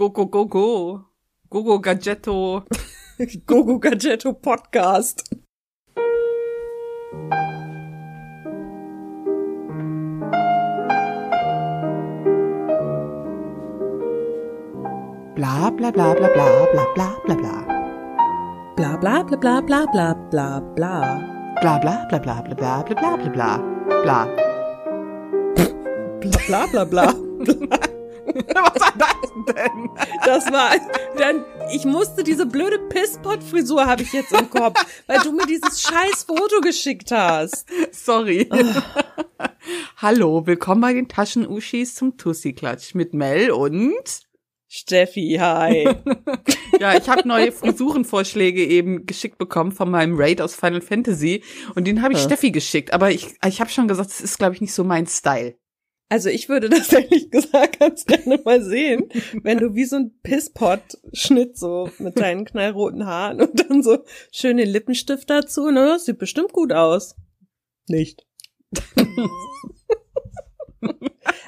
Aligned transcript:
Go, 0.00 0.08
go, 0.08 0.24
go, 0.24 0.46
go. 0.46 1.04
Go, 1.50 1.62
go, 1.62 1.78
Gadgetto. 1.78 2.64
Gogo 3.44 3.78
Gadgetto 3.78 4.32
Podcast. 4.32 5.28
Bla, 15.36 15.70
bla, 15.76 15.92
bla, 15.92 16.14
bla, 16.14 16.28
bla, 16.32 16.64
bla, 16.72 16.86
bla, 16.94 17.18
bla, 17.26 17.34
bla. 17.36 17.56
Bla 18.76 18.96
bla 18.96 19.22
bla 19.22 19.40
bla 19.42 19.60
bla 19.60 19.84
bla 19.92 20.14
bla 20.30 20.60
bla. 20.76 20.94
Bla, 21.60 21.78
bla, 21.78 22.06
bla, 22.08 22.18
bla, 22.18 22.40
bla, 22.40 22.54
bla, 22.54 22.82
bla, 22.88 22.94
bla, 22.96 23.16
bla, 23.18 23.28
bla. 23.28 23.50
Bla. 24.02 24.18
Bla 26.22 26.38
bla 26.48 26.66
bla 26.72 26.84
bla. 26.86 27.30
Was 28.30 28.80
war 28.80 28.92
das 28.96 29.09
denn? 29.46 29.90
Das 30.24 30.50
war 30.52 30.70
dann 31.16 31.44
ich 31.72 31.84
musste 31.84 32.24
diese 32.24 32.46
blöde 32.46 32.78
Pisspot 32.78 33.42
Frisur 33.42 33.86
habe 33.86 34.02
ich 34.02 34.12
jetzt 34.12 34.32
im 34.32 34.50
Kopf, 34.50 34.84
weil 35.06 35.20
du 35.20 35.32
mir 35.32 35.46
dieses 35.46 35.82
scheiß 35.82 36.24
Foto 36.24 36.60
geschickt 36.60 37.10
hast. 37.12 37.66
Sorry. 37.92 38.48
Hallo, 39.96 40.46
willkommen 40.46 40.80
bei 40.80 40.92
den 40.92 41.08
Taschenuschis 41.08 41.94
zum 41.94 42.16
Tussi-Klatsch 42.16 42.94
mit 42.94 43.14
Mel 43.14 43.50
und... 43.50 44.02
Steffi, 44.72 45.36
hi. 45.40 45.88
Ja, 46.80 46.96
ich 46.96 47.08
habe 47.08 47.26
neue 47.26 47.52
Frisurenvorschläge 47.52 48.64
eben 48.64 49.04
geschickt 49.04 49.36
bekommen 49.36 49.72
von 49.72 49.90
meinem 49.90 50.14
Raid 50.16 50.40
aus 50.40 50.54
Final 50.54 50.80
Fantasy 50.80 51.42
und 51.74 51.86
den 51.86 52.02
habe 52.02 52.14
ich 52.14 52.20
Ja. 52.20 52.26
Steffi 52.26 52.50
geschickt, 52.52 52.92
aber 52.92 53.10
ich, 53.10 53.34
ich 53.46 53.60
habe 53.60 53.70
schon 53.70 53.88
gesagt, 53.88 54.10
das 54.10 54.20
ist, 54.20 54.38
glaube 54.38 54.54
ich, 54.54 54.60
nicht 54.60 54.72
so 54.72 54.84
mein 54.84 55.06
Style. 55.06 55.56
Also 56.10 56.28
ich 56.28 56.48
würde 56.48 56.68
das 56.68 56.92
ehrlich 56.92 57.30
gesagt 57.30 57.78
ganz 57.78 58.04
gerne 58.04 58.38
mal 58.44 58.62
sehen, 58.62 59.08
wenn 59.42 59.58
du 59.58 59.74
wie 59.74 59.86
so 59.86 59.96
ein 59.96 60.20
Pisspot-Schnitt 60.22 61.56
so 61.56 61.88
mit 61.98 62.18
deinen 62.18 62.44
knallroten 62.44 63.06
Haaren 63.06 63.40
und 63.40 63.70
dann 63.70 63.82
so 63.82 64.04
schöne 64.30 64.64
Lippenstift 64.64 65.30
dazu, 65.30 65.70
ne? 65.70 65.86
Das 65.86 66.04
sieht 66.04 66.18
bestimmt 66.18 66.52
gut 66.52 66.72
aus. 66.72 67.14
Nicht. 67.88 68.26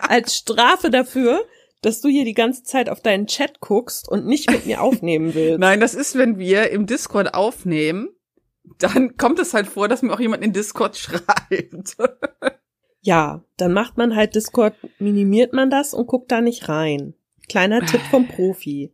Als 0.00 0.36
Strafe 0.36 0.90
dafür, 0.90 1.44
dass 1.80 2.00
du 2.00 2.08
hier 2.08 2.24
die 2.24 2.34
ganze 2.34 2.62
Zeit 2.62 2.88
auf 2.88 3.00
deinen 3.00 3.26
Chat 3.26 3.60
guckst 3.60 4.08
und 4.08 4.26
nicht 4.26 4.48
mit 4.50 4.66
mir 4.66 4.80
aufnehmen 4.80 5.34
willst. 5.34 5.58
Nein, 5.58 5.80
das 5.80 5.94
ist, 5.94 6.16
wenn 6.16 6.38
wir 6.38 6.70
im 6.70 6.86
Discord 6.86 7.34
aufnehmen, 7.34 8.10
dann 8.78 9.16
kommt 9.16 9.40
es 9.40 9.54
halt 9.54 9.66
vor, 9.66 9.88
dass 9.88 10.02
mir 10.02 10.12
auch 10.12 10.20
jemand 10.20 10.44
in 10.44 10.52
Discord 10.52 10.96
schreibt. 10.98 11.96
Ja, 13.02 13.42
dann 13.56 13.72
macht 13.72 13.98
man 13.98 14.14
halt 14.14 14.36
Discord, 14.36 14.74
minimiert 14.98 15.52
man 15.52 15.70
das 15.70 15.92
und 15.92 16.06
guckt 16.06 16.30
da 16.30 16.40
nicht 16.40 16.68
rein. 16.68 17.14
Kleiner 17.48 17.84
Tipp 17.84 18.00
vom 18.10 18.28
Profi. 18.28 18.92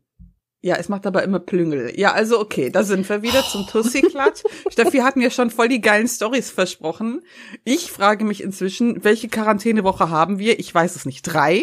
Ja, 0.61 0.75
es 0.77 0.89
macht 0.89 1.07
aber 1.07 1.23
immer 1.23 1.39
Plüngel. 1.39 1.93
Ja, 2.01 2.13
also 2.13 2.41
okay, 2.41 2.71
da 2.71 2.83
sind 2.83 3.09
wir 3.09 3.23
wieder 3.23 3.43
zum 3.43 3.65
Tussi-Klatsch. 3.67 4.43
Steffi 4.71 4.99
hat 4.99 5.15
mir 5.17 5.31
schon 5.31 5.51
voll 5.51 5.69
die 5.69 5.81
geilen 5.81 6.09
Stories 6.09 6.51
versprochen. 6.51 7.21
Ich 7.65 7.93
frage 7.93 8.25
mich 8.25 8.43
inzwischen, 8.43 9.05
welche 9.05 9.29
Quarantänewoche 9.29 10.11
haben 10.11 10.39
wir? 10.41 10.59
Ich 10.59 10.75
weiß 10.75 10.97
es 10.97 11.07
nicht. 11.07 11.23
Drei? 11.23 11.63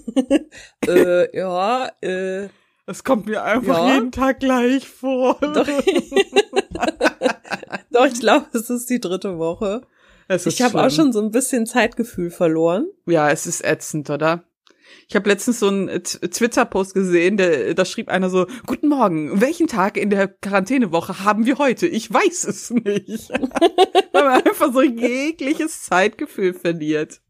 äh, 0.87 1.35
ja, 1.35 1.89
äh, 2.01 2.49
Das 2.85 3.03
kommt 3.03 3.25
mir 3.25 3.43
einfach 3.43 3.87
Ja. 3.87 3.95
jeden 3.95 4.11
Tag 4.11 4.41
gleich 4.41 4.87
vor. 4.87 5.39
Doch. 5.41 5.67
Doch, 7.91 8.05
ich 8.05 8.19
glaube, 8.19 8.45
es 8.53 8.69
ist 8.69 8.89
die 8.89 8.99
dritte 8.99 9.37
Woche. 9.39 9.81
Ich 10.29 10.61
habe 10.61 10.83
auch 10.83 10.89
schon 10.89 11.13
so 11.13 11.21
ein 11.21 11.31
bisschen 11.31 11.65
Zeitgefühl 11.65 12.31
verloren. 12.31 12.87
Ja, 13.05 13.29
es 13.29 13.47
ist 13.47 13.63
ätzend, 13.63 14.09
oder? 14.09 14.43
Ich 15.07 15.15
habe 15.15 15.29
letztens 15.29 15.59
so 15.59 15.67
einen 15.67 16.03
Twitter-Post 16.03 16.93
gesehen, 16.93 17.37
der, 17.37 17.73
da 17.73 17.85
schrieb 17.85 18.09
einer 18.09 18.29
so, 18.29 18.45
Guten 18.65 18.89
Morgen, 18.89 19.39
welchen 19.39 19.67
Tag 19.67 19.97
in 19.97 20.09
der 20.09 20.27
Quarantänewoche 20.27 21.23
haben 21.23 21.45
wir 21.45 21.57
heute? 21.57 21.87
Ich 21.87 22.11
weiß 22.11 22.45
es 22.45 22.71
nicht. 22.71 23.29
Weil 24.11 24.23
man 24.23 24.43
einfach 24.43 24.73
so 24.73 24.81
jegliches 24.81 25.83
Zeitgefühl 25.83 26.53
verliert. 26.53 27.21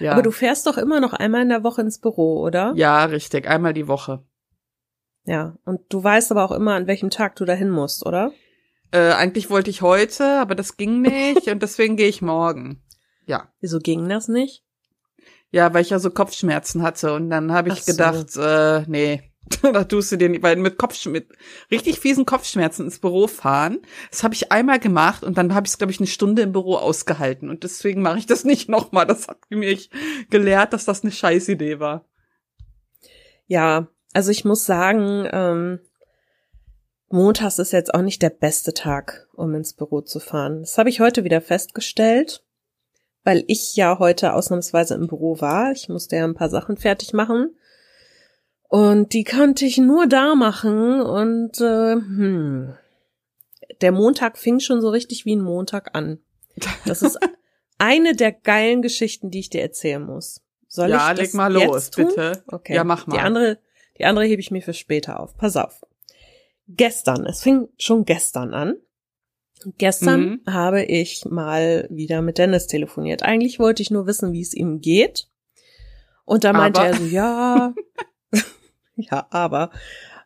Ja. 0.00 0.12
Aber 0.12 0.22
du 0.22 0.32
fährst 0.32 0.66
doch 0.66 0.76
immer 0.76 1.00
noch 1.00 1.12
einmal 1.12 1.42
in 1.42 1.48
der 1.48 1.62
Woche 1.62 1.82
ins 1.82 2.00
Büro, 2.00 2.40
oder? 2.40 2.72
ja, 2.74 3.04
richtig, 3.04 3.48
einmal 3.48 3.72
die 3.72 3.86
Woche. 3.86 4.24
Ja. 5.24 5.56
Und 5.64 5.80
du 5.88 6.02
weißt 6.02 6.32
aber 6.32 6.44
auch 6.44 6.52
immer, 6.52 6.74
an 6.74 6.86
welchem 6.86 7.10
Tag 7.10 7.36
du 7.36 7.44
dahin 7.44 7.70
musst, 7.70 8.04
oder? 8.04 8.32
Äh, 8.94 9.12
eigentlich 9.14 9.50
wollte 9.50 9.70
ich 9.70 9.82
heute, 9.82 10.38
aber 10.38 10.54
das 10.54 10.76
ging 10.76 11.02
nicht 11.02 11.48
und 11.48 11.60
deswegen 11.64 11.96
gehe 11.96 12.06
ich 12.06 12.22
morgen. 12.22 12.80
Ja. 13.26 13.48
Wieso 13.60 13.80
ging 13.80 14.08
das 14.08 14.28
nicht? 14.28 14.62
Ja, 15.50 15.74
weil 15.74 15.82
ich 15.82 15.90
ja 15.90 15.98
so 15.98 16.10
Kopfschmerzen 16.10 16.80
hatte 16.80 17.12
und 17.12 17.28
dann 17.28 17.50
habe 17.50 17.70
ich 17.70 17.82
so. 17.82 17.90
gedacht, 17.90 18.36
äh, 18.36 18.84
nee, 18.86 19.32
da 19.62 19.82
tust 19.82 20.12
du 20.12 20.16
dir 20.16 20.28
nicht, 20.28 20.44
weil 20.44 20.54
mit 20.54 20.78
Kopfsch 20.78 21.06
mit 21.06 21.32
richtig 21.72 21.98
fiesen 21.98 22.24
Kopfschmerzen 22.24 22.84
ins 22.84 23.00
Büro 23.00 23.26
fahren, 23.26 23.80
das 24.12 24.22
habe 24.22 24.34
ich 24.34 24.52
einmal 24.52 24.78
gemacht 24.78 25.24
und 25.24 25.38
dann 25.38 25.56
habe 25.56 25.66
ich 25.66 25.72
es 25.72 25.78
glaube 25.78 25.90
ich 25.90 25.98
eine 25.98 26.06
Stunde 26.06 26.42
im 26.42 26.52
Büro 26.52 26.76
ausgehalten 26.76 27.50
und 27.50 27.64
deswegen 27.64 28.00
mache 28.00 28.18
ich 28.18 28.26
das 28.26 28.44
nicht 28.44 28.68
nochmal. 28.68 29.06
Das 29.06 29.26
hat 29.26 29.38
mich 29.50 29.90
gelehrt, 30.30 30.72
dass 30.72 30.84
das 30.84 31.02
eine 31.02 31.10
scheiß 31.10 31.48
Idee 31.48 31.80
war. 31.80 32.04
Ja, 33.48 33.88
also 34.12 34.30
ich 34.30 34.44
muss 34.44 34.64
sagen, 34.64 35.28
ähm, 35.32 35.80
Montags 37.14 37.60
ist 37.60 37.72
jetzt 37.72 37.94
auch 37.94 38.02
nicht 38.02 38.22
der 38.22 38.30
beste 38.30 38.74
Tag, 38.74 39.28
um 39.34 39.54
ins 39.54 39.72
Büro 39.72 40.00
zu 40.00 40.18
fahren. 40.18 40.62
Das 40.62 40.78
habe 40.78 40.88
ich 40.88 40.98
heute 40.98 41.22
wieder 41.22 41.40
festgestellt, 41.40 42.42
weil 43.22 43.44
ich 43.46 43.76
ja 43.76 44.00
heute 44.00 44.34
ausnahmsweise 44.34 44.94
im 44.94 45.06
Büro 45.06 45.40
war. 45.40 45.70
Ich 45.70 45.88
musste 45.88 46.16
ja 46.16 46.24
ein 46.24 46.34
paar 46.34 46.50
Sachen 46.50 46.76
fertig 46.76 47.12
machen. 47.12 47.56
Und 48.64 49.12
die 49.12 49.22
konnte 49.22 49.64
ich 49.64 49.78
nur 49.78 50.08
da 50.08 50.34
machen. 50.34 51.00
Und 51.00 51.60
äh, 51.60 51.92
hm, 51.92 52.74
der 53.80 53.92
Montag 53.92 54.36
fing 54.36 54.58
schon 54.58 54.80
so 54.80 54.90
richtig 54.90 55.24
wie 55.24 55.36
ein 55.36 55.40
Montag 55.40 55.94
an. 55.94 56.18
Das 56.84 57.02
ist 57.02 57.16
eine 57.78 58.16
der 58.16 58.32
geilen 58.32 58.82
Geschichten, 58.82 59.30
die 59.30 59.38
ich 59.38 59.50
dir 59.50 59.62
erzählen 59.62 60.04
muss. 60.04 60.42
Soll 60.66 60.90
ja, 60.90 61.12
ich 61.12 61.18
das 61.18 61.26
leg 61.26 61.34
mal 61.34 61.52
los, 61.52 61.90
bitte. 61.90 62.42
Okay. 62.48 62.74
Ja, 62.74 62.82
mach 62.82 63.06
mal. 63.06 63.14
Die 63.14 63.22
andere, 63.22 63.58
die 63.98 64.04
andere 64.04 64.24
hebe 64.24 64.40
ich 64.40 64.50
mir 64.50 64.62
für 64.62 64.74
später 64.74 65.20
auf. 65.20 65.36
Pass 65.36 65.56
auf. 65.56 65.84
Gestern, 66.68 67.26
es 67.26 67.42
fing 67.42 67.68
schon 67.78 68.04
gestern 68.04 68.54
an. 68.54 68.76
Gestern 69.78 70.20
Mhm. 70.20 70.40
habe 70.52 70.82
ich 70.82 71.24
mal 71.26 71.86
wieder 71.90 72.20
mit 72.22 72.38
Dennis 72.38 72.66
telefoniert. 72.66 73.22
Eigentlich 73.22 73.58
wollte 73.58 73.82
ich 73.82 73.90
nur 73.90 74.06
wissen, 74.06 74.32
wie 74.32 74.40
es 74.42 74.54
ihm 74.54 74.80
geht. 74.80 75.28
Und 76.24 76.44
da 76.44 76.52
meinte 76.52 76.80
Aber- 76.80 76.88
er 76.90 76.94
so, 76.96 77.04
ja, 77.04 77.74
ja, 78.96 79.26
aber 79.30 79.70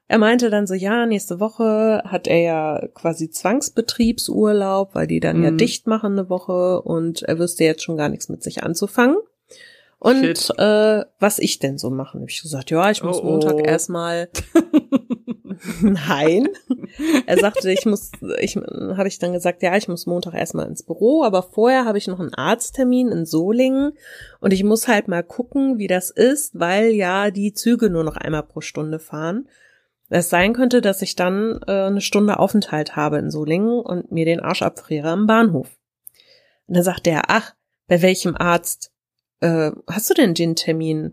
er 0.08 0.18
meinte 0.18 0.48
dann 0.50 0.66
so, 0.66 0.74
ja, 0.74 1.06
nächste 1.06 1.38
Woche 1.40 2.02
hat 2.06 2.26
er 2.26 2.40
ja 2.40 2.88
quasi 2.94 3.30
Zwangsbetriebsurlaub, 3.30 4.94
weil 4.94 5.06
die 5.06 5.20
dann 5.20 5.42
ja 5.42 5.50
Mhm. 5.50 5.58
dicht 5.58 5.86
machen 5.86 6.12
eine 6.12 6.30
Woche 6.30 6.80
und 6.82 7.22
er 7.22 7.38
wüsste 7.38 7.64
jetzt 7.64 7.82
schon 7.82 7.96
gar 7.96 8.08
nichts 8.08 8.28
mit 8.28 8.42
sich 8.42 8.62
anzufangen. 8.62 9.18
Und 10.00 10.24
Shit. 10.24 10.50
äh, 10.58 11.04
was 11.18 11.38
ich 11.40 11.58
denn 11.58 11.76
so 11.78 11.90
machen? 11.90 12.20
Hab 12.22 12.28
ich 12.30 12.40
gesagt, 12.42 12.70
ja, 12.70 12.90
ich 12.90 13.02
muss 13.02 13.18
Oh, 13.18 13.22
oh. 13.22 13.30
Montag 13.32 13.66
erstmal. 13.66 14.30
Nein. 15.80 16.48
Er 17.26 17.38
sagte, 17.38 17.70
ich 17.70 17.84
muss, 17.86 18.12
ich 18.40 18.56
habe 18.56 19.08
ich 19.08 19.18
dann 19.18 19.32
gesagt, 19.32 19.62
ja, 19.62 19.76
ich 19.76 19.88
muss 19.88 20.06
Montag 20.06 20.34
erstmal 20.34 20.66
ins 20.66 20.82
Büro, 20.82 21.24
aber 21.24 21.42
vorher 21.42 21.84
habe 21.84 21.98
ich 21.98 22.06
noch 22.06 22.20
einen 22.20 22.34
Arzttermin 22.34 23.08
in 23.08 23.26
Solingen 23.26 23.92
und 24.40 24.52
ich 24.52 24.64
muss 24.64 24.88
halt 24.88 25.08
mal 25.08 25.22
gucken, 25.22 25.78
wie 25.78 25.86
das 25.86 26.10
ist, 26.10 26.58
weil 26.58 26.90
ja 26.90 27.30
die 27.30 27.52
Züge 27.52 27.90
nur 27.90 28.04
noch 28.04 28.16
einmal 28.16 28.42
pro 28.42 28.60
Stunde 28.60 28.98
fahren. 28.98 29.48
Es 30.10 30.30
sein 30.30 30.54
könnte, 30.54 30.80
dass 30.80 31.02
ich 31.02 31.16
dann 31.16 31.60
äh, 31.66 31.86
eine 31.86 32.00
Stunde 32.00 32.38
Aufenthalt 32.38 32.96
habe 32.96 33.18
in 33.18 33.30
Solingen 33.30 33.80
und 33.80 34.10
mir 34.10 34.24
den 34.24 34.40
Arsch 34.40 34.62
abfriere 34.62 35.10
am 35.10 35.26
Bahnhof. 35.26 35.76
Und 36.66 36.76
dann 36.76 36.84
sagt 36.84 37.06
er, 37.06 37.24
ach, 37.28 37.54
bei 37.88 38.00
welchem 38.00 38.34
Arzt 38.36 38.92
äh, 39.40 39.70
hast 39.86 40.08
du 40.10 40.14
denn 40.14 40.34
den 40.34 40.56
Termin? 40.56 41.12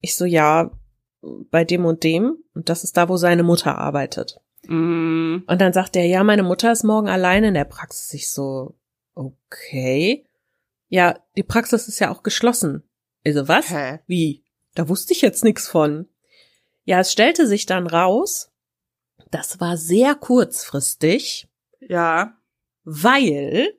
Ich 0.00 0.16
so, 0.16 0.24
ja, 0.24 0.70
bei 1.22 1.64
dem 1.64 1.84
und 1.84 2.02
dem. 2.04 2.42
Und 2.54 2.68
das 2.68 2.84
ist 2.84 2.96
da, 2.96 3.08
wo 3.08 3.16
seine 3.16 3.42
Mutter 3.42 3.76
arbeitet. 3.78 4.40
Mm, 4.66 5.38
Und 5.46 5.60
dann 5.60 5.72
sagt 5.72 5.96
er, 5.96 6.04
ja, 6.06 6.22
meine 6.24 6.42
Mutter 6.42 6.70
ist 6.72 6.84
morgen 6.84 7.08
alleine 7.08 7.48
in 7.48 7.54
der 7.54 7.64
Praxis. 7.64 8.12
Ich 8.14 8.30
so, 8.30 8.74
okay. 9.14 10.26
Ja, 10.88 11.18
die 11.36 11.42
Praxis 11.42 11.88
ist 11.88 11.98
ja 12.00 12.10
auch 12.10 12.22
geschlossen. 12.22 12.82
Also 13.26 13.48
was? 13.48 13.70
hä? 13.70 14.00
Wie? 14.06 14.44
Da 14.74 14.88
wusste 14.88 15.12
ich 15.12 15.20
jetzt 15.22 15.44
nichts 15.44 15.68
von. 15.68 16.08
Ja, 16.84 17.00
es 17.00 17.12
stellte 17.12 17.46
sich 17.46 17.66
dann 17.66 17.86
raus, 17.86 18.50
das 19.30 19.60
war 19.60 19.76
sehr 19.76 20.14
kurzfristig, 20.14 21.48
Ja. 21.80 22.36
weil 22.84 23.74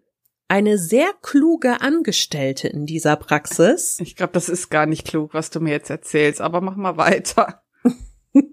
eine 0.51 0.77
sehr 0.77 1.13
kluge 1.21 1.81
Angestellte 1.81 2.68
in 2.68 2.86
dieser 2.86 3.15
Praxis 3.15 3.98
Ich 4.01 4.15
glaube, 4.15 4.33
das 4.33 4.50
ist 4.50 4.69
gar 4.69 4.86
nicht 4.86 5.07
klug, 5.07 5.33
was 5.33 5.50
du 5.50 5.62
mir 5.62 5.71
jetzt 5.71 5.89
erzählst, 5.89 6.42
aber 6.42 6.59
mach 6.59 6.75
mal 6.75 6.98
weiter. 6.98 7.63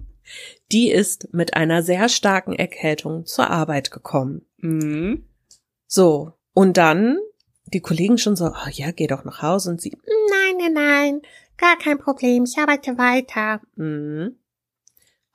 die 0.73 0.91
ist 0.91 1.33
mit 1.33 1.55
einer 1.55 1.83
sehr 1.83 2.09
starken 2.09 2.53
Erkältung 2.53 3.27
zur 3.27 3.51
Arbeit 3.51 3.91
gekommen. 3.91 4.47
Mhm. 4.59 5.27
So, 5.87 6.33
und 6.53 6.77
dann 6.77 7.19
die 7.67 7.81
Kollegen 7.81 8.17
schon 8.17 8.37
so, 8.37 8.47
oh 8.47 8.71
ja, 8.71 8.93
geh 8.93 9.09
doch 9.09 9.25
nach 9.25 9.43
Hause 9.43 9.71
und 9.71 9.81
sie, 9.81 9.91
nein, 10.07 10.57
nein, 10.59 10.73
nein, 10.73 11.21
Gar 11.59 11.77
kein 11.77 11.99
Problem, 11.99 12.45
ich 12.45 12.57
arbeite 12.57 12.97
weiter. 12.97 13.61
Mhm. 13.75 14.37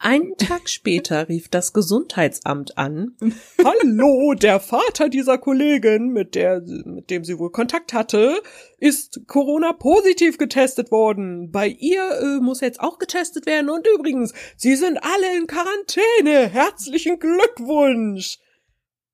Einen 0.04 0.36
Tag 0.36 0.68
später 0.68 1.30
rief 1.30 1.48
das 1.48 1.72
Gesundheitsamt 1.72 2.78
an. 2.78 3.16
Hallo, 3.64 4.34
der 4.34 4.60
Vater 4.60 5.08
dieser 5.08 5.38
Kollegin, 5.38 6.10
mit 6.10 6.36
der, 6.36 6.60
mit 6.60 7.10
dem 7.10 7.24
sie 7.24 7.40
wohl 7.40 7.54
Kontakt 7.54 7.94
hatte, 7.94 8.42
ist 8.80 9.22
Corona-positiv 9.28 10.38
getestet 10.38 10.92
worden. 10.92 11.52
Bei 11.52 11.68
ihr 11.68 12.06
äh, 12.20 12.42
muss 12.42 12.60
jetzt 12.60 12.82
auch 12.82 13.00
getestet 13.00 13.46
werden. 13.46 13.70
Und 13.70 13.88
übrigens, 13.88 14.34
sie 14.58 14.76
sind 14.76 14.98
alle 14.98 15.38
in 15.38 15.48
Quarantäne. 15.48 16.50
Herzlichen 16.50 17.18
Glückwunsch. 17.18 18.40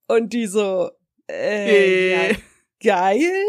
Und 0.07 0.33
die 0.33 0.47
so, 0.47 0.89
äh, 1.29 1.67
Äh. 1.69 2.31
ja, 2.31 2.35
geil. 2.81 3.45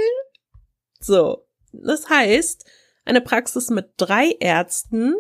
So, 0.99 1.47
das 1.73 2.11
heißt, 2.11 2.67
eine 3.07 3.23
Praxis 3.23 3.71
mit 3.71 3.93
drei 3.97 4.37
Ärzten 4.41 5.15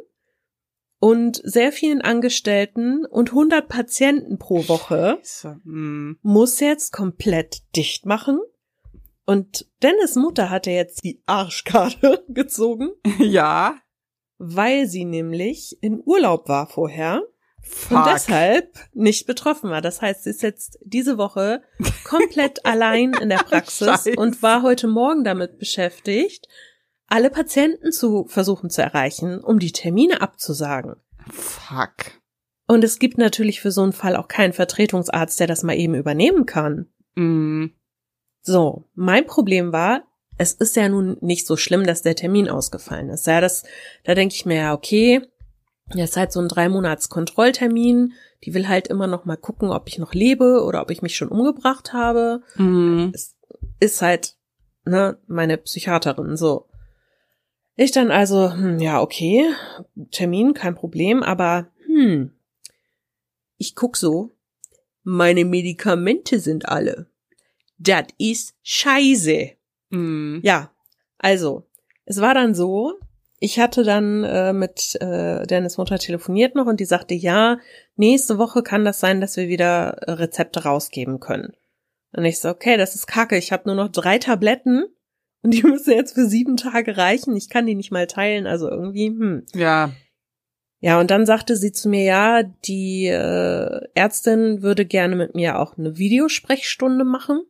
und 1.01 1.41
sehr 1.43 1.73
vielen 1.73 2.03
Angestellten 2.03 3.05
und 3.07 3.31
100 3.31 3.69
Patienten 3.69 4.39
pro 4.39 4.69
Woche. 4.69 5.19
Hm. 5.43 6.19
muss 6.23 6.61
jetzt 6.61 6.93
komplett 6.93 7.63
dicht 7.75 8.07
machen. 8.07 8.39
Und 9.25 9.67
Dennis 9.83 10.15
Mutter 10.17 10.51
hatte 10.51 10.71
jetzt 10.71 11.03
die 11.05 11.23
Arschkarte 11.27 12.25
gezogen, 12.29 12.91
Ja. 13.19 13.77
weil 14.39 14.87
sie 14.87 15.05
nämlich 15.05 15.79
in 15.81 16.03
Urlaub 16.05 16.49
war 16.49 16.67
vorher 16.69 17.23
Fuck. 17.63 17.99
und 17.99 18.07
deshalb 18.07 18.79
nicht 18.93 19.27
betroffen 19.27 19.71
war. 19.71 19.81
Das 19.83 20.03
heißt, 20.03 20.25
sie 20.25 20.31
ist 20.31 20.43
jetzt 20.43 20.79
diese 20.83 21.17
Woche 21.19 21.63
komplett 22.05 22.65
allein 22.67 23.13
in 23.21 23.29
der 23.29 23.39
Praxis 23.39 23.87
Scheiße. 23.87 24.13
und 24.17 24.43
war 24.43 24.63
heute 24.63 24.89
Morgen 24.89 25.25
damit 25.25 25.59
beschäftigt, 25.59 26.49
alle 27.11 27.29
Patienten 27.29 27.93
zu 27.93 28.25
versuchen 28.27 28.71
zu 28.71 28.83
erreichen, 28.83 29.41
um 29.41 29.59
die 29.59 29.73
Termine 29.73 30.23
abzusagen. 30.23 30.97
Fuck. 31.31 32.13
Und 32.67 32.85
es 32.85 32.99
gibt 32.99 33.19
natürlich 33.19 33.61
für 33.61 33.73
so 33.73 33.83
einen 33.83 33.93
Fall 33.93 34.17
auch 34.17 34.29
keinen 34.29 34.53
Vertretungsarzt, 34.53 35.39
der 35.41 35.49
das 35.49 35.63
mal 35.63 35.77
eben 35.77 35.95
übernehmen 35.95 36.47
kann. 36.47 36.87
Hm. 37.17 37.75
So, 38.43 38.89
mein 38.95 39.27
Problem 39.27 39.73
war, 39.73 40.05
es 40.39 40.53
ist 40.53 40.77
ja 40.77 40.89
nun 40.89 41.19
nicht 41.21 41.47
so 41.47 41.57
schlimm, 41.57 41.85
dass 41.85 42.03
der 42.03 42.17
Termin 42.17 42.49
ausgefallen 42.49 43.11
ist. 43.11 43.27
Ja, 43.27 43.41
das, 43.41 43.65
da 44.05 44.15
denke 44.15 44.35
ich 44.35 44.47
mir 44.47 44.57
ja, 44.57 44.73
okay, 44.73 45.21
das 45.89 46.11
ist 46.11 46.17
halt 46.17 46.33
so 46.33 46.41
ein 46.41 46.49
drei 46.49 46.69
Monats 46.69 47.09
Kontrolltermin. 47.09 48.13
Die 48.45 48.55
will 48.55 48.69
halt 48.69 48.87
immer 48.87 49.07
noch 49.07 49.25
mal 49.25 49.37
gucken, 49.37 49.71
ob 49.71 49.89
ich 49.89 49.99
noch 49.99 50.15
lebe 50.15 50.63
oder 50.65 50.81
ob 50.81 50.91
ich 50.91 51.03
mich 51.03 51.17
schon 51.17 51.29
umgebracht 51.29 51.93
habe. 51.93 52.43
Hm. 52.55 53.11
Es 53.15 53.37
ist 53.81 54.01
halt, 54.01 54.37
ne, 54.85 55.19
meine 55.27 55.59
Psychiaterin, 55.59 56.37
so. 56.37 56.70
Ich 57.83 57.93
dann 57.93 58.11
also, 58.11 58.53
hm, 58.53 58.79
ja, 58.79 59.01
okay, 59.01 59.55
Termin, 60.11 60.53
kein 60.53 60.75
Problem, 60.75 61.23
aber, 61.23 61.69
hm, 61.87 62.31
ich 63.57 63.75
guck 63.75 63.97
so, 63.97 64.33
meine 65.03 65.47
Medikamente 65.47 66.41
sind 66.41 66.69
alle. 66.69 67.07
Das 67.79 68.05
ist 68.19 68.55
scheiße. 68.63 69.53
Hm. 69.93 70.41
Ja, 70.45 70.71
also, 71.17 71.71
es 72.05 72.21
war 72.21 72.35
dann 72.35 72.55
so, 72.55 72.99
ich 73.39 73.59
hatte 73.59 73.83
dann 73.83 74.25
äh, 74.25 74.53
mit 74.53 75.01
äh, 75.01 75.47
Dennis 75.47 75.79
Mutter 75.79 75.99
telefoniert 75.99 76.57
noch 76.57 76.67
und 76.67 76.81
die 76.81 76.85
sagte, 76.85 77.15
ja, 77.15 77.57
nächste 77.97 78.37
Woche 78.37 78.63
kann 78.63 78.85
das 78.85 79.01
sein, 79.01 79.23
dass 79.23 79.39
wir 79.39 79.49
wieder 79.49 79.97
Rezepte 80.07 80.65
rausgeben 80.65 81.19
können. 81.19 81.55
Und 82.13 82.27
ich 82.27 82.41
so, 82.41 82.51
okay, 82.51 82.77
das 82.77 82.95
ist 82.95 83.07
kacke, 83.07 83.39
ich 83.39 83.53
habe 83.53 83.63
nur 83.65 83.77
noch 83.77 83.89
drei 83.89 84.19
Tabletten 84.19 84.85
und 85.43 85.55
die 85.55 85.63
müssen 85.63 85.93
jetzt 85.93 86.15
für 86.15 86.27
sieben 86.27 86.57
Tage 86.57 86.97
reichen. 86.97 87.37
Ich 87.37 87.49
kann 87.49 87.67
die 87.67 87.75
nicht 87.75 87.91
mal 87.91 88.07
teilen, 88.07 88.47
also 88.47 88.69
irgendwie, 88.69 89.09
hm. 89.09 89.47
Ja. 89.55 89.93
Ja, 90.83 90.99
und 90.99 91.11
dann 91.11 91.27
sagte 91.27 91.57
sie 91.57 91.73
zu 91.73 91.91
mir, 91.91 92.05
ja, 92.05 92.43
die 92.43 93.07
äh, 93.07 93.81
Ärztin 93.95 94.63
würde 94.63 94.87
gerne 94.87 95.15
mit 95.15 95.35
mir 95.35 95.59
auch 95.59 95.77
eine 95.77 95.99
Videosprechstunde 95.99 97.05
machen. 97.05 97.43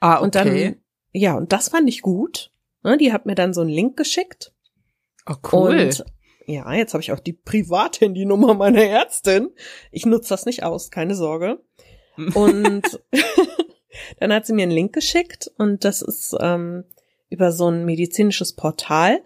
Ah, 0.00 0.16
okay. 0.16 0.24
Und 0.24 0.34
dann, 0.34 0.76
ja, 1.12 1.36
und 1.36 1.52
das 1.52 1.68
fand 1.68 1.88
ich 1.88 2.02
gut. 2.02 2.50
Ne, 2.82 2.96
Die 2.98 3.12
hat 3.12 3.26
mir 3.26 3.34
dann 3.36 3.54
so 3.54 3.60
einen 3.60 3.70
Link 3.70 3.96
geschickt. 3.96 4.52
oh, 5.26 5.34
cool. 5.52 5.78
Und 5.78 6.04
ja, 6.46 6.72
jetzt 6.72 6.94
habe 6.94 7.02
ich 7.02 7.12
auch 7.12 7.20
die 7.20 7.32
Privathandynummer 7.34 8.54
meiner 8.54 8.82
Ärztin. 8.82 9.50
Ich 9.92 10.06
nutze 10.06 10.30
das 10.30 10.46
nicht 10.46 10.62
aus, 10.62 10.90
keine 10.90 11.14
Sorge. 11.14 11.60
Und 12.34 12.82
dann 14.18 14.32
hat 14.32 14.46
sie 14.46 14.52
mir 14.52 14.62
einen 14.62 14.72
Link 14.72 14.92
geschickt 14.92 15.50
und 15.58 15.84
das 15.84 16.02
ist 16.02 16.34
ähm, 16.40 16.84
über 17.30 17.52
so 17.52 17.68
ein 17.70 17.84
medizinisches 17.84 18.54
Portal. 18.54 19.20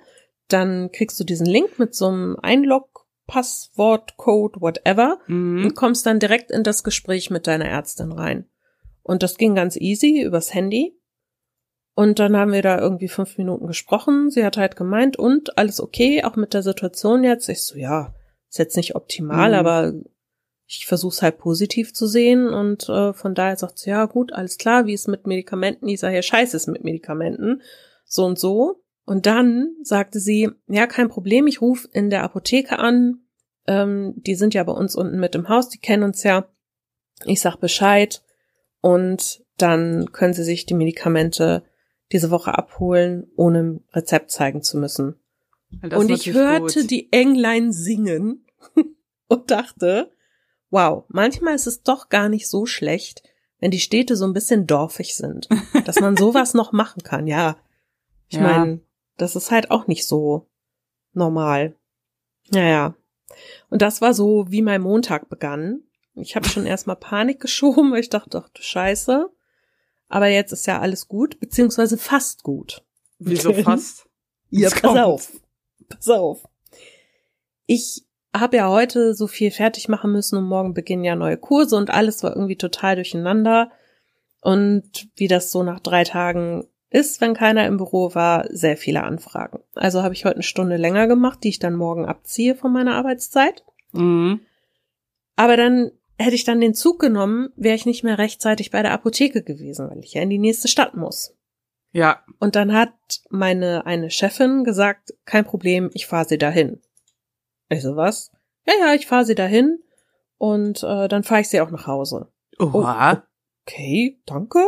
Dann 0.49 0.91
kriegst 0.93 1.19
du 1.21 1.25
diesen 1.25 1.47
Link 1.47 1.79
mit 1.79 1.95
so 1.95 2.09
einem 2.09 2.37
Einlog, 2.43 3.07
Passwort, 3.27 4.17
Code, 4.17 4.61
whatever 4.61 5.19
Hm. 5.27 5.65
und 5.65 5.75
kommst 5.75 6.05
dann 6.07 6.19
direkt 6.19 6.51
in 6.51 6.63
das 6.65 6.85
Gespräch 6.85 7.31
mit 7.31 7.47
deiner 7.47 7.67
Ärztin 7.67 8.13
rein. 8.13 8.47
Und 9.03 9.23
das 9.23 9.37
ging 9.39 9.55
ganz 9.55 9.77
easy 9.77 10.21
übers 10.23 10.53
Handy. 10.53 10.99
Und 11.95 12.19
dann 12.19 12.37
haben 12.37 12.53
wir 12.53 12.63
da 12.63 12.79
irgendwie 12.79 13.09
fünf 13.09 13.37
Minuten 13.39 13.67
gesprochen. 13.67 14.31
Sie 14.31 14.45
hat 14.45 14.57
halt 14.57 14.77
gemeint, 14.77 15.19
und 15.19 15.59
alles 15.59 15.81
okay, 15.81 16.25
auch 16.25 16.37
mit 16.37 16.55
der 16.55 16.63
Situation 16.63 17.23
jetzt. 17.23 17.49
Ich 17.49 17.63
so, 17.63 17.77
ja, 17.77 18.15
ist 18.49 18.59
jetzt 18.59 18.77
nicht 18.77 18.95
optimal, 18.97 19.51
Mhm. 19.51 19.55
aber 19.55 19.93
ich 20.67 20.87
versuche 20.87 21.13
es 21.13 21.23
halt 21.23 21.39
positiv 21.39 21.93
zu 21.93 22.07
sehen. 22.07 22.49
Und 22.49 22.89
äh, 22.89 23.13
von 23.13 23.35
daher 23.35 23.57
sagt 23.57 23.79
sie, 23.79 23.91
ja 23.91 24.07
gut, 24.07 24.33
alles 24.33 24.57
klar, 24.57 24.87
wie 24.87 24.95
ist 24.95 25.07
mit 25.09 25.27
Medikamenten? 25.27 25.87
Ich 25.89 26.01
sage, 26.01 26.17
ja, 26.17 26.23
scheiße 26.23 26.57
ist 26.57 26.67
mit 26.67 26.83
Medikamenten. 26.85 27.61
So 28.05 28.25
und 28.25 28.39
so. 28.39 28.83
Und 29.05 29.27
dann 29.27 29.75
sagte 29.83 30.21
sie, 30.21 30.51
ja, 30.69 30.87
kein 30.87 31.09
Problem, 31.09 31.47
ich 31.47 31.61
rufe 31.61 31.89
in 31.93 32.11
der 32.11 32.23
Apotheke 32.23 32.79
an. 32.79 33.21
Ähm, 33.67 34.15
die 34.17 34.35
sind 34.35 34.55
ja 34.55 34.63
bei 34.65 34.73
uns 34.73 34.97
unten 34.97 35.19
mit 35.19 35.35
im 35.35 35.49
Haus, 35.49 35.69
die 35.69 35.79
kennen 35.79 36.03
uns 36.03 36.23
ja. 36.23 36.49
Ich 37.25 37.41
sag 37.41 37.57
Bescheid 37.57 38.23
und 38.81 39.45
dann 39.57 40.11
können 40.13 40.35
sie 40.35 40.45
sich 40.45 40.67
die 40.67 40.75
Medikamente 40.75 41.63
diese 42.11 42.31
Woche 42.31 42.57
abholen, 42.57 43.31
ohne 43.37 43.81
Rezept 43.93 44.31
zeigen 44.31 44.63
zu 44.63 44.77
müssen. 44.79 45.17
Das 45.83 45.99
und 45.99 46.11
ich 46.11 46.33
hörte 46.33 46.81
gut. 46.81 46.91
die 46.91 47.13
Englein 47.13 47.73
singen 47.73 48.45
und 49.29 49.51
dachte, 49.51 50.11
wow, 50.71 51.05
manchmal 51.09 51.55
ist 51.55 51.67
es 51.67 51.83
doch 51.83 52.09
gar 52.09 52.29
nicht 52.29 52.49
so 52.49 52.67
schlecht, 52.67 53.23
wenn 53.61 53.71
die 53.71 53.81
Städte 53.81 54.17
so 54.17 54.27
ein 54.27 54.33
bisschen 54.33 54.67
dorfig 54.67 55.17
sind, 55.17 55.49
dass 55.87 56.01
man 56.01 56.17
sowas 56.19 56.53
noch 56.55 56.73
machen 56.73 57.03
kann. 57.03 57.27
Ja, 57.27 57.57
ich 58.33 58.39
Ja. 58.39 58.43
meine, 58.43 58.81
das 59.19 59.37
ist 59.37 59.51
halt 59.51 59.71
auch 59.71 59.87
nicht 59.87 60.07
so 60.07 60.49
normal. 61.13 61.77
Naja. 62.51 62.95
Und 63.71 63.83
das 63.83 64.01
war 64.01 64.15
so, 64.15 64.47
wie 64.49 64.63
mein 64.63 64.83
Montag 64.83 65.29
begann. 65.29 65.83
Ich 66.15 66.37
habe 66.37 66.49
schon 66.49 66.67
erstmal 66.67 66.97
Panik 66.97 67.41
geschoben, 67.41 67.93
weil 67.93 68.01
ich 68.01 68.09
dachte, 68.11 68.43
ach 68.45 68.49
du 68.51 68.63
Scheiße. 68.63 69.31
Aber 70.09 70.27
jetzt 70.27 70.53
ist 70.53 70.67
ja 70.67 70.81
alles 70.81 71.09
gut, 71.09 71.41
beziehungsweise 71.41 71.97
fast 71.97 72.43
gut. 72.43 72.83
Wieso 73.19 73.53
fast? 73.65 74.09
Ja, 74.51 74.69
pass 74.71 74.83
kommt's. 74.83 75.01
auf. 75.01 75.33
Pass 75.89 76.09
auf. 76.09 76.49
Ich 77.67 78.05
habe 78.35 78.57
ja 78.57 78.69
heute 78.69 79.15
so 79.15 79.27
viel 79.27 79.51
fertig 79.51 79.89
machen 79.89 80.13
müssen 80.13 80.37
und 80.39 80.45
morgen 80.45 80.75
beginnen 80.75 81.05
ja 81.05 81.17
neue 81.17 81.37
Kurse 81.39 81.77
und 81.77 81.91
alles 81.91 82.23
war 82.23 82.35
irgendwie 82.35 82.57
total 82.57 82.97
durcheinander. 82.97 83.71
Und 84.41 85.09
wie 85.17 85.29
das 85.29 85.53
so 85.53 85.63
nach 85.63 85.81
drei 85.81 86.05
Tagen 86.05 86.67
ist, 86.93 87.21
wenn 87.21 87.35
keiner 87.35 87.67
im 87.67 87.77
Büro 87.77 88.15
war, 88.15 88.47
sehr 88.51 88.77
viele 88.77 89.03
Anfragen. 89.03 89.61
Also 89.75 90.03
habe 90.03 90.15
ich 90.15 90.25
heute 90.25 90.37
eine 90.37 90.43
Stunde 90.43 90.77
länger 90.77 91.07
gemacht, 91.07 91.41
die 91.43 91.49
ich 91.49 91.59
dann 91.59 91.75
morgen 91.75 92.07
abziehe 92.07 92.55
von 92.55 92.73
meiner 92.73 92.95
Arbeitszeit. 92.95 93.65
Mhm. 93.93 94.41
Aber 95.37 95.57
dann 95.57 95.93
hätte 96.19 96.35
ich 96.35 96.45
dann 96.45 96.61
den 96.61 96.75
Zug 96.75 97.01
genommen, 97.01 97.51
wäre 97.57 97.75
ich 97.75 97.87
nicht 97.87 98.05
mehr 98.05 98.19
rechtzeitig 98.19 98.71
bei 98.71 98.83
der 98.83 98.93
Apotheke 98.93 99.43
gewesen, 99.43 99.91
weil 99.91 100.01
ich 100.01 100.15
ja 100.15 100.23
in 100.23 100.31
die 100.31 100.39
nächste 100.39 100.69
Stadt 100.69 100.95
muss. 100.95 101.35
Ja. 101.93 102.23
Und 102.39 102.57
dann 102.57 102.73
hat 102.73 102.95
meine 103.31 103.87
eine 103.87 104.11
Chefin 104.11 104.65
gesagt, 104.65 105.15
kein 105.25 105.45
Problem, 105.45 105.91
ich 105.95 106.07
fahre 106.07 106.27
sie 106.27 106.39
dahin. 106.39 106.81
Ich 107.69 107.83
so, 107.83 107.97
was? 107.97 108.31
Ja, 108.67 108.75
ja, 108.79 108.95
ich 108.95 109.07
fahre 109.07 109.25
sie 109.25 109.35
dahin 109.35 109.83
und 110.39 110.83
äh, 110.83 111.09
dann 111.09 111.23
fahre 111.23 111.41
ich 111.41 111.49
sie 111.49 111.61
auch 111.61 111.71
nach 111.71 111.87
Hause. 111.87 112.33
Oha. 112.59 113.25
Okay, 113.67 114.21
danke. 114.27 114.59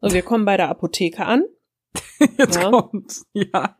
So, 0.00 0.12
wir 0.12 0.22
kommen 0.22 0.44
bei 0.44 0.56
der 0.56 0.68
Apotheke 0.68 1.24
an. 1.24 1.44
Jetzt 2.38 2.56
Ja. 2.56 2.70
kommt's. 2.70 3.26
Ja. 3.32 3.76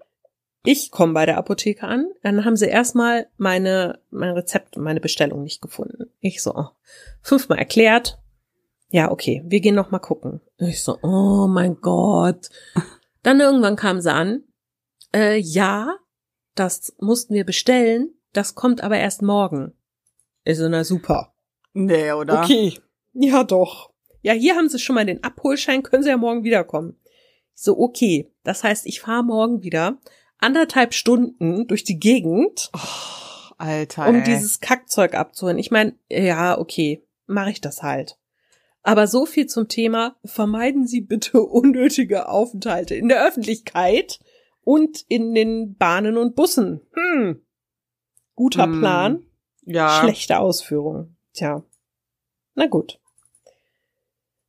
Ich 0.65 0.91
komme 0.93 1.13
bei 1.13 1.27
der 1.27 1.39
Apotheke 1.39 1.87
an. 1.87 2.09
Dann 2.23 2.45
haben 2.45 2.57
sie 2.57 2.67
erstmal 2.69 3.27
meine, 3.37 3.99
mein 4.11 4.31
Rezept, 4.31 4.77
meine 4.77 5.01
Bestellung 5.01 5.43
nicht 5.43 5.61
gefunden. 5.61 6.11
Ich 6.21 6.43
so, 6.43 6.55
oh, 6.55 6.69
fünfmal 7.21 7.59
erklärt. 7.59 8.19
Ja, 8.91 9.11
okay, 9.11 9.43
wir 9.47 9.61
gehen 9.61 9.75
noch 9.75 9.91
mal 9.91 9.99
gucken. 9.99 10.41
Ich 10.59 10.83
so, 10.83 10.99
oh 11.03 11.49
mein 11.49 11.81
Gott. 11.81 12.49
Dann 13.23 13.41
irgendwann 13.41 13.75
kam 13.77 14.01
sie 14.01 14.13
an. 14.13 14.45
Äh, 15.15 15.39
ja, 15.39 15.97
das 16.55 16.95
mussten 17.01 17.35
wir 17.35 17.45
bestellen. 17.45 18.11
Das 18.33 18.55
kommt 18.55 18.83
aber 18.83 18.99
erst 18.99 19.23
morgen. 19.23 19.73
Ich 20.45 20.59
so, 20.59 20.69
na 20.69 20.85
super. 20.85 21.35
Nee, 21.73 22.13
oder? 22.13 22.43
Okay. 22.43 22.79
Ja, 23.15 23.45
doch. 23.45 23.93
Ja, 24.23 24.33
hier 24.33 24.55
haben 24.57 24.69
sie 24.69 24.79
schon 24.79 24.95
mal 24.95 25.07
den 25.07 25.25
Abholschein, 25.25 25.83
können 25.83 26.03
sie 26.03 26.09
ja 26.11 26.17
morgen 26.17 26.45
wiederkommen. 26.45 26.97
So, 27.55 27.79
okay. 27.79 28.31
Das 28.45 28.65
heißt, 28.65 28.87
ich 28.87 29.01
fahre 29.01 29.23
morgen 29.25 29.63
wieder. 29.63 29.99
anderthalb 30.39 30.93
Stunden 30.95 31.69
durch 31.69 31.85
die 31.85 32.01
Gegend, 32.01 32.71
Oh, 32.75 33.53
Alter. 33.59 34.09
um 34.09 34.17
ey. 34.17 34.23
dieses 34.25 34.59
Kackzeug 34.61 35.15
abzuholen. 35.15 35.59
Ich 35.59 35.71
meine, 35.71 35.95
ja, 36.11 36.59
okay, 36.59 37.07
mache 37.27 37.51
ich 37.51 37.61
das 37.61 37.83
halt. 37.83 38.19
Aber 38.83 39.07
so 39.07 39.25
viel 39.27 39.47
zum 39.47 39.69
Thema, 39.69 40.17
vermeiden 40.25 40.87
Sie 40.89 41.01
bitte 41.01 41.41
unnötige 41.43 42.29
Aufenthalte 42.29 42.97
in 42.97 43.09
der 43.09 43.25
Öffentlichkeit 43.25 44.19
und 44.65 45.05
in 45.09 45.33
den 45.35 45.77
Bahnen 45.77 46.17
und 46.17 46.35
Bussen. 46.35 46.81
Hm. 46.95 47.41
Guter 48.35 48.65
Hm. 48.65 48.79
Plan, 48.81 49.27
ja. 49.65 50.01
schlechte 50.01 50.39
Ausführung. 50.41 51.15
Tja. 51.35 51.63
Na 52.55 52.67
gut. 52.67 52.99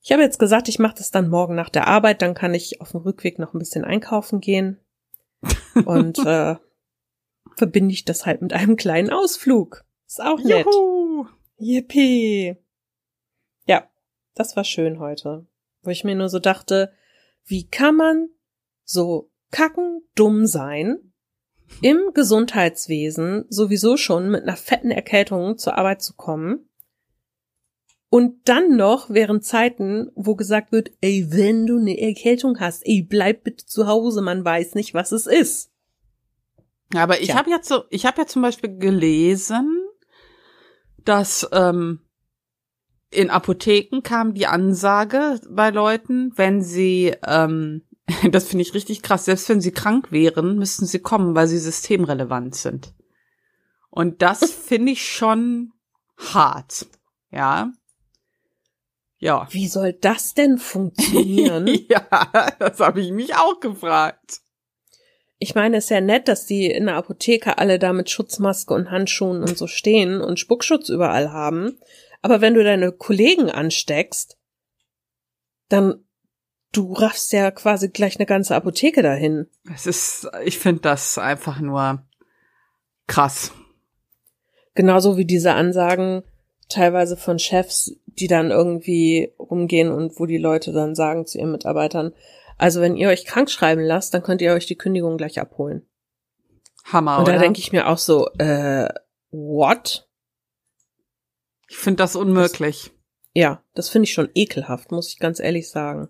Ich 0.04 0.12
habe 0.12 0.22
jetzt 0.22 0.38
gesagt, 0.38 0.68
ich 0.68 0.80
mache 0.80 0.96
das 0.98 1.12
dann 1.12 1.30
morgen 1.30 1.56
nach 1.56 1.70
der 1.70 1.88
Arbeit, 1.88 2.22
dann 2.22 2.34
kann 2.34 2.54
ich 2.54 2.82
auf 2.82 2.92
dem 2.92 3.00
Rückweg 3.00 3.40
noch 3.40 3.54
ein 3.54 3.60
bisschen 3.60 3.86
einkaufen 3.86 4.42
gehen. 4.42 4.80
Und 5.86 6.20
äh, 6.26 6.58
verbinde 7.56 7.94
ich 7.94 8.04
das 8.04 8.26
halt 8.26 8.42
mit 8.42 8.52
einem 8.52 8.76
kleinen 8.76 9.10
Ausflug. 9.10 9.86
Ist 10.06 10.22
auch 10.22 10.40
nett. 10.40 10.66
Juhu. 10.66 11.28
Yippie. 11.58 12.58
Ja, 13.66 13.90
das 14.36 14.58
war 14.58 14.66
schön 14.66 15.00
heute. 15.00 15.48
Wo 15.84 15.90
ich 15.90 16.04
mir 16.04 16.16
nur 16.16 16.28
so 16.28 16.40
dachte, 16.40 16.92
wie 17.46 17.70
kann 17.70 17.96
man 17.96 18.28
so 18.84 19.32
kacken 19.52 20.02
dumm 20.16 20.48
sein, 20.48 21.14
im 21.82 22.12
Gesundheitswesen 22.14 23.46
sowieso 23.50 23.96
schon 23.96 24.30
mit 24.30 24.44
einer 24.44 24.58
fetten 24.58 24.92
Erkältung 24.92 25.58
zur 25.58 25.78
Arbeit 25.78 26.02
zu 26.02 26.14
kommen 26.14 26.70
und 28.14 28.48
dann 28.48 28.76
noch 28.76 29.10
während 29.10 29.44
Zeiten, 29.44 30.12
wo 30.14 30.36
gesagt 30.36 30.72
wird, 30.72 30.92
ey, 31.02 31.26
wenn 31.32 31.66
du 31.66 31.80
eine 31.80 32.00
Erkältung 32.00 32.60
hast, 32.60 32.86
ey, 32.86 33.02
bleib 33.02 33.44
bitte 33.44 33.66
zu 33.66 33.88
Hause, 33.88 34.22
man 34.22 34.46
weiß 34.46 34.76
nicht, 34.76 34.94
was 34.94 35.12
es 35.12 35.26
ist. 35.26 35.72
Ja, 36.94 37.02
aber 37.02 37.22
ich 37.22 37.34
habe 37.34 37.50
jetzt 37.50 37.68
so, 37.68 37.86
ich 37.90 38.06
habe 38.06 38.22
ja 38.22 38.28
zum 38.28 38.44
Beispiel 38.44 38.78
gelesen, 38.78 39.82
dass 41.04 41.50
ähm, 41.54 42.02
in 43.10 43.32
Apotheken 43.32 44.02
kam 44.04 44.36
die 44.36 44.46
Ansage 44.46 45.42
bei 45.50 45.72
Leuten, 45.72 46.34
wenn 46.36 46.62
sie, 46.62 47.16
ähm, 47.26 47.82
das 48.30 48.46
finde 48.46 48.62
ich 48.62 48.76
richtig 48.76 49.02
krass, 49.02 49.26
selbst 49.26 49.50
wenn 49.50 49.60
sie 49.60 49.72
krank 49.72 50.12
wären, 50.12 50.60
müssten 50.60 50.86
sie 50.86 51.00
kommen, 51.00 51.34
weil 51.34 51.48
sie 51.48 51.58
systemrelevant 51.58 52.54
sind. 52.54 52.94
Und 53.90 54.22
das 54.22 54.52
finde 54.68 54.92
ich 54.92 55.04
schon 55.04 55.74
hart, 56.16 56.86
ja. 57.32 57.72
Ja. 59.24 59.48
Wie 59.52 59.70
soll 59.70 59.94
das 59.94 60.34
denn 60.34 60.58
funktionieren? 60.58 61.66
ja, 61.90 62.52
das 62.60 62.82
habe 62.82 63.00
ich 63.00 63.12
mich 63.12 63.34
auch 63.36 63.62
gefragt. 63.62 64.42
Ich 65.40 65.56
meine, 65.56 65.78
es 65.78 65.86
ist 65.86 65.92
ja 65.92 66.02
nett, 66.02 66.28
dass 66.28 66.46
die 66.46 66.66
in 66.66 66.88
der 66.88 66.98
Apotheke 66.98 67.58
alle 67.58 67.80
da 67.80 67.94
mit 67.94 68.10
Schutzmaske 68.10 68.74
und 68.74 68.92
Handschuhen 68.92 69.40
und 69.40 69.58
so 69.58 69.68
stehen 69.68 70.20
und 70.20 70.42
Spuckschutz 70.42 70.90
überall 70.90 71.32
haben. 71.32 71.80
Aber 72.22 72.42
wenn 72.42 72.54
du 72.54 72.66
deine 72.66 72.92
Kollegen 72.92 73.50
ansteckst, 73.50 74.38
dann 75.70 76.04
du 76.74 76.92
raffst 76.92 77.32
ja 77.32 77.50
quasi 77.52 77.88
gleich 77.88 78.18
eine 78.18 78.26
ganze 78.26 78.56
Apotheke 78.56 79.04
dahin. 79.04 79.48
Es 79.74 79.88
ist, 79.88 80.28
ich 80.44 80.60
finde 80.60 80.82
das 80.82 81.18
einfach 81.18 81.62
nur 81.62 82.06
krass. 83.08 83.54
Genauso 84.76 85.16
wie 85.16 85.26
diese 85.26 85.54
Ansagen 85.54 86.24
teilweise 86.68 87.16
von 87.16 87.40
Chefs, 87.40 87.96
die 88.20 88.28
dann 88.28 88.52
irgendwie 88.52 89.34
rumgehen 89.40 89.92
und 89.92 90.20
wo 90.20 90.26
die 90.26 90.38
Leute 90.38 90.72
dann 90.72 90.96
sagen 90.96 91.26
zu 91.26 91.38
ihren 91.38 91.52
Mitarbeitern, 91.52 92.14
also 92.58 92.82
wenn 92.82 92.96
ihr 92.96 93.10
euch 93.10 93.26
krank 93.26 93.50
schreiben 93.50 93.82
lasst, 93.82 94.14
dann 94.14 94.24
könnt 94.24 94.42
ihr 94.42 94.54
euch 94.54 94.66
die 94.66 94.78
Kündigung 94.78 95.18
gleich 95.18 95.40
abholen. 95.40 95.88
Hammer, 96.86 97.20
und 97.20 97.28
da 97.28 97.38
denke 97.38 97.60
ich 97.60 97.72
mir 97.72 97.88
auch 97.88 97.98
so, 97.98 98.28
äh, 98.38 98.90
what? 99.32 100.08
Ich 101.70 101.78
finde 101.78 102.04
das 102.04 102.16
unmöglich. 102.16 102.92
Ja, 103.34 103.64
das 103.74 103.90
finde 103.90 104.06
ich 104.06 104.14
schon 104.14 104.30
ekelhaft, 104.36 104.92
muss 104.92 105.10
ich 105.10 105.20
ganz 105.20 105.40
ehrlich 105.40 105.70
sagen. 105.70 106.10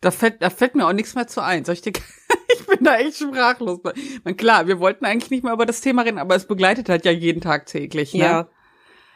Da 0.00 0.10
fällt, 0.10 0.42
da 0.42 0.50
fällt 0.50 0.74
mir 0.74 0.86
auch 0.86 0.92
nichts 0.92 1.14
mehr 1.14 1.28
zu 1.28 1.42
ein. 1.42 1.64
Soll 1.64 1.74
ich 1.74 1.82
dir, 1.82 1.92
ich 2.52 2.66
bin 2.66 2.84
da 2.84 2.96
echt 2.98 3.18
sprachlos. 3.18 3.80
Meine, 4.24 4.36
klar, 4.36 4.66
wir 4.66 4.80
wollten 4.80 5.04
eigentlich 5.04 5.30
nicht 5.30 5.44
mehr 5.44 5.52
über 5.52 5.64
das 5.64 5.80
Thema 5.80 6.02
reden, 6.02 6.18
aber 6.18 6.34
es 6.34 6.46
begleitet 6.46 6.88
halt 6.88 7.04
ja 7.04 7.12
jeden 7.12 7.40
Tag 7.40 7.66
täglich. 7.66 8.12
Ne? 8.12 8.20
Ja, 8.20 8.48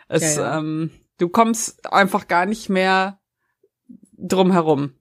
Es, 0.08 0.36
Ja, 0.36 0.42
ja. 0.42 0.58
Ähm, 0.58 0.90
du 1.18 1.28
kommst 1.28 1.92
einfach 1.92 2.28
gar 2.28 2.46
nicht 2.46 2.68
mehr 2.68 3.20
drum 4.16 4.52
herum. 4.52 4.94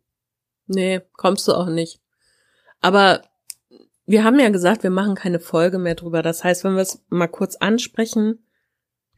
nee, 0.68 1.02
kommst 1.14 1.48
du 1.48 1.54
auch 1.54 1.68
nicht. 1.68 2.02
Aber 2.82 3.22
wir 4.06 4.24
haben 4.24 4.40
ja 4.40 4.50
gesagt, 4.50 4.84
wir 4.84 4.90
machen 4.90 5.16
keine 5.16 5.40
Folge 5.40 5.80
mehr 5.80 5.96
drüber. 5.96 6.22
Das 6.22 6.44
heißt, 6.44 6.64
wenn 6.64 6.76
wir 6.76 6.82
es 6.82 7.04
mal 7.10 7.28
kurz 7.28 7.56
ansprechen, 7.56 8.46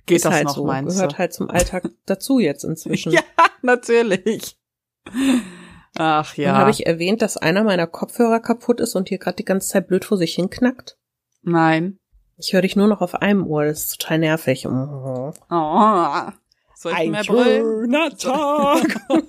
Geht 0.06 0.24
das 0.24 0.34
halt 0.34 0.46
noch, 0.46 0.56
so, 0.56 0.66
meinst 0.66 0.96
gehört 0.96 1.14
du? 1.14 1.18
halt 1.18 1.34
zum 1.34 1.50
Alltag 1.50 1.90
dazu 2.06 2.40
jetzt 2.40 2.64
inzwischen. 2.64 3.12
Ja, 3.12 3.22
natürlich. 3.62 4.58
Ach 5.98 6.34
Dann 6.36 6.44
ja. 6.44 6.56
habe 6.56 6.70
ich 6.70 6.86
erwähnt, 6.86 7.22
dass 7.22 7.38
einer 7.38 7.64
meiner 7.64 7.88
Kopfhörer 7.88 8.40
kaputt 8.40 8.80
ist 8.80 8.96
und 8.96 9.10
hier 9.10 9.18
gerade 9.18 9.36
die 9.36 9.46
ganze 9.46 9.68
Zeit 9.68 9.88
blöd 9.88 10.06
vor 10.06 10.18
sich 10.18 10.36
hinknackt. 10.36 10.98
Nein. 11.42 12.00
Ich 12.40 12.54
höre 12.54 12.62
dich 12.62 12.76
nur 12.76 12.88
noch 12.88 13.02
auf 13.02 13.16
einem 13.16 13.48
Ohr, 13.48 13.66
das 13.66 13.86
ist 13.86 14.00
total 14.02 14.20
nervig. 14.20 14.68
Oh. 14.68 15.34
Oh. 15.50 16.32
Soll 16.76 16.92
ich 16.92 16.98
Ein 16.98 17.12
mehr 17.12 17.24
brüllen? 17.24 17.64
schöner 17.64 18.16
Tag. 18.16 19.02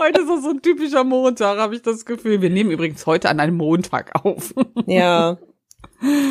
Heute 0.00 0.20
ist 0.20 0.28
so 0.28 0.40
so 0.40 0.50
ein 0.50 0.62
typischer 0.62 1.04
Montag, 1.04 1.58
habe 1.58 1.74
ich 1.74 1.82
das 1.82 2.04
Gefühl. 2.04 2.40
Wir 2.40 2.50
nehmen 2.50 2.70
übrigens 2.70 3.06
heute 3.06 3.28
an 3.30 3.40
einem 3.40 3.56
Montag 3.56 4.14
auf. 4.24 4.54
ja. 4.86 5.38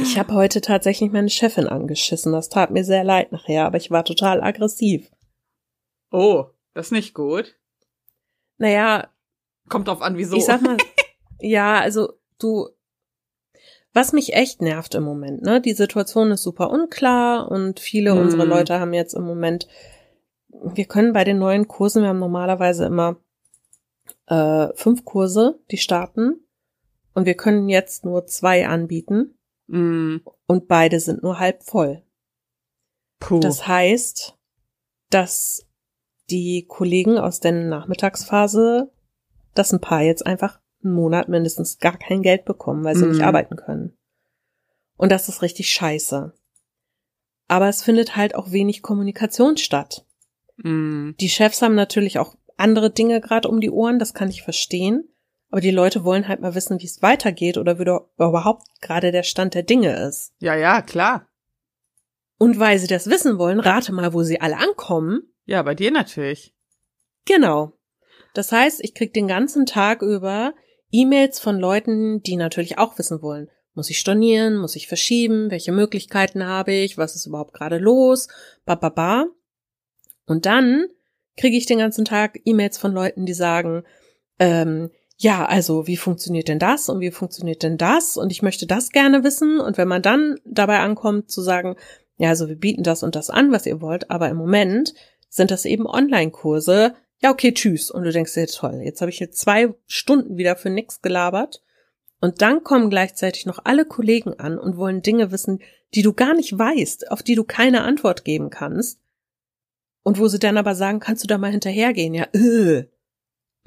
Ich 0.04 0.20
habe 0.20 0.34
heute 0.34 0.62
tatsächlich 0.62 1.12
meine 1.12 1.30
Chefin 1.30 1.68
angeschissen. 1.68 2.32
Das 2.32 2.50
tat 2.50 2.70
mir 2.70 2.84
sehr 2.84 3.04
leid 3.04 3.32
nachher, 3.32 3.66
aber 3.66 3.78
ich 3.78 3.90
war 3.90 4.06
total 4.06 4.44
aggressiv. 4.44 5.10
Oh, 6.12 6.46
das 6.76 6.88
ist 6.88 6.92
nicht 6.92 7.16
gut. 7.16 7.56
Naja, 8.60 9.08
Kommt 9.68 9.88
drauf 9.88 10.02
an, 10.04 10.16
wieso. 10.16 10.38
ich 10.38 10.46
sag 10.46 10.62
mal, 10.62 10.78
ja, 11.40 11.80
also 11.80 12.14
du, 12.40 12.70
was 13.96 14.14
mich 14.14 14.34
echt 14.34 14.62
nervt 14.62 14.94
im 14.94 15.04
Moment, 15.04 15.42
ne? 15.42 15.60
Die 15.62 15.74
Situation 15.74 16.30
ist 16.32 16.44
super 16.44 16.70
unklar 16.70 17.50
und 17.50 17.80
viele 17.80 18.12
Hm. 18.12 18.20
unserer 18.20 18.46
Leute 18.46 18.80
haben 18.80 18.94
jetzt 18.94 19.14
im 19.14 19.24
Moment, 19.24 19.68
wir 20.50 20.86
können 20.86 21.14
bei 21.14 21.24
den 21.24 21.40
neuen 21.40 21.68
Kursen, 21.68 22.04
wir 22.04 22.10
haben 22.10 22.20
normalerweise 22.20 22.86
immer 22.86 23.18
äh, 24.28 24.68
fünf 24.76 25.06
Kurse, 25.06 25.60
die 25.72 25.78
starten 25.78 26.46
und 27.14 27.26
wir 27.26 27.36
können 27.36 27.70
jetzt 27.70 28.06
nur 28.06 28.28
zwei 28.28 28.68
anbieten 28.68 29.36
Mm, 29.68 30.18
und 30.46 30.68
beide 30.68 31.00
sind 31.00 31.24
nur 31.24 31.40
halb 31.40 31.64
voll. 31.64 32.04
puh. 33.20 33.40
Das 33.40 33.68
heißt, 33.68 34.38
dass 35.10 35.66
die 36.30 36.66
Kollegen 36.68 37.18
aus 37.18 37.40
der 37.40 37.52
Nachmittagsphase, 37.52 38.92
dass 39.54 39.74
ein 39.74 39.82
paar 39.82 40.02
jetzt 40.02 40.26
einfach 40.26 40.60
einen 40.86 40.94
Monat 40.94 41.28
mindestens 41.30 41.80
gar 41.80 41.98
kein 41.98 42.22
Geld 42.22 42.46
bekommen, 42.46 42.84
weil 42.84 42.96
sie 42.96 43.04
Mhm. 43.06 43.12
nicht 43.12 43.24
arbeiten 43.24 43.56
können. 43.56 43.98
Und 44.98 45.12
das 45.12 45.28
ist 45.28 45.42
richtig 45.42 45.70
scheiße. 45.72 46.34
Aber 47.48 47.68
es 47.70 47.84
findet 47.84 48.16
halt 48.16 48.36
auch 48.36 48.52
wenig 48.52 48.82
Kommunikation 48.82 49.58
statt. 49.58 50.06
mm, 50.58 51.12
Die 51.20 51.30
Chefs 51.30 51.62
haben 51.62 51.76
natürlich 51.76 52.18
auch 52.18 52.36
andere 52.58 52.90
Dinge 52.90 53.20
gerade 53.20 53.50
um 53.50 53.60
die 53.60 53.70
Ohren, 53.70 54.00
das 54.00 54.14
kann 54.14 54.30
ich 54.30 54.42
verstehen. 54.44 55.10
Aber 55.52 55.60
die 55.62 55.72
Leute 55.72 56.04
wollen 56.06 56.28
halt 56.28 56.40
mal 56.42 56.56
wissen, 56.56 56.80
wie 56.80 56.86
es 56.86 57.02
weitergeht 57.02 57.58
oder 57.58 57.78
wie 57.78 57.84
überhaupt 58.18 58.66
gerade 58.82 59.12
der 59.12 59.24
Stand 59.24 59.54
der 59.54 59.64
Dinge 59.64 59.96
ist. 60.08 60.34
ja, 60.40 60.56
ja, 60.56 60.82
klar. 60.82 61.28
Und 62.38 62.60
weil 62.60 62.80
sie 62.80 62.88
das 62.88 63.10
wissen 63.10 63.38
wollen, 63.38 63.60
rate 63.60 63.94
mal, 63.94 64.12
wo 64.14 64.24
sie 64.24 64.42
alle 64.42 64.58
ankommen. 64.58 65.34
Ja, 65.46 65.62
bei 65.64 65.76
dir 65.76 65.92
natürlich. 65.92 66.54
Genau. 67.26 67.74
Das 68.34 68.52
heißt, 68.52 68.82
ich 68.84 68.94
krieg 68.94 69.14
den 69.14 69.28
ganzen 69.28 69.66
Tag 69.66 70.02
über 70.02 70.54
E-Mails 71.02 71.40
von 71.40 71.60
Leuten, 71.60 72.22
die 72.22 72.36
natürlich 72.36 72.78
auch 72.78 72.98
wissen 72.98 73.22
wollen, 73.22 73.50
muss 73.74 73.90
ich 73.90 74.00
stornieren, 74.00 74.58
muss 74.58 74.76
ich 74.76 74.88
verschieben, 74.88 75.52
welche 75.52 75.72
Möglichkeiten 75.72 76.46
habe 76.46 76.74
ich, 76.74 76.98
was 76.98 77.16
ist 77.16 77.26
überhaupt 77.26 77.54
gerade 77.54 77.78
los, 77.78 78.28
ba 78.66 78.76
ba 78.76 78.90
ba. 78.90 79.26
Und 80.26 80.46
dann 80.46 80.88
kriege 81.38 81.58
ich 81.58 81.66
den 81.66 81.80
ganzen 81.80 82.06
Tag 82.06 82.40
E-Mails 82.46 82.78
von 82.78 82.94
Leuten, 82.94 83.26
die 83.26 83.34
sagen, 83.34 83.84
ähm, 84.40 84.90
ja, 85.18 85.46
also 85.46 85.88
wie 85.88 85.98
funktioniert 85.98 86.48
denn 86.48 86.60
das 86.60 86.90
und 86.90 87.00
wie 87.00 87.12
funktioniert 87.12 87.64
denn 87.64 87.78
das 87.78 88.18
und 88.18 88.32
ich 88.32 88.42
möchte 88.42 88.66
das 88.66 88.92
gerne 88.92 89.24
wissen 89.24 89.60
und 89.60 89.78
wenn 89.78 89.88
man 89.88 90.02
dann 90.02 90.40
dabei 90.46 90.80
ankommt 90.80 91.30
zu 91.30 91.42
sagen, 91.42 91.76
ja, 92.18 92.30
also 92.30 92.48
wir 92.48 92.56
bieten 92.56 92.84
das 92.84 93.04
und 93.04 93.16
das 93.16 93.30
an, 93.30 93.52
was 93.52 93.66
ihr 93.66 93.82
wollt, 93.82 94.10
aber 94.10 94.30
im 94.30 94.38
Moment 94.38 94.94
sind 95.30 95.52
das 95.52 95.66
eben 95.66 95.86
Online-Kurse. 95.86 96.96
Ja, 97.22 97.32
okay, 97.32 97.54
tschüss. 97.54 97.90
Und 97.92 98.04
du 98.04 98.12
denkst 98.12 98.34
dir, 98.34 98.48
toll, 98.48 98.82
jetzt 98.84 99.02
habe 99.02 99.10
ich 99.10 99.18
hier 99.18 99.32
zwei 99.32 99.74
Stunden 99.88 100.38
wieder 100.38 100.56
für 100.56 100.70
nix 100.70 101.02
gelabert. 101.02 101.62
Und 102.22 102.42
dann 102.42 102.64
kommen 102.64 102.90
gleichzeitig 102.90 103.46
noch 103.46 103.60
alle 103.64 103.86
Kollegen 103.86 104.40
an 104.40 104.58
und 104.58 104.78
wollen 104.78 105.02
Dinge 105.02 105.32
wissen, 105.32 105.60
die 105.94 106.02
du 106.02 106.14
gar 106.14 106.34
nicht 106.34 106.58
weißt, 106.58 107.12
auf 107.12 107.24
die 107.24 107.36
du 107.36 107.44
keine 107.44 107.84
Antwort 107.84 108.26
geben 108.26 108.50
kannst. 108.50 109.00
Und 110.04 110.20
wo 110.20 110.28
sie 110.28 110.40
dann 110.40 110.58
aber 110.58 110.76
sagen, 110.76 111.00
kannst 111.00 111.24
du 111.24 111.28
da 111.28 111.38
mal 111.38 111.52
hinterhergehen? 111.52 112.14
Ja, 112.14 112.28
äh. 112.34 112.86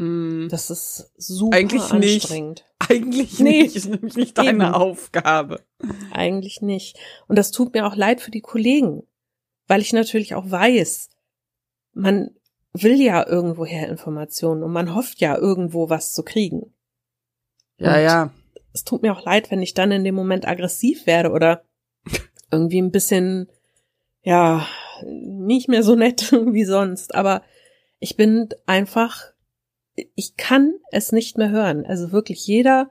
Mm. 0.00 0.48
Das 0.50 0.70
ist 0.70 1.10
super 1.16 1.56
Eigentlich 1.56 1.92
nicht. 1.92 2.22
anstrengend. 2.22 2.64
Eigentlich 2.88 3.38
Nee. 3.40 3.62
nicht. 3.62 3.76
Ist 3.76 3.88
nämlich 3.88 4.14
nicht 4.14 4.38
deine 4.38 4.50
Eben. 4.50 4.62
Aufgabe. 4.62 5.60
Eigentlich 6.12 6.60
nicht. 6.62 6.96
Und 7.26 7.36
das 7.36 7.50
tut 7.50 7.74
mir 7.74 7.86
auch 7.86 7.96
leid 7.96 8.20
für 8.20 8.30
die 8.30 8.40
Kollegen, 8.40 9.02
weil 9.66 9.80
ich 9.80 9.92
natürlich 9.92 10.34
auch 10.36 10.48
weiß, 10.48 11.10
man 11.92 12.30
will 12.82 13.00
ja 13.00 13.26
irgendwoher 13.26 13.88
Informationen 13.88 14.62
und 14.62 14.72
man 14.72 14.94
hofft 14.94 15.20
ja 15.20 15.36
irgendwo 15.36 15.88
was 15.88 16.12
zu 16.12 16.22
kriegen. 16.22 16.72
Ja, 17.78 17.96
Und 17.96 18.02
ja. 18.02 18.30
Es 18.72 18.84
tut 18.84 19.02
mir 19.02 19.12
auch 19.12 19.24
leid, 19.24 19.50
wenn 19.50 19.62
ich 19.62 19.74
dann 19.74 19.92
in 19.92 20.04
dem 20.04 20.14
Moment 20.14 20.46
aggressiv 20.46 21.06
werde 21.06 21.30
oder 21.30 21.64
irgendwie 22.50 22.80
ein 22.80 22.90
bisschen, 22.90 23.48
ja, 24.22 24.66
nicht 25.02 25.68
mehr 25.68 25.82
so 25.82 25.94
nett 25.94 26.32
wie 26.32 26.64
sonst. 26.64 27.14
Aber 27.14 27.42
ich 27.98 28.16
bin 28.16 28.48
einfach, 28.66 29.32
ich 30.14 30.36
kann 30.36 30.74
es 30.90 31.12
nicht 31.12 31.38
mehr 31.38 31.50
hören. 31.50 31.86
Also 31.86 32.12
wirklich 32.12 32.46
jeder 32.46 32.90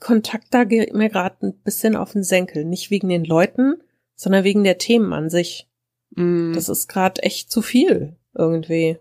Kontakt 0.00 0.48
da 0.52 0.64
geht 0.64 0.92
mir 0.94 1.08
gerade 1.08 1.46
ein 1.46 1.58
bisschen 1.62 1.96
auf 1.96 2.12
den 2.12 2.24
Senkel. 2.24 2.64
Nicht 2.64 2.90
wegen 2.90 3.08
den 3.08 3.24
Leuten, 3.24 3.82
sondern 4.14 4.44
wegen 4.44 4.64
der 4.64 4.78
Themen 4.78 5.12
an 5.12 5.30
sich. 5.30 5.68
Mm. 6.10 6.52
Das 6.52 6.68
ist 6.68 6.88
gerade 6.88 7.22
echt 7.22 7.50
zu 7.50 7.62
viel 7.62 8.16
irgendwie. 8.34 8.98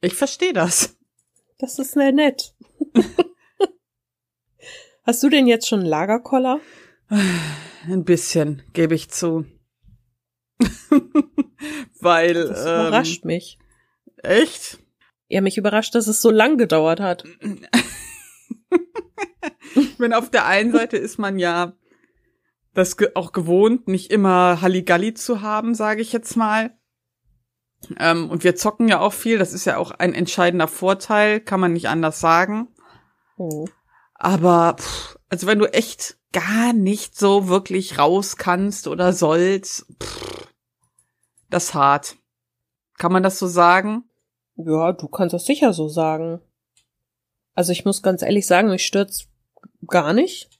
Ich 0.00 0.14
verstehe 0.14 0.52
das. 0.52 0.96
Das 1.58 1.78
ist 1.78 1.92
sehr 1.92 2.12
nett. 2.12 2.54
Hast 5.04 5.22
du 5.22 5.28
denn 5.28 5.46
jetzt 5.46 5.68
schon 5.68 5.80
einen 5.80 5.88
Lagerkoller? 5.88 6.60
Ein 7.08 8.04
bisschen, 8.04 8.62
gebe 8.72 8.94
ich 8.94 9.10
zu. 9.10 9.44
Weil, 12.00 12.48
Das 12.48 12.66
ähm, 12.66 12.86
überrascht 12.86 13.24
mich. 13.24 13.58
echt? 14.22 14.78
Ja, 15.28 15.40
mich 15.40 15.58
überrascht, 15.58 15.94
dass 15.94 16.08
es 16.08 16.20
so 16.20 16.30
lang 16.30 16.58
gedauert 16.58 17.00
hat. 17.00 17.24
Meine, 19.98 20.18
auf 20.18 20.30
der 20.30 20.46
einen 20.46 20.72
Seite 20.72 20.96
ist 20.96 21.18
man 21.18 21.38
ja 21.38 21.74
das 22.74 22.96
auch 23.14 23.32
gewohnt, 23.32 23.88
nicht 23.88 24.12
immer 24.12 24.60
Halligalli 24.60 25.14
zu 25.14 25.40
haben, 25.40 25.74
sage 25.74 26.02
ich 26.02 26.12
jetzt 26.12 26.36
mal. 26.36 26.76
Ähm, 27.98 28.30
und 28.30 28.44
wir 28.44 28.56
zocken 28.56 28.88
ja 28.88 29.00
auch 29.00 29.12
viel, 29.12 29.38
das 29.38 29.52
ist 29.52 29.64
ja 29.64 29.76
auch 29.76 29.90
ein 29.92 30.14
entscheidender 30.14 30.68
Vorteil, 30.68 31.40
kann 31.40 31.60
man 31.60 31.72
nicht 31.72 31.88
anders 31.88 32.20
sagen. 32.20 32.68
Oh. 33.36 33.66
Aber, 34.14 34.76
pff, 34.78 35.18
also 35.28 35.46
wenn 35.46 35.58
du 35.58 35.72
echt 35.72 36.18
gar 36.32 36.72
nicht 36.72 37.18
so 37.18 37.48
wirklich 37.48 37.98
raus 37.98 38.36
kannst 38.36 38.88
oder 38.88 39.12
sollst, 39.12 39.86
pff, 40.02 40.48
das 41.50 41.74
hart. 41.74 42.16
Kann 42.98 43.12
man 43.12 43.22
das 43.22 43.38
so 43.38 43.46
sagen? 43.46 44.04
Ja, 44.56 44.92
du 44.92 45.08
kannst 45.08 45.34
das 45.34 45.44
sicher 45.44 45.72
so 45.72 45.88
sagen. 45.88 46.40
Also 47.54 47.72
ich 47.72 47.84
muss 47.84 48.02
ganz 48.02 48.22
ehrlich 48.22 48.46
sagen, 48.46 48.68
mich 48.68 48.86
stört's 48.86 49.28
gar 49.86 50.12
nicht. 50.12 50.50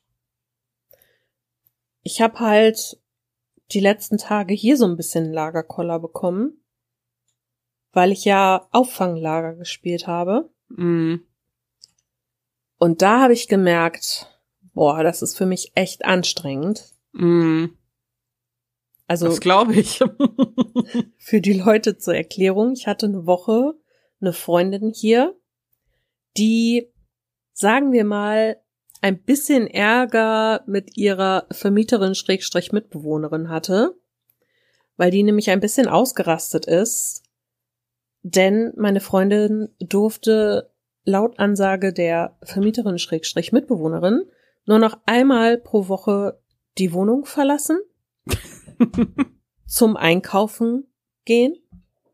Ich 2.02 2.20
habe 2.20 2.38
halt 2.38 3.00
die 3.72 3.80
letzten 3.80 4.18
Tage 4.18 4.54
hier 4.54 4.76
so 4.76 4.86
ein 4.86 4.96
bisschen 4.96 5.32
Lagerkoller 5.32 5.98
bekommen, 5.98 6.62
weil 7.96 8.12
ich 8.12 8.26
ja 8.26 8.68
Auffanglager 8.72 9.54
gespielt 9.54 10.06
habe. 10.06 10.50
Mm, 10.68 11.14
Und 12.76 13.00
da 13.00 13.22
habe 13.22 13.32
ich 13.32 13.48
gemerkt, 13.48 14.38
boah, 14.74 15.02
das 15.02 15.22
ist 15.22 15.34
für 15.34 15.46
mich 15.46 15.72
echt 15.76 16.04
anstrengend. 16.04 16.92
mm, 17.12 17.68
Also 19.06 19.28
das 19.28 19.40
glaube 19.40 19.76
ich. 19.76 20.00
für 21.16 21.40
die 21.40 21.54
Leute 21.54 21.96
zur 21.96 22.14
Erklärung, 22.14 22.74
ich 22.74 22.86
hatte 22.86 23.06
eine 23.06 23.24
Woche 23.24 23.72
eine 24.20 24.34
Freundin 24.34 24.92
hier, 24.94 25.34
die, 26.36 26.92
sagen 27.54 27.92
wir 27.92 28.04
mal, 28.04 28.60
ein 29.00 29.22
bisschen 29.22 29.66
Ärger 29.68 30.64
mit 30.66 30.98
ihrer 30.98 31.46
Vermieterin 31.50 32.14
Schrägstrich 32.14 32.72
Mitbewohnerin 32.72 33.48
hatte, 33.48 33.96
weil 34.98 35.10
die 35.10 35.22
nämlich 35.22 35.48
ein 35.48 35.60
bisschen 35.60 35.88
ausgerastet 35.88 36.66
ist, 36.66 37.22
denn 38.34 38.72
meine 38.76 39.00
Freundin 39.00 39.68
durfte 39.78 40.70
laut 41.04 41.38
Ansage 41.38 41.92
der 41.92 42.36
Vermieterin 42.42 42.98
Schrägstrich 42.98 43.52
Mitbewohnerin 43.52 44.24
nur 44.64 44.78
noch 44.78 44.98
einmal 45.06 45.58
pro 45.58 45.88
Woche 45.88 46.40
die 46.78 46.92
Wohnung 46.92 47.24
verlassen, 47.24 47.78
zum 49.66 49.96
Einkaufen 49.96 50.88
gehen 51.24 51.56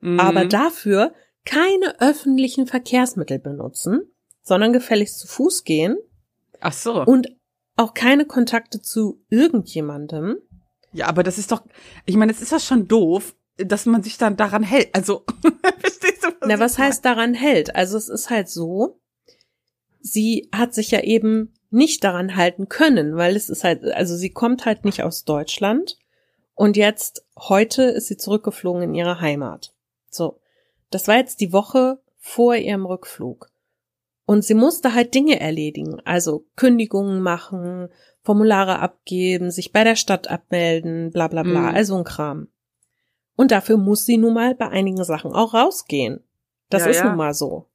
Mm, 0.03 0.21
aber 0.21 0.45
dafür 0.45 1.15
keine 1.45 2.01
öffentlichen 2.01 2.67
Verkehrsmittel 2.67 3.39
benutzen, 3.39 4.03
sondern 4.43 4.73
gefälligst 4.73 5.19
zu 5.21 5.27
Fuß 5.29 5.65
gehen 5.65 5.97
Ach 6.61 6.73
so. 6.73 7.05
und 7.05 7.29
auch 7.77 7.95
keine 7.95 8.27
Kontakte 8.27 8.83
zu 8.83 9.25
irgendjemandem. 9.31 10.37
Ja, 10.93 11.07
aber 11.07 11.23
das 11.23 11.39
ist 11.39 11.53
doch, 11.53 11.63
ich 12.05 12.17
meine, 12.17 12.33
es 12.33 12.43
ist 12.43 12.53
ja 12.53 12.61
schon 12.61 12.87
doof, 12.87 13.35
dass 13.57 13.87
man 13.87 14.03
sich 14.03 14.19
dann 14.19 14.37
daran 14.37 14.63
hält. 14.63 14.95
Also, 14.95 15.25
verstehst 15.79 16.25
du? 16.25 16.29
Na, 16.47 16.55
ich 16.55 16.61
was 16.61 16.79
heißt 16.79 17.05
daran 17.05 17.35
hält? 17.35 17.75
Also 17.77 17.97
es 17.97 18.09
ist 18.09 18.31
halt 18.31 18.49
so, 18.49 19.01
sie 20.01 20.49
hat 20.53 20.75
sich 20.75 20.91
ja 20.91 21.01
eben 21.01 21.55
nicht 21.71 22.05
daran 22.05 22.37
halten 22.37 22.69
können, 22.69 23.17
weil 23.17 23.37
es 23.37 23.49
ist 23.49 23.65
halt, 23.65 23.85
also 23.85 24.17
sie 24.17 24.31
kommt 24.31 24.67
halt 24.67 24.85
nicht 24.85 25.03
aus 25.03 25.25
Deutschland 25.25 25.97
und 26.55 26.77
jetzt, 26.77 27.25
heute 27.39 27.83
ist 27.85 28.09
sie 28.09 28.17
zurückgeflogen 28.17 28.83
in 28.83 28.95
ihre 28.95 29.21
Heimat. 29.21 29.75
So. 30.11 30.39
Das 30.91 31.09
war 31.09 31.17
jetzt 31.17 31.41
die 31.41 31.53
Woche 31.55 32.01
vor 32.19 32.55
ihrem 32.55 32.85
Rückflug. 32.85 33.49
Und 34.27 34.45
sie 34.45 34.55
musste 34.55 34.95
halt 34.95 35.15
Dinge 35.15 35.41
erledigen, 35.41 36.01
also 36.05 36.45
Kündigungen 36.55 37.23
machen, 37.23 37.89
Formulare 38.23 38.79
abgeben, 38.79 39.51
sich 39.51 39.73
bei 39.73 39.83
der 39.85 39.97
Stadt 39.97 40.29
abmelden, 40.29 41.11
bla 41.11 41.29
bla 41.29 41.43
bla, 41.43 41.71
Mhm. 41.71 41.75
also 41.75 41.97
ein 41.97 42.05
Kram. 42.05 42.49
Und 43.37 43.51
dafür 43.51 43.77
muss 43.77 44.05
sie 44.05 44.17
nun 44.19 44.35
mal 44.35 44.55
bei 44.55 44.69
einigen 44.69 45.03
Sachen 45.05 45.33
auch 45.33 45.55
rausgehen. 45.55 46.21
Das 46.69 46.85
Ja, 46.85 46.91
ist 46.91 46.97
ja. 46.99 47.05
nun 47.09 47.17
mal 47.17 47.35
so. 47.35 47.69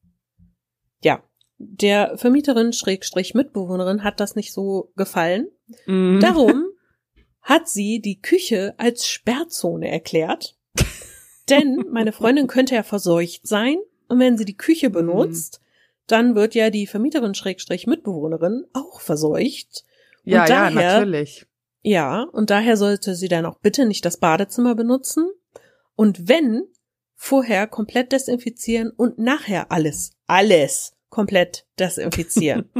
Ja, 1.02 1.22
der 1.58 2.16
Vermieterin 2.16 2.72
Schrägstrich 2.72 3.34
Mitbewohnerin 3.34 4.04
hat 4.04 4.20
das 4.20 4.36
nicht 4.36 4.52
so 4.52 4.92
gefallen. 4.96 5.48
Mm. 5.86 6.20
Darum 6.20 6.64
hat 7.42 7.68
sie 7.68 8.00
die 8.00 8.20
Küche 8.20 8.74
als 8.78 9.06
Sperrzone 9.06 9.90
erklärt. 9.90 10.56
Denn 11.48 11.86
meine 11.90 12.12
Freundin 12.12 12.46
könnte 12.46 12.74
ja 12.74 12.82
verseucht 12.82 13.46
sein 13.46 13.78
und 14.08 14.18
wenn 14.18 14.36
sie 14.36 14.44
die 14.44 14.56
Küche 14.56 14.90
benutzt, 14.90 15.60
dann 16.06 16.34
wird 16.34 16.54
ja 16.54 16.70
die 16.70 16.86
Vermieterin 16.86 17.34
Schrägstrich 17.34 17.86
Mitbewohnerin 17.86 18.66
auch 18.72 19.00
verseucht. 19.00 19.84
Und 20.24 20.32
Ja, 20.32 20.46
ja, 20.46 20.46
daher, 20.46 20.92
natürlich. 20.98 21.46
Ja, 21.82 22.22
und 22.32 22.50
daher 22.50 22.76
sollte 22.76 23.14
sie 23.14 23.28
dann 23.28 23.46
auch 23.46 23.58
bitte 23.60 23.86
nicht 23.86 24.04
das 24.04 24.18
Badezimmer 24.18 24.74
benutzen. 24.74 25.30
Und 25.98 26.28
wenn, 26.28 26.62
vorher 27.16 27.66
komplett 27.66 28.12
desinfizieren 28.12 28.90
und 28.90 29.18
nachher 29.18 29.72
alles, 29.72 30.12
alles 30.28 30.92
komplett 31.08 31.66
desinfizieren. 31.76 32.70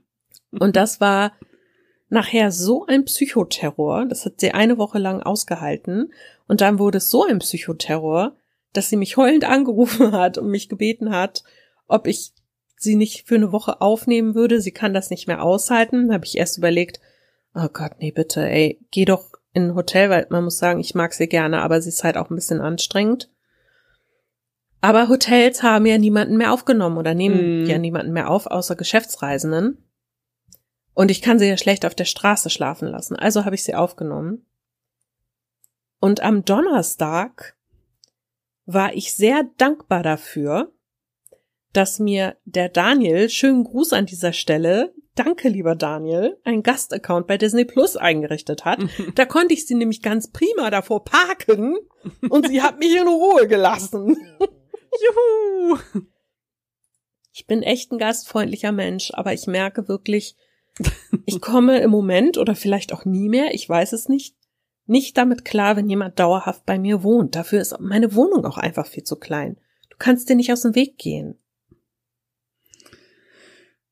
und 0.50 0.74
das 0.74 1.00
war 1.00 1.34
nachher 2.08 2.50
so 2.50 2.84
ein 2.84 3.04
Psychoterror, 3.04 4.06
das 4.06 4.24
hat 4.24 4.40
sie 4.40 4.50
eine 4.50 4.76
Woche 4.76 4.98
lang 4.98 5.22
ausgehalten. 5.22 6.12
Und 6.48 6.62
dann 6.62 6.80
wurde 6.80 6.98
es 6.98 7.10
so 7.10 7.22
ein 7.22 7.38
Psychoterror, 7.38 8.34
dass 8.72 8.88
sie 8.88 8.96
mich 8.96 9.16
heulend 9.16 9.44
angerufen 9.44 10.10
hat 10.18 10.36
und 10.36 10.50
mich 10.50 10.68
gebeten 10.68 11.10
hat, 11.10 11.44
ob 11.86 12.08
ich 12.08 12.32
sie 12.76 12.96
nicht 12.96 13.28
für 13.28 13.36
eine 13.36 13.52
Woche 13.52 13.80
aufnehmen 13.82 14.34
würde. 14.34 14.60
Sie 14.60 14.72
kann 14.72 14.92
das 14.92 15.10
nicht 15.10 15.28
mehr 15.28 15.44
aushalten. 15.44 16.08
Da 16.08 16.14
habe 16.14 16.26
ich 16.26 16.36
erst 16.36 16.58
überlegt, 16.58 16.98
oh 17.54 17.68
Gott, 17.72 17.92
nee, 18.00 18.10
bitte, 18.10 18.44
ey, 18.44 18.80
geh 18.90 19.04
doch 19.04 19.30
in 19.54 19.68
ein 19.68 19.74
Hotel, 19.74 20.10
weil 20.10 20.26
man 20.28 20.44
muss 20.44 20.58
sagen, 20.58 20.80
ich 20.80 20.94
mag 20.94 21.14
sie 21.14 21.28
gerne, 21.28 21.62
aber 21.62 21.80
sie 21.80 21.88
ist 21.88 22.04
halt 22.04 22.18
auch 22.18 22.28
ein 22.28 22.34
bisschen 22.34 22.60
anstrengend. 22.60 23.30
Aber 24.80 25.08
Hotels 25.08 25.62
haben 25.62 25.86
ja 25.86 25.96
niemanden 25.96 26.36
mehr 26.36 26.52
aufgenommen 26.52 26.98
oder 26.98 27.14
nehmen 27.14 27.62
Mm. 27.62 27.66
ja 27.66 27.78
niemanden 27.78 28.12
mehr 28.12 28.28
auf, 28.28 28.46
außer 28.46 28.76
Geschäftsreisenden. 28.76 29.78
Und 30.92 31.10
ich 31.10 31.22
kann 31.22 31.38
sie 31.38 31.48
ja 31.48 31.56
schlecht 31.56 31.86
auf 31.86 31.94
der 31.94 32.04
Straße 32.04 32.50
schlafen 32.50 32.88
lassen. 32.88 33.16
Also 33.16 33.46
habe 33.46 33.54
ich 33.54 33.64
sie 33.64 33.74
aufgenommen. 33.74 34.44
Und 36.00 36.20
am 36.20 36.44
Donnerstag 36.44 37.56
war 38.66 38.92
ich 38.94 39.14
sehr 39.14 39.44
dankbar 39.56 40.02
dafür, 40.02 40.72
dass 41.72 41.98
mir 41.98 42.36
der 42.44 42.68
Daniel, 42.68 43.30
schönen 43.30 43.64
Gruß 43.64 43.92
an 43.92 44.06
dieser 44.06 44.32
Stelle, 44.32 44.92
danke 45.14 45.48
lieber 45.48 45.74
Daniel, 45.74 46.38
einen 46.44 46.62
Gastaccount 46.62 47.26
bei 47.26 47.38
Disney 47.38 47.64
Plus 47.64 47.96
eingerichtet 47.96 48.64
hat. 48.64 48.80
Da 49.14 49.26
konnte 49.26 49.54
ich 49.54 49.66
sie 49.66 49.74
nämlich 49.74 50.02
ganz 50.02 50.30
prima 50.30 50.70
davor 50.70 51.04
parken 51.04 51.76
und 52.28 52.48
sie 52.48 52.62
hat 52.62 52.78
mich 52.78 52.96
in 52.96 53.06
Ruhe 53.06 53.46
gelassen. 53.46 54.16
Juhu! 54.40 55.78
Ich 57.32 57.46
bin 57.46 57.62
echt 57.62 57.92
ein 57.92 57.98
gastfreundlicher 57.98 58.72
Mensch, 58.72 59.10
aber 59.14 59.32
ich 59.32 59.46
merke 59.46 59.88
wirklich, 59.88 60.36
ich 61.26 61.40
komme 61.40 61.80
im 61.80 61.90
Moment 61.90 62.38
oder 62.38 62.54
vielleicht 62.54 62.92
auch 62.92 63.04
nie 63.04 63.28
mehr, 63.28 63.54
ich 63.54 63.68
weiß 63.68 63.92
es 63.92 64.08
nicht, 64.08 64.36
nicht 64.86 65.16
damit 65.16 65.44
klar, 65.44 65.76
wenn 65.76 65.88
jemand 65.88 66.18
dauerhaft 66.18 66.66
bei 66.66 66.78
mir 66.78 67.02
wohnt. 67.02 67.34
Dafür 67.34 67.60
ist 67.60 67.78
meine 67.80 68.14
Wohnung 68.14 68.44
auch 68.44 68.58
einfach 68.58 68.86
viel 68.86 69.04
zu 69.04 69.16
klein. 69.16 69.56
Du 69.90 69.96
kannst 69.98 70.28
dir 70.28 70.36
nicht 70.36 70.52
aus 70.52 70.62
dem 70.62 70.74
Weg 70.74 70.98
gehen. 70.98 71.38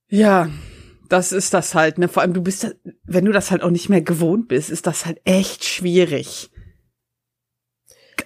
Ja, 0.09 0.51
das 1.13 1.33
ist 1.33 1.53
das 1.53 1.75
halt, 1.75 1.99
ne? 1.99 2.09
Vor 2.09 2.23
allem 2.23 2.33
du 2.33 2.43
bist, 2.43 2.75
wenn 3.05 3.25
du 3.25 3.33
das 3.33 3.51
halt 3.51 3.63
auch 3.63 3.71
nicht 3.71 3.89
mehr 3.89 4.01
gewohnt 4.01 4.49
bist, 4.49 4.71
ist 4.71 4.87
das 4.87 5.05
halt 5.07 5.21
echt 5.25 5.65
schwierig. 5.65 6.51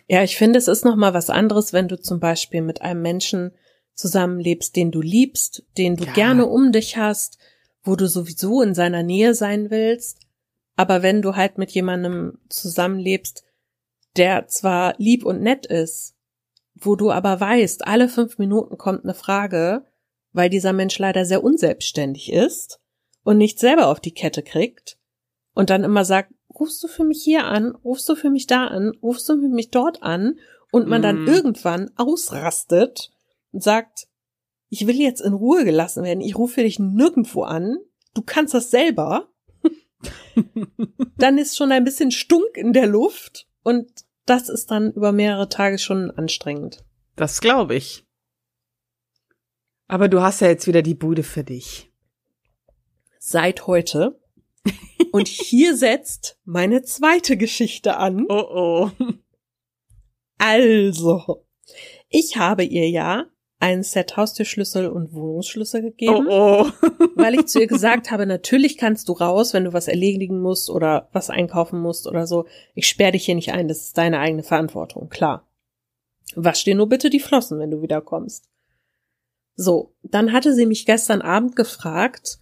Ja, 0.09 0.23
ich 0.23 0.37
finde, 0.37 0.59
es 0.59 0.69
ist 0.69 0.85
noch 0.85 0.97
mal 0.97 1.15
was 1.15 1.31
anderes, 1.31 1.73
wenn 1.73 1.89
du 1.89 2.01
zum 2.01 2.21
Beispiel 2.21 2.63
mit 2.63 2.83
einem 2.83 3.03
Menschen 3.03 3.53
zusammenlebst, 3.95 4.77
den 4.77 4.91
du 4.93 5.01
liebst, 5.01 5.65
den 5.79 5.97
du 5.97 6.05
Ja. 6.05 6.13
gerne 6.13 6.47
um 6.47 6.71
dich 6.71 6.97
hast, 6.97 7.39
wo 7.83 7.97
du 7.97 8.07
sowieso 8.07 8.63
in 8.63 8.75
seiner 8.75 9.03
Nähe 9.03 9.35
sein 9.35 9.71
willst. 9.71 10.21
Aber 10.77 11.03
wenn 11.03 11.23
du 11.23 11.35
halt 11.35 11.59
mit 11.59 11.71
jemandem 11.71 12.39
zusammenlebst, 12.49 13.45
der 14.17 14.47
zwar 14.49 14.95
lieb 14.99 15.25
und 15.25 15.41
nett 15.41 15.67
ist, 15.67 16.15
wo 16.75 16.95
du 16.95 17.11
aber 17.11 17.41
weißt, 17.41 17.87
alle 17.87 18.09
fünf 18.09 18.39
Minuten 18.39 18.77
kommt 18.77 19.05
eine 19.05 19.15
Frage, 19.15 19.87
weil 20.37 20.51
dieser 20.51 20.75
Mensch 20.75 20.99
leider 20.99 21.25
sehr 21.25 21.43
unselbstständig 21.43 22.31
ist 22.31 22.79
und 23.25 23.39
nicht 23.39 23.59
selber 23.59 23.89
auf 23.89 24.01
die 24.01 24.13
Kette 24.13 24.43
kriegt 24.43 24.99
und 25.55 25.71
dann 25.71 25.83
immer 25.83 26.05
sagt, 26.05 26.33
rufst 26.55 26.83
du 26.83 26.89
für 26.89 27.05
mich 27.05 27.23
hier 27.25 27.47
an, 27.47 27.75
rufst 27.75 28.07
du 28.09 28.15
für 28.15 28.29
mich 28.29 28.47
da 28.47 28.67
an, 28.67 28.93
rufst 29.03 29.29
du 29.31 29.41
für 29.41 29.49
mich 29.49 29.71
dort 29.71 30.03
an 30.03 30.39
und 30.71 30.89
man 30.89 31.01
dann 31.01 31.23
Mhm. 31.23 31.29
irgendwann 31.29 31.91
ausrastet 31.97 33.11
und 33.53 33.63
sagt, 33.63 34.09
ich 34.69 34.87
will 34.87 35.01
jetzt 35.01 35.23
in 35.23 35.33
Ruhe 35.33 35.65
gelassen 35.65 36.05
werden, 36.05 36.21
ich 36.21 36.37
rufe 36.37 36.63
dich 36.63 36.79
nirgendwo 36.79 37.43
an, 37.43 37.79
du 38.13 38.21
kannst 38.21 38.53
das 38.53 38.71
selber, 38.71 39.31
dann 41.17 41.39
ist 41.39 41.57
schon 41.57 41.73
ein 41.73 41.85
bisschen 41.85 42.11
Stunk 42.11 42.57
in 42.57 42.75
der 42.75 42.87
Luft 42.87 43.47
und 43.63 43.91
das 44.27 44.51
ist 44.51 44.71
dann 44.71 44.93
über 44.93 45.13
mehrere 45.13 45.49
Tage 45.49 45.79
schon 45.79 46.11
anstrengend. 46.11 46.85
Das 47.15 47.41
glaube 47.41 47.75
ich. 47.75 48.06
Aber 49.89 50.09
du 50.09 50.21
hast 50.21 50.41
ja 50.41 50.49
jetzt 50.49 50.67
wieder 50.67 50.83
die 50.83 50.95
Bude 50.95 51.23
für 51.23 51.45
dich. 51.45 51.91
Seit 53.19 53.67
heute. 53.67 54.19
Und 55.13 55.29
hier 55.29 55.77
setzt 55.77 56.39
meine 56.45 56.83
zweite 56.83 57.37
Geschichte 57.37 57.97
an. 57.97 58.27
Oh 58.29 58.35
oh. 58.35 58.91
Also, 60.39 61.45
ich 62.09 62.37
habe 62.37 62.65
ihr 62.65 62.89
ja 62.91 63.27
ein 63.59 63.83
Set 63.83 64.17
Haustürschlüssel 64.17 64.89
und 64.89 65.15
Wohnungsschlüssel 65.15 65.83
gegeben, 65.83 66.27
Oh 66.29 66.67
oh. 66.67 66.89
weil 67.15 67.35
ich 67.35 67.47
zu 67.47 67.61
ihr 67.61 67.67
gesagt 67.67 68.11
habe, 68.11 68.27
natürlich 68.27 68.77
kannst 68.77 69.09
du 69.09 69.15
raus, 69.15 69.55
wenn 69.55 69.65
du 69.65 69.73
was 69.73 69.89
erledigen 69.89 70.41
musst 70.41 70.69
oder 70.69 71.09
was 71.13 71.31
einkaufen 71.31 71.81
musst 71.81 72.07
oder 72.07 72.27
so. 72.27 72.47
Ich 72.75 72.87
sperre 72.87 73.13
dich 73.13 73.25
hier 73.25 73.35
nicht 73.35 73.53
ein, 73.53 73.69
das 73.69 73.79
ist 73.79 73.99
deine 73.99 74.19
eigene 74.19 74.43
Verantwortung, 74.43 75.09
klar. 75.09 75.49
Wasch 76.35 76.65
dir 76.65 76.75
nur 76.75 76.89
bitte 76.89 77.09
die 77.09 77.21
Flossen, 77.21 77.59
wenn 77.59 77.71
du 77.71 77.81
wiederkommst. 77.81 78.49
So, 79.57 79.95
dann 80.03 80.33
hatte 80.33 80.55
sie 80.55 80.67
mich 80.67 80.85
gestern 80.85 81.23
Abend 81.23 81.57
gefragt, 81.57 82.39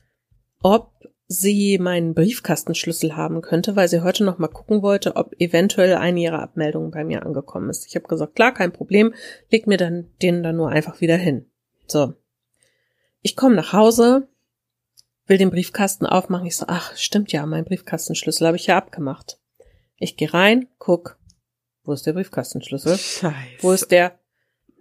ob 0.63 0.93
sie 1.27 1.79
meinen 1.79 2.15
Briefkastenschlüssel 2.15 3.17
haben 3.17 3.41
könnte, 3.41 3.77
weil 3.77 3.89
sie 3.89 4.03
heute 4.03 4.25
noch 4.25 4.39
mal 4.39 4.49
gucken 4.49 4.83
wollte, 4.83 5.17
ob 5.17 5.33
eventuell 5.41 5.95
eine 5.95 6.21
ihrer 6.21 6.43
Abmeldungen 6.43 6.91
bei 6.91 7.05
mir 7.05 7.25
angekommen 7.25 7.71
ist. 7.71 7.87
Ich 7.87 7.95
habe 7.95 8.09
gesagt, 8.09 8.35
klar, 8.35 8.53
kein 8.53 8.73
Problem, 8.73 9.15
leg 9.51 9.67
mir 9.67 9.77
dann 9.77 10.11
den 10.23 10.43
dann 10.43 10.57
nur 10.57 10.71
einfach 10.71 11.01
wieder 11.01 11.17
hin. 11.17 11.47
So. 11.87 12.15
Ich 13.23 13.37
komme 13.37 13.55
nach 13.55 13.73
Hause, 13.73 14.29
will 15.27 15.39
den 15.39 15.51
Briefkasten 15.51 16.07
aufmachen. 16.07 16.47
Ich 16.47 16.57
so, 16.57 16.67
ach, 16.69 16.97
stimmt 16.97 17.33
ja, 17.33 17.47
mein 17.47 17.65
Briefkastenschlüssel 17.65 18.47
habe 18.47 18.57
ich 18.57 18.67
ja 18.67 18.77
abgemacht. 18.77 19.39
Ich 19.97 20.17
gehe 20.17 20.35
rein, 20.35 20.69
guck, 20.79 21.19
wo 21.85 21.93
ist 21.93 22.07
der 22.07 22.13
Briefkastenschlüssel? 22.13 22.99
Scheiße. 22.99 23.35
Wo 23.61 23.73
ist 23.73 23.91
der? 23.91 24.19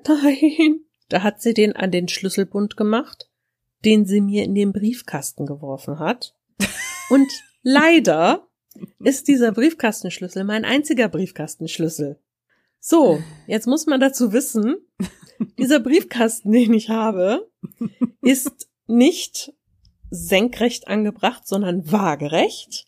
Nein. 0.08 0.82
Da 1.14 1.22
hat 1.22 1.44
sie 1.44 1.54
den 1.54 1.76
an 1.76 1.92
den 1.92 2.08
Schlüsselbund 2.08 2.76
gemacht, 2.76 3.30
den 3.86 4.08
sie 4.08 4.20
mir 4.20 4.44
in 4.44 4.56
den 4.56 4.74
Briefkasten 4.74 5.46
geworfen 5.46 6.00
hat. 6.00 6.34
Und 7.12 7.32
leider 7.62 8.48
ist 8.98 9.28
dieser 9.28 9.52
Briefkastenschlüssel 9.52 10.44
mein 10.44 10.66
einziger 10.66 11.10
Briefkastenschlüssel. 11.10 12.20
So, 12.80 13.22
jetzt 13.46 13.68
muss 13.68 13.86
man 13.86 14.00
dazu 14.00 14.34
wissen, 14.34 14.78
dieser 15.60 15.80
Briefkasten, 15.80 16.52
den 16.52 16.74
ich 16.74 16.90
habe, 16.90 17.48
ist 18.24 18.68
nicht 18.88 19.54
senkrecht 20.10 20.88
angebracht, 20.88 21.48
sondern 21.48 21.92
waagerecht. 21.92 22.88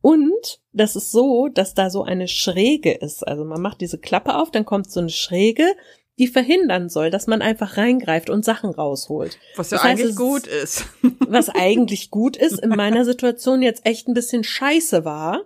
Und 0.00 0.60
das 0.72 0.94
ist 0.94 1.10
so, 1.10 1.48
dass 1.48 1.74
da 1.74 1.90
so 1.90 2.04
eine 2.04 2.28
Schräge 2.28 2.92
ist. 2.92 3.26
Also 3.26 3.44
man 3.44 3.60
macht 3.60 3.80
diese 3.80 3.98
Klappe 3.98 4.36
auf, 4.36 4.52
dann 4.52 4.64
kommt 4.64 4.88
so 4.92 5.00
eine 5.00 5.10
Schräge, 5.10 5.74
die 6.18 6.26
verhindern 6.26 6.88
soll, 6.88 7.10
dass 7.10 7.26
man 7.26 7.42
einfach 7.42 7.76
reingreift 7.76 8.28
und 8.30 8.44
Sachen 8.44 8.70
rausholt. 8.70 9.38
Was 9.56 9.70
ja 9.70 9.76
Das 9.76 9.84
heißt, 9.84 10.00
eigentlich 10.00 10.10
es- 10.10 10.16
gut 10.16 10.46
ist. 10.46 10.84
Was 11.30 11.48
eigentlich 11.50 12.10
gut 12.10 12.36
ist, 12.36 12.58
in 12.60 12.70
meiner 12.70 13.04
Situation 13.04 13.62
jetzt 13.62 13.84
echt 13.86 14.08
ein 14.08 14.14
bisschen 14.14 14.44
scheiße 14.44 15.04
war, 15.04 15.42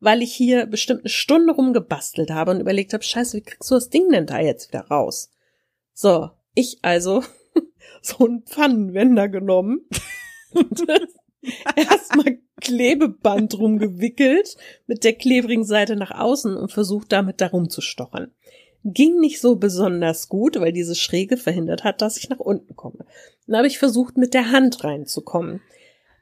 weil 0.00 0.20
ich 0.22 0.34
hier 0.34 0.66
bestimmt 0.66 1.00
eine 1.00 1.08
Stunde 1.08 1.54
rumgebastelt 1.54 2.30
habe 2.30 2.50
und 2.50 2.60
überlegt 2.60 2.92
habe, 2.92 3.02
scheiße, 3.02 3.38
wie 3.38 3.42
kriegst 3.42 3.70
du 3.70 3.74
das 3.74 3.88
Ding 3.88 4.10
denn 4.10 4.26
da 4.26 4.38
jetzt 4.38 4.68
wieder 4.68 4.82
raus? 4.88 5.30
So, 5.94 6.30
ich 6.54 6.78
also 6.82 7.22
so 8.02 8.26
einen 8.26 8.42
Pfannenwender 8.42 9.28
genommen 9.28 9.88
und 10.52 10.84
erstmal 11.76 12.38
Klebeband 12.60 13.58
rumgewickelt 13.58 14.56
mit 14.86 15.04
der 15.04 15.14
klebrigen 15.14 15.64
Seite 15.64 15.96
nach 15.96 16.10
außen 16.10 16.56
und 16.56 16.72
versucht 16.72 17.12
damit 17.12 17.40
da 17.40 17.48
rumzustochern. 17.48 18.32
Ging 18.84 19.18
nicht 19.18 19.40
so 19.40 19.56
besonders 19.56 20.28
gut, 20.28 20.60
weil 20.60 20.72
diese 20.72 20.94
Schräge 20.94 21.36
verhindert 21.36 21.84
hat, 21.84 22.02
dass 22.02 22.18
ich 22.18 22.28
nach 22.28 22.38
unten 22.38 22.76
komme. 22.76 23.06
Dann 23.46 23.56
habe 23.56 23.66
ich 23.66 23.78
versucht, 23.78 24.16
mit 24.18 24.34
der 24.34 24.50
Hand 24.52 24.84
reinzukommen. 24.84 25.62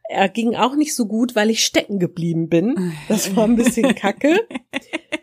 Er 0.08 0.28
ging 0.28 0.54
auch 0.54 0.76
nicht 0.76 0.94
so 0.94 1.06
gut, 1.06 1.34
weil 1.34 1.50
ich 1.50 1.64
stecken 1.64 1.98
geblieben 1.98 2.48
bin. 2.48 2.92
Das 3.08 3.34
war 3.34 3.44
ein 3.44 3.56
bisschen 3.56 3.94
kacke. 3.96 4.40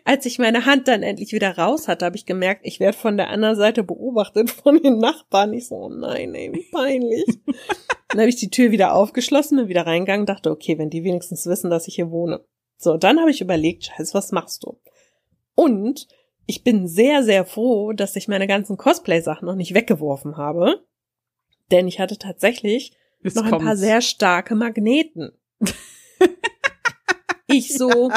Als 0.04 0.26
ich 0.26 0.38
meine 0.38 0.66
Hand 0.66 0.88
dann 0.88 1.02
endlich 1.02 1.32
wieder 1.32 1.56
raus 1.56 1.86
hatte, 1.86 2.04
habe 2.04 2.16
ich 2.16 2.26
gemerkt, 2.26 2.62
ich 2.64 2.80
werde 2.80 2.96
von 2.96 3.16
der 3.16 3.28
anderen 3.28 3.56
Seite 3.56 3.84
beobachtet 3.84 4.50
von 4.50 4.82
den 4.82 4.98
Nachbarn. 4.98 5.52
Ich 5.54 5.68
so, 5.68 5.76
oh 5.76 5.88
nein, 5.88 6.34
ey, 6.34 6.52
wie 6.52 6.68
peinlich. 6.72 7.24
Dann 8.08 8.18
habe 8.18 8.28
ich 8.28 8.36
die 8.36 8.50
Tür 8.50 8.72
wieder 8.72 8.94
aufgeschlossen, 8.94 9.58
bin 9.58 9.68
wieder 9.68 9.86
reingegangen, 9.86 10.26
dachte, 10.26 10.50
okay, 10.50 10.78
wenn 10.78 10.90
die 10.90 11.04
wenigstens 11.04 11.46
wissen, 11.46 11.70
dass 11.70 11.86
ich 11.86 11.94
hier 11.94 12.10
wohne. 12.10 12.44
So, 12.76 12.96
dann 12.96 13.20
habe 13.20 13.30
ich 13.30 13.40
überlegt, 13.40 13.84
scheiße, 13.84 14.14
was 14.14 14.32
machst 14.32 14.64
du? 14.64 14.80
Und 15.54 16.08
ich 16.50 16.64
bin 16.64 16.88
sehr, 16.88 17.22
sehr 17.22 17.44
froh, 17.44 17.92
dass 17.92 18.16
ich 18.16 18.26
meine 18.26 18.48
ganzen 18.48 18.76
Cosplay-Sachen 18.76 19.46
noch 19.46 19.54
nicht 19.54 19.72
weggeworfen 19.72 20.36
habe. 20.36 20.84
Denn 21.70 21.86
ich 21.86 22.00
hatte 22.00 22.18
tatsächlich 22.18 22.92
Jetzt 23.22 23.36
noch 23.36 23.44
ein 23.44 23.60
paar 23.60 23.76
sehr 23.76 24.00
starke 24.00 24.56
Magneten. 24.56 25.30
ich 27.46 27.72
so, 27.72 28.10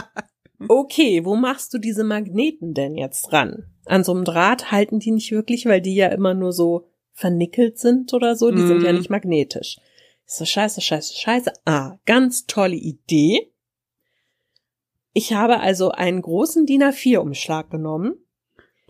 okay, 0.68 1.24
wo 1.26 1.36
machst 1.36 1.76
du 1.76 1.78
diese 1.78 2.04
Magneten 2.04 2.74
denn 2.74 2.96
jetzt 2.96 3.32
ran? 3.32 3.66
An 3.86 4.04
so 4.04 4.14
einem 4.14 4.24
Draht 4.24 4.72
halten 4.72 4.98
die 4.98 5.12
nicht 5.12 5.32
wirklich, 5.32 5.68
weil 5.68 5.82
die 5.82 5.94
ja 5.94 6.08
immer 6.08 6.34
nur 6.34 6.54
so 6.54 6.88
vernickelt 7.12 7.78
sind 7.78 8.16
oder 8.16 8.36
so. 8.36 8.50
Die 8.50 8.66
sind 8.66 8.82
ja 8.82 8.92
Mhm. 8.94 8.98
nicht 8.98 9.12
magnetisch. 9.12 9.78
Ich 10.26 10.34
so, 10.34 10.44
scheiße, 10.44 10.82
scheiße, 10.82 11.14
scheiße. 11.14 11.54
Ah, 11.66 12.00
ganz 12.08 12.48
tolle 12.48 12.78
Idee. 12.78 13.52
Ich 15.12 15.34
habe 15.34 15.60
also 15.60 15.92
einen 15.92 16.24
großen 16.24 16.66
DIN 16.66 16.82
A4-Umschlag 16.82 17.70
genommen, 17.70 18.23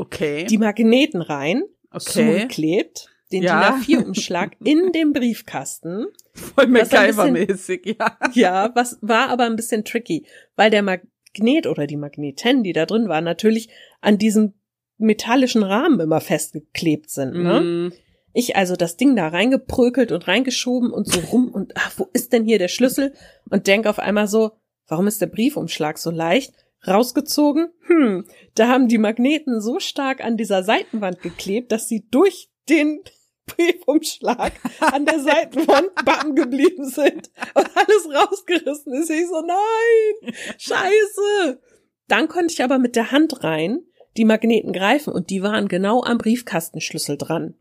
Okay. 0.03 0.45
die 0.45 0.57
Magneten 0.57 1.21
rein, 1.21 1.63
okay. 1.91 1.99
zugeklebt, 1.99 3.07
den 3.31 3.43
Ja. 3.43 3.77
DIN 3.85 3.99
A4-Umschlag 3.99 4.51
in 4.63 4.91
den 4.91 5.13
Briefkasten 5.13 6.07
Voll 6.33 6.65
MacGyver-mäßig, 6.65 7.95
ja. 7.99 8.17
Ja, 8.33 8.71
was 8.73 8.97
war 9.01 9.29
aber 9.29 9.45
ein 9.45 9.55
bisschen 9.55 9.85
tricky, 9.85 10.25
weil 10.55 10.71
der 10.71 10.81
Magnet 10.81 11.67
oder 11.67 11.85
die 11.85 11.97
Magneten, 11.97 12.63
die 12.63 12.73
da 12.73 12.85
drin 12.85 13.07
waren, 13.07 13.23
natürlich 13.23 13.69
an 14.01 14.17
diesem 14.17 14.53
metallischen 14.97 15.63
Rahmen 15.63 15.99
immer 15.99 16.21
festgeklebt 16.21 17.09
sind. 17.09 17.33
Ne? 17.35 17.61
Mm. 17.61 17.93
Ich 18.33 18.55
also 18.55 18.75
das 18.75 18.97
Ding 18.97 19.15
da 19.15 19.27
reingeprökelt 19.27 20.11
und 20.11 20.27
reingeschoben 20.27 20.91
und 20.91 21.07
so 21.07 21.19
rum 21.19 21.49
und 21.49 21.73
ach, 21.75 21.91
wo 21.97 22.09
ist 22.13 22.33
denn 22.33 22.45
hier 22.45 22.57
der 22.57 22.67
Schlüssel? 22.67 23.13
Und 23.49 23.67
denk 23.67 23.85
auf 23.85 23.99
einmal 23.99 24.27
so, 24.27 24.53
warum 24.87 25.05
ist 25.05 25.21
der 25.21 25.27
Briefumschlag 25.27 25.99
so 25.99 26.09
leicht? 26.09 26.53
Rausgezogen? 26.87 27.69
Hm, 27.87 28.25
da 28.55 28.67
haben 28.67 28.87
die 28.87 28.97
Magneten 28.97 29.61
so 29.61 29.79
stark 29.79 30.23
an 30.23 30.37
dieser 30.37 30.63
Seitenwand 30.63 31.21
geklebt, 31.21 31.71
dass 31.71 31.87
sie 31.87 32.07
durch 32.09 32.49
den 32.69 33.01
Briefumschlag 33.45 34.53
an 34.79 35.05
der 35.05 35.19
Seitenwand 35.19 35.93
backen 36.05 36.35
geblieben 36.35 36.87
sind 36.87 37.29
und 37.53 37.69
alles 37.75 38.07
rausgerissen 38.09 38.93
ist. 38.93 39.09
Ich 39.09 39.27
so, 39.27 39.41
nein, 39.41 40.33
scheiße. 40.57 41.61
Dann 42.07 42.27
konnte 42.27 42.53
ich 42.53 42.63
aber 42.63 42.79
mit 42.79 42.95
der 42.95 43.11
Hand 43.11 43.43
rein 43.43 43.83
die 44.17 44.25
Magneten 44.25 44.73
greifen 44.73 45.11
und 45.11 45.29
die 45.29 45.41
waren 45.41 45.67
genau 45.67 46.03
am 46.03 46.17
Briefkastenschlüssel 46.17 47.17
dran. 47.17 47.55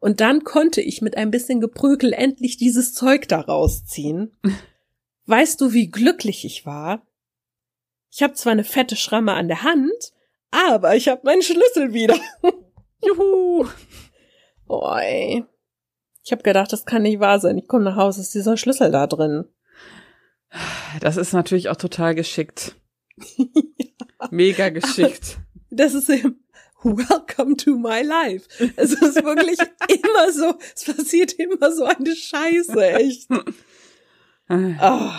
Und 0.00 0.20
dann 0.20 0.42
konnte 0.42 0.80
ich 0.80 1.00
mit 1.00 1.16
ein 1.16 1.30
bisschen 1.30 1.60
Geprügel 1.60 2.12
endlich 2.12 2.56
dieses 2.56 2.92
Zeug 2.92 3.28
da 3.28 3.40
rausziehen. 3.40 4.36
Weißt 5.26 5.60
du, 5.60 5.72
wie 5.72 5.90
glücklich 5.90 6.44
ich 6.44 6.66
war? 6.66 7.06
Ich 8.14 8.22
habe 8.22 8.34
zwar 8.34 8.52
eine 8.52 8.64
fette 8.64 8.94
Schramme 8.94 9.32
an 9.32 9.48
der 9.48 9.62
Hand, 9.62 10.12
aber 10.50 10.94
ich 10.94 11.08
habe 11.08 11.22
meinen 11.24 11.40
Schlüssel 11.40 11.94
wieder. 11.94 12.14
Juhu. 13.02 13.66
Oh, 14.68 14.86
ey. 14.98 15.44
Ich 16.22 16.30
habe 16.30 16.42
gedacht, 16.42 16.72
das 16.72 16.84
kann 16.84 17.02
nicht 17.02 17.20
wahr 17.20 17.40
sein. 17.40 17.56
Ich 17.56 17.66
komme 17.66 17.84
nach 17.84 17.96
Hause, 17.96 18.20
ist 18.20 18.34
dieser 18.34 18.58
Schlüssel 18.58 18.90
da 18.90 19.06
drin. 19.06 19.46
Das 21.00 21.16
ist 21.16 21.32
natürlich 21.32 21.70
auch 21.70 21.76
total 21.76 22.14
geschickt. 22.14 22.76
Mega 24.30 24.68
geschickt. 24.68 25.38
Das 25.70 25.94
ist 25.94 26.10
eben 26.10 26.44
Welcome 26.82 27.56
to 27.56 27.76
my 27.76 28.02
life. 28.02 28.46
Es 28.76 28.92
ist 28.92 29.24
wirklich 29.24 29.58
immer 29.88 30.32
so, 30.32 30.58
es 30.74 30.84
passiert 30.84 31.32
immer 31.34 31.72
so 31.72 31.84
eine 31.84 32.14
Scheiße, 32.14 32.90
echt. 32.92 33.30
Oh, 34.50 35.10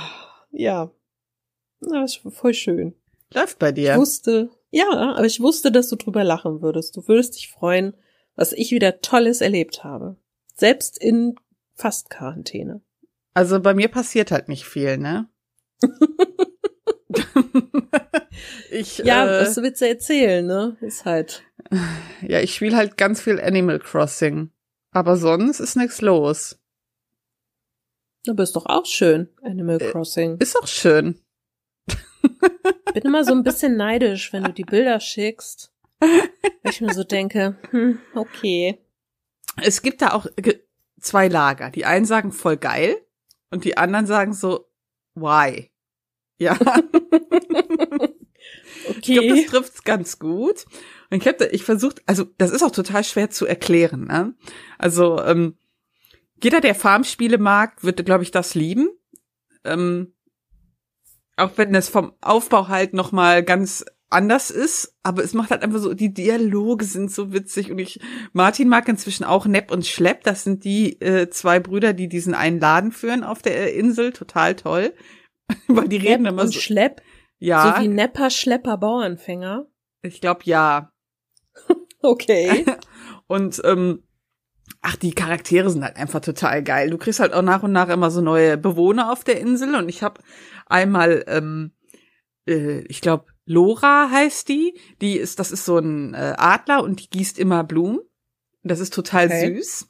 ja. 0.51 0.91
Das 1.89 2.17
ist 2.17 2.35
voll 2.35 2.53
schön. 2.53 2.93
Läuft 3.33 3.59
bei 3.59 3.71
dir. 3.71 3.93
Ich 3.93 3.97
wusste, 3.97 4.49
ja, 4.71 4.89
aber 4.91 5.25
ich 5.25 5.39
wusste, 5.39 5.71
dass 5.71 5.89
du 5.89 5.95
drüber 5.95 6.23
lachen 6.23 6.61
würdest. 6.61 6.95
Du 6.95 7.07
würdest 7.07 7.35
dich 7.35 7.49
freuen, 7.49 7.93
was 8.35 8.53
ich 8.53 8.71
wieder 8.71 9.01
Tolles 9.01 9.41
erlebt 9.41 9.83
habe. 9.83 10.17
Selbst 10.55 10.97
in 10.97 11.35
fast 11.75 12.09
Quarantäne. 12.09 12.81
Also 13.33 13.59
bei 13.59 13.73
mir 13.73 13.87
passiert 13.87 14.31
halt 14.31 14.47
nicht 14.47 14.65
viel, 14.65 14.97
ne? 14.97 15.27
ich, 18.71 18.99
ja, 18.99 19.25
äh, 19.25 19.41
was 19.41 19.57
willst 19.57 19.81
du 19.81 19.87
erzählen, 19.87 20.45
ne? 20.45 20.77
Ist 20.81 21.05
halt. 21.05 21.43
Ja, 22.21 22.39
ich 22.39 22.55
spiele 22.55 22.77
halt 22.77 22.97
ganz 22.97 23.19
viel 23.21 23.41
Animal 23.41 23.79
Crossing. 23.79 24.51
Aber 24.91 25.17
sonst 25.17 25.59
ist 25.59 25.75
nichts 25.75 26.01
los. 26.01 26.57
Aber 28.29 28.43
ist 28.43 28.55
doch 28.55 28.65
auch 28.65 28.85
schön, 28.85 29.27
Animal 29.41 29.81
äh, 29.81 29.91
Crossing. 29.91 30.37
Ist 30.37 30.55
auch 30.55 30.67
schön. 30.67 31.19
Bin 32.93 33.03
immer 33.03 33.23
so 33.23 33.33
ein 33.33 33.43
bisschen 33.43 33.75
neidisch, 33.77 34.33
wenn 34.33 34.43
du 34.43 34.53
die 34.53 34.63
Bilder 34.63 34.99
schickst. 34.99 35.71
Weil 35.99 36.29
ich 36.71 36.81
mir 36.81 36.93
so 36.93 37.03
denke, 37.03 37.57
hm, 37.71 37.99
okay. 38.15 38.79
Es 39.61 39.81
gibt 39.81 40.01
da 40.01 40.13
auch 40.13 40.27
zwei 40.99 41.27
Lager. 41.27 41.69
Die 41.69 41.85
einen 41.85 42.05
sagen 42.05 42.31
voll 42.31 42.57
geil 42.57 42.97
und 43.51 43.65
die 43.65 43.77
anderen 43.77 44.05
sagen 44.05 44.33
so, 44.33 44.69
why? 45.15 45.69
Ja. 46.37 46.57
okay. 48.89 48.97
Ich 48.97 49.03
glaube, 49.03 49.29
das 49.29 49.45
trifft's 49.45 49.83
ganz 49.83 50.19
gut. 50.19 50.65
Und 51.09 51.21
ich 51.21 51.27
habe 51.27 51.45
ich 51.47 51.63
versucht, 51.63 52.01
also 52.05 52.25
das 52.37 52.51
ist 52.51 52.63
auch 52.63 52.71
total 52.71 53.03
schwer 53.03 53.29
zu 53.29 53.45
erklären. 53.45 54.05
Ne? 54.05 54.33
Also 54.77 55.21
ähm, 55.23 55.57
jeder, 56.41 56.61
der 56.61 56.75
Farmspiele 56.75 57.37
mag, 57.37 57.83
wird, 57.83 58.03
glaube 58.05 58.23
ich, 58.23 58.31
das 58.31 58.55
lieben. 58.55 58.89
Ähm, 59.63 60.12
auch 61.37 61.51
wenn 61.55 61.73
es 61.75 61.89
vom 61.89 62.13
Aufbau 62.21 62.67
halt 62.67 62.93
noch 62.93 63.11
mal 63.11 63.43
ganz 63.43 63.85
anders 64.09 64.51
ist, 64.51 64.95
aber 65.01 65.23
es 65.23 65.33
macht 65.33 65.49
halt 65.49 65.63
einfach 65.63 65.79
so, 65.79 65.93
die 65.93 66.13
Dialoge 66.13 66.85
sind 66.85 67.11
so 67.11 67.33
witzig 67.33 67.71
und 67.71 67.79
ich, 67.79 67.99
Martin 68.31 68.69
mag 68.69 68.87
inzwischen 68.87 69.23
auch 69.23 69.47
Nepp 69.47 69.71
und 69.71 69.87
Schlepp, 69.87 70.23
das 70.23 70.43
sind 70.43 70.63
die 70.63 71.01
äh, 71.01 71.29
zwei 71.29 71.59
Brüder, 71.59 71.93
die 71.93 72.07
diesen 72.07 72.35
einen 72.35 72.59
Laden 72.59 72.91
führen 72.91 73.23
auf 73.23 73.41
der 73.41 73.73
Insel, 73.73 74.13
total 74.13 74.55
toll, 74.55 74.93
weil 75.67 75.87
die 75.87 75.97
reden 75.97 76.23
Nepp 76.23 76.33
immer 76.33 76.41
und 76.43 76.53
so. 76.53 76.59
Schlepp? 76.59 77.01
Ja. 77.39 77.75
So 77.75 77.83
wie 77.83 77.87
Nepper, 77.87 78.29
Schlepper, 78.29 78.77
Bauernfänger? 78.77 79.65
Ich 80.03 80.21
glaube 80.21 80.41
ja. 80.45 80.91
okay. 82.01 82.65
und 83.27 83.61
ähm, 83.65 84.03
ach, 84.81 84.95
die 84.95 85.13
Charaktere 85.13 85.69
sind 85.69 85.83
halt 85.83 85.97
einfach 85.97 86.21
total 86.21 86.63
geil. 86.63 86.89
Du 86.89 86.97
kriegst 86.97 87.19
halt 87.19 87.33
auch 87.33 87.41
nach 87.41 87.63
und 87.63 87.71
nach 87.71 87.89
immer 87.89 88.11
so 88.11 88.21
neue 88.21 88.57
Bewohner 88.57 89.11
auf 89.11 89.23
der 89.23 89.39
Insel 89.39 89.75
und 89.75 89.89
ich 89.89 90.03
habe 90.03 90.21
einmal, 90.65 91.23
ähm, 91.27 91.71
äh, 92.47 92.79
ich 92.87 93.01
glaube, 93.01 93.25
Lora 93.45 94.09
heißt 94.09 94.47
die. 94.49 94.79
Die 95.01 95.17
ist, 95.17 95.39
das 95.39 95.51
ist 95.51 95.65
so 95.65 95.77
ein 95.77 96.13
äh, 96.13 96.35
Adler 96.37 96.83
und 96.83 97.01
die 97.01 97.09
gießt 97.09 97.39
immer 97.39 97.63
Blumen. 97.63 97.99
Das 98.63 98.79
ist 98.79 98.93
total 98.93 99.27
okay. 99.27 99.55
süß. 99.55 99.87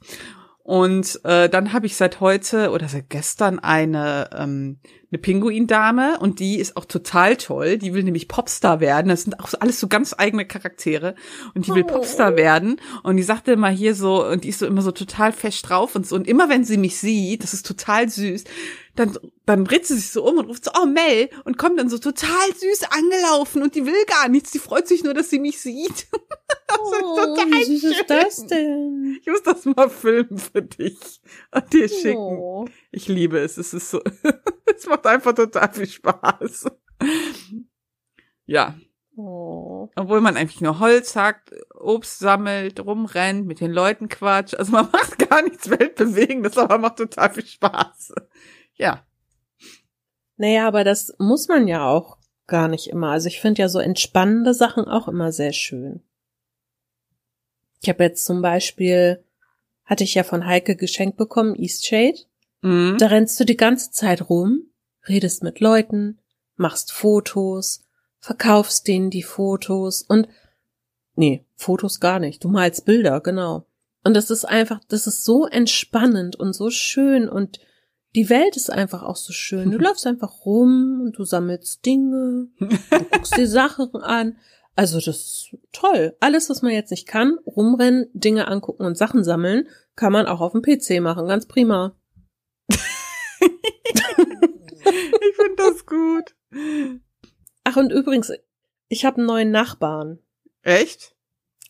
Und 0.64 1.20
äh, 1.24 1.48
dann 1.48 1.72
habe 1.72 1.86
ich 1.86 1.94
seit 1.96 2.20
heute 2.20 2.70
oder 2.70 2.88
seit 2.88 3.10
gestern 3.10 3.58
eine 3.58 4.30
ähm, 4.34 4.80
eine 5.10 5.18
Pinguindame 5.18 6.18
und 6.20 6.40
die 6.40 6.58
ist 6.58 6.76
auch 6.76 6.84
total 6.84 7.36
toll. 7.36 7.78
Die 7.78 7.94
will 7.94 8.02
nämlich 8.02 8.28
Popstar 8.28 8.80
werden. 8.80 9.08
Das 9.08 9.22
sind 9.22 9.40
auch 9.40 9.48
so 9.48 9.58
alles 9.58 9.80
so 9.80 9.88
ganz 9.88 10.14
eigene 10.16 10.46
Charaktere 10.46 11.14
und 11.54 11.66
die 11.66 11.74
will 11.74 11.84
Popstar 11.84 12.32
oh. 12.32 12.36
werden 12.36 12.80
und 13.02 13.16
die 13.16 13.22
sagte 13.22 13.52
immer 13.52 13.68
hier 13.68 13.94
so 13.94 14.26
und 14.26 14.44
die 14.44 14.48
ist 14.48 14.58
so 14.58 14.66
immer 14.66 14.82
so 14.82 14.92
total 14.92 15.32
fest 15.32 15.68
drauf 15.68 15.94
und 15.94 16.06
so 16.06 16.16
und 16.16 16.26
immer 16.26 16.48
wenn 16.48 16.64
sie 16.64 16.76
mich 16.76 16.98
sieht, 16.98 17.42
das 17.42 17.54
ist 17.54 17.66
total 17.66 18.08
süß, 18.08 18.44
dann, 18.96 19.18
dann 19.44 19.64
dreht 19.64 19.86
sie 19.86 19.96
sich 19.96 20.10
so 20.10 20.24
um 20.24 20.38
und 20.38 20.46
ruft 20.46 20.64
so, 20.64 20.70
oh 20.80 20.86
Mel, 20.86 21.28
und 21.44 21.58
kommt 21.58 21.78
dann 21.78 21.88
so 21.88 21.98
total 21.98 22.54
süß 22.54 22.84
angelaufen 22.90 23.62
und 23.62 23.74
die 23.74 23.86
will 23.86 24.04
gar 24.06 24.28
nichts, 24.28 24.52
die 24.52 24.58
freut 24.58 24.86
sich 24.86 25.02
nur, 25.02 25.14
dass 25.14 25.30
sie 25.30 25.40
mich 25.40 25.60
sieht. 25.60 26.06
das 26.66 26.78
oh, 26.78 27.34
ist 27.34 27.46
wie 27.46 27.76
süß 27.76 27.80
schön. 27.80 27.90
ist 27.90 28.10
das 28.10 28.46
denn? 28.46 29.18
Ich 29.20 29.26
muss 29.26 29.42
das 29.42 29.64
mal 29.64 29.90
filmen 29.90 30.38
für 30.38 30.62
dich 30.62 31.20
und 31.52 31.72
dir 31.72 31.88
schicken. 31.88 32.16
Oh. 32.16 32.66
Ich 32.92 33.08
liebe 33.08 33.38
es, 33.38 33.56
es 33.56 33.74
ist 33.74 33.90
so, 33.90 34.00
es 34.76 34.86
macht 34.94 35.06
einfach 35.06 35.34
total 35.34 35.72
viel 35.72 35.86
Spaß. 35.86 36.66
Ja. 38.46 38.78
Oh. 39.16 39.88
Obwohl 39.96 40.20
man 40.20 40.36
eigentlich 40.36 40.60
nur 40.60 40.80
Holz 40.80 41.14
hackt, 41.16 41.52
Obst 41.74 42.18
sammelt, 42.18 42.80
rumrennt, 42.80 43.46
mit 43.46 43.60
den 43.60 43.70
Leuten 43.70 44.08
quatscht. 44.08 44.54
Also 44.54 44.72
man 44.72 44.88
macht 44.92 45.18
gar 45.28 45.42
nichts 45.42 45.70
Weltbewegendes, 45.70 46.58
aber 46.58 46.78
macht 46.78 46.98
total 46.98 47.32
viel 47.32 47.46
Spaß. 47.46 48.14
Ja. 48.74 49.04
Naja, 50.36 50.66
aber 50.66 50.84
das 50.84 51.14
muss 51.18 51.48
man 51.48 51.68
ja 51.68 51.86
auch 51.88 52.18
gar 52.46 52.68
nicht 52.68 52.88
immer. 52.88 53.10
Also 53.10 53.28
ich 53.28 53.40
finde 53.40 53.62
ja 53.62 53.68
so 53.68 53.78
entspannende 53.78 54.52
Sachen 54.52 54.84
auch 54.84 55.08
immer 55.08 55.32
sehr 55.32 55.52
schön. 55.52 56.02
Ich 57.80 57.88
habe 57.88 58.02
jetzt 58.02 58.24
zum 58.24 58.42
Beispiel, 58.42 59.22
hatte 59.84 60.04
ich 60.04 60.14
ja 60.14 60.24
von 60.24 60.46
Heike 60.46 60.74
geschenkt 60.74 61.16
bekommen, 61.16 61.54
Eastshade. 61.54 62.18
Mhm. 62.62 62.96
Da 62.98 63.06
rennst 63.06 63.38
du 63.38 63.44
die 63.44 63.56
ganze 63.56 63.90
Zeit 63.92 64.28
rum, 64.28 64.70
redest 65.08 65.42
mit 65.42 65.60
Leuten, 65.60 66.18
machst 66.56 66.92
Fotos, 66.92 67.84
verkaufst 68.18 68.88
denen 68.88 69.10
die 69.10 69.22
Fotos 69.22 70.02
und 70.02 70.28
nee, 71.14 71.44
Fotos 71.56 72.00
gar 72.00 72.18
nicht. 72.18 72.42
Du 72.44 72.48
malst 72.48 72.84
Bilder, 72.84 73.20
genau. 73.20 73.66
Und 74.02 74.14
das 74.14 74.30
ist 74.30 74.44
einfach, 74.44 74.80
das 74.88 75.06
ist 75.06 75.24
so 75.24 75.46
entspannend 75.46 76.36
und 76.36 76.52
so 76.52 76.70
schön 76.70 77.28
und 77.28 77.58
die 78.14 78.30
Welt 78.30 78.56
ist 78.56 78.70
einfach 78.70 79.02
auch 79.02 79.16
so 79.16 79.32
schön. 79.32 79.70
Du 79.70 79.78
läufst 79.80 80.06
einfach 80.06 80.44
rum 80.44 81.00
und 81.02 81.18
du 81.18 81.24
sammelst 81.24 81.84
Dinge, 81.84 82.48
du 82.58 82.68
guckst 83.10 83.36
dir 83.36 83.48
Sachen 83.48 83.94
an. 83.96 84.36
Also 84.76 84.96
das 84.98 85.16
ist 85.16 85.56
toll. 85.72 86.16
Alles, 86.20 86.50
was 86.50 86.62
man 86.62 86.72
jetzt 86.72 86.90
nicht 86.90 87.06
kann, 87.06 87.38
rumrennen, 87.46 88.08
Dinge 88.12 88.48
angucken 88.48 88.84
und 88.84 88.98
Sachen 88.98 89.22
sammeln, 89.22 89.68
kann 89.94 90.12
man 90.12 90.26
auch 90.26 90.40
auf 90.40 90.52
dem 90.52 90.62
PC 90.62 91.00
machen. 91.00 91.28
Ganz 91.28 91.46
prima. 91.46 91.94
ich 94.94 95.36
finde 95.36 95.56
das 95.56 95.86
gut. 95.86 96.34
Ach, 97.64 97.76
und 97.76 97.90
übrigens, 97.90 98.32
ich 98.88 99.04
habe 99.04 99.18
einen 99.18 99.26
neuen 99.26 99.50
Nachbarn. 99.50 100.18
Echt? 100.62 101.14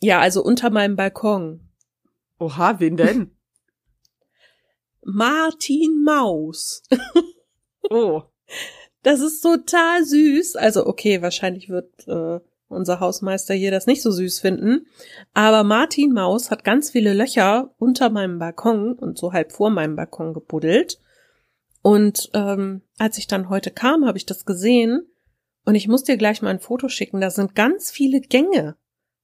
Ja, 0.01 0.21
also 0.21 0.43
unter 0.43 0.71
meinem 0.71 0.97
Balkon. 0.97 1.69
Oha, 2.39 2.81
wen 2.81 2.97
denn? 2.97 3.37
Martin 5.03 6.03
Maus. 6.05 6.83
oh. 7.91 8.23
Das 9.03 9.21
ist 9.21 9.43
total 9.43 10.05
süß. 10.05 10.57
Also 10.57 10.87
okay, 10.87 11.21
wahrscheinlich 11.23 11.69
wird 11.69 12.09
äh, 12.09 12.41
unser 12.69 13.01
Hausmeister 13.01 13.55
hier 13.55 13.71
das 13.71 13.87
nicht 13.87 14.03
so 14.03 14.11
süß 14.11 14.41
finden. 14.41 14.87
Aber 15.35 15.63
Martin 15.63 16.13
Maus 16.13 16.51
hat 16.51 16.65
ganz 16.65 16.91
viele 16.91 17.13
Löcher 17.13 17.75
unter 17.79 18.11
meinem 18.11 18.39
Balkon 18.39 18.95
und 18.95 19.19
so 19.19 19.33
halb 19.33 19.53
vor 19.53 19.71
meinem 19.71 19.97
Balkon 19.97 20.33
gebuddelt. 20.33 20.99
Und 21.85 22.31
ähm, 22.33 22.81
als 22.97 23.19
ich 23.19 23.27
dann 23.27 23.51
heute 23.51 23.71
kam, 23.71 24.07
habe 24.07 24.17
ich 24.17 24.25
das 24.25 24.47
gesehen. 24.47 25.07
Und 25.67 25.75
ich 25.75 25.87
muss 25.87 26.03
dir 26.03 26.17
gleich 26.17 26.41
mal 26.41 26.49
ein 26.49 26.59
Foto 26.59 26.89
schicken. 26.89 27.21
Da 27.21 27.29
sind 27.29 27.55
ganz 27.55 27.91
viele 27.91 28.23
Gänge. 28.23 28.77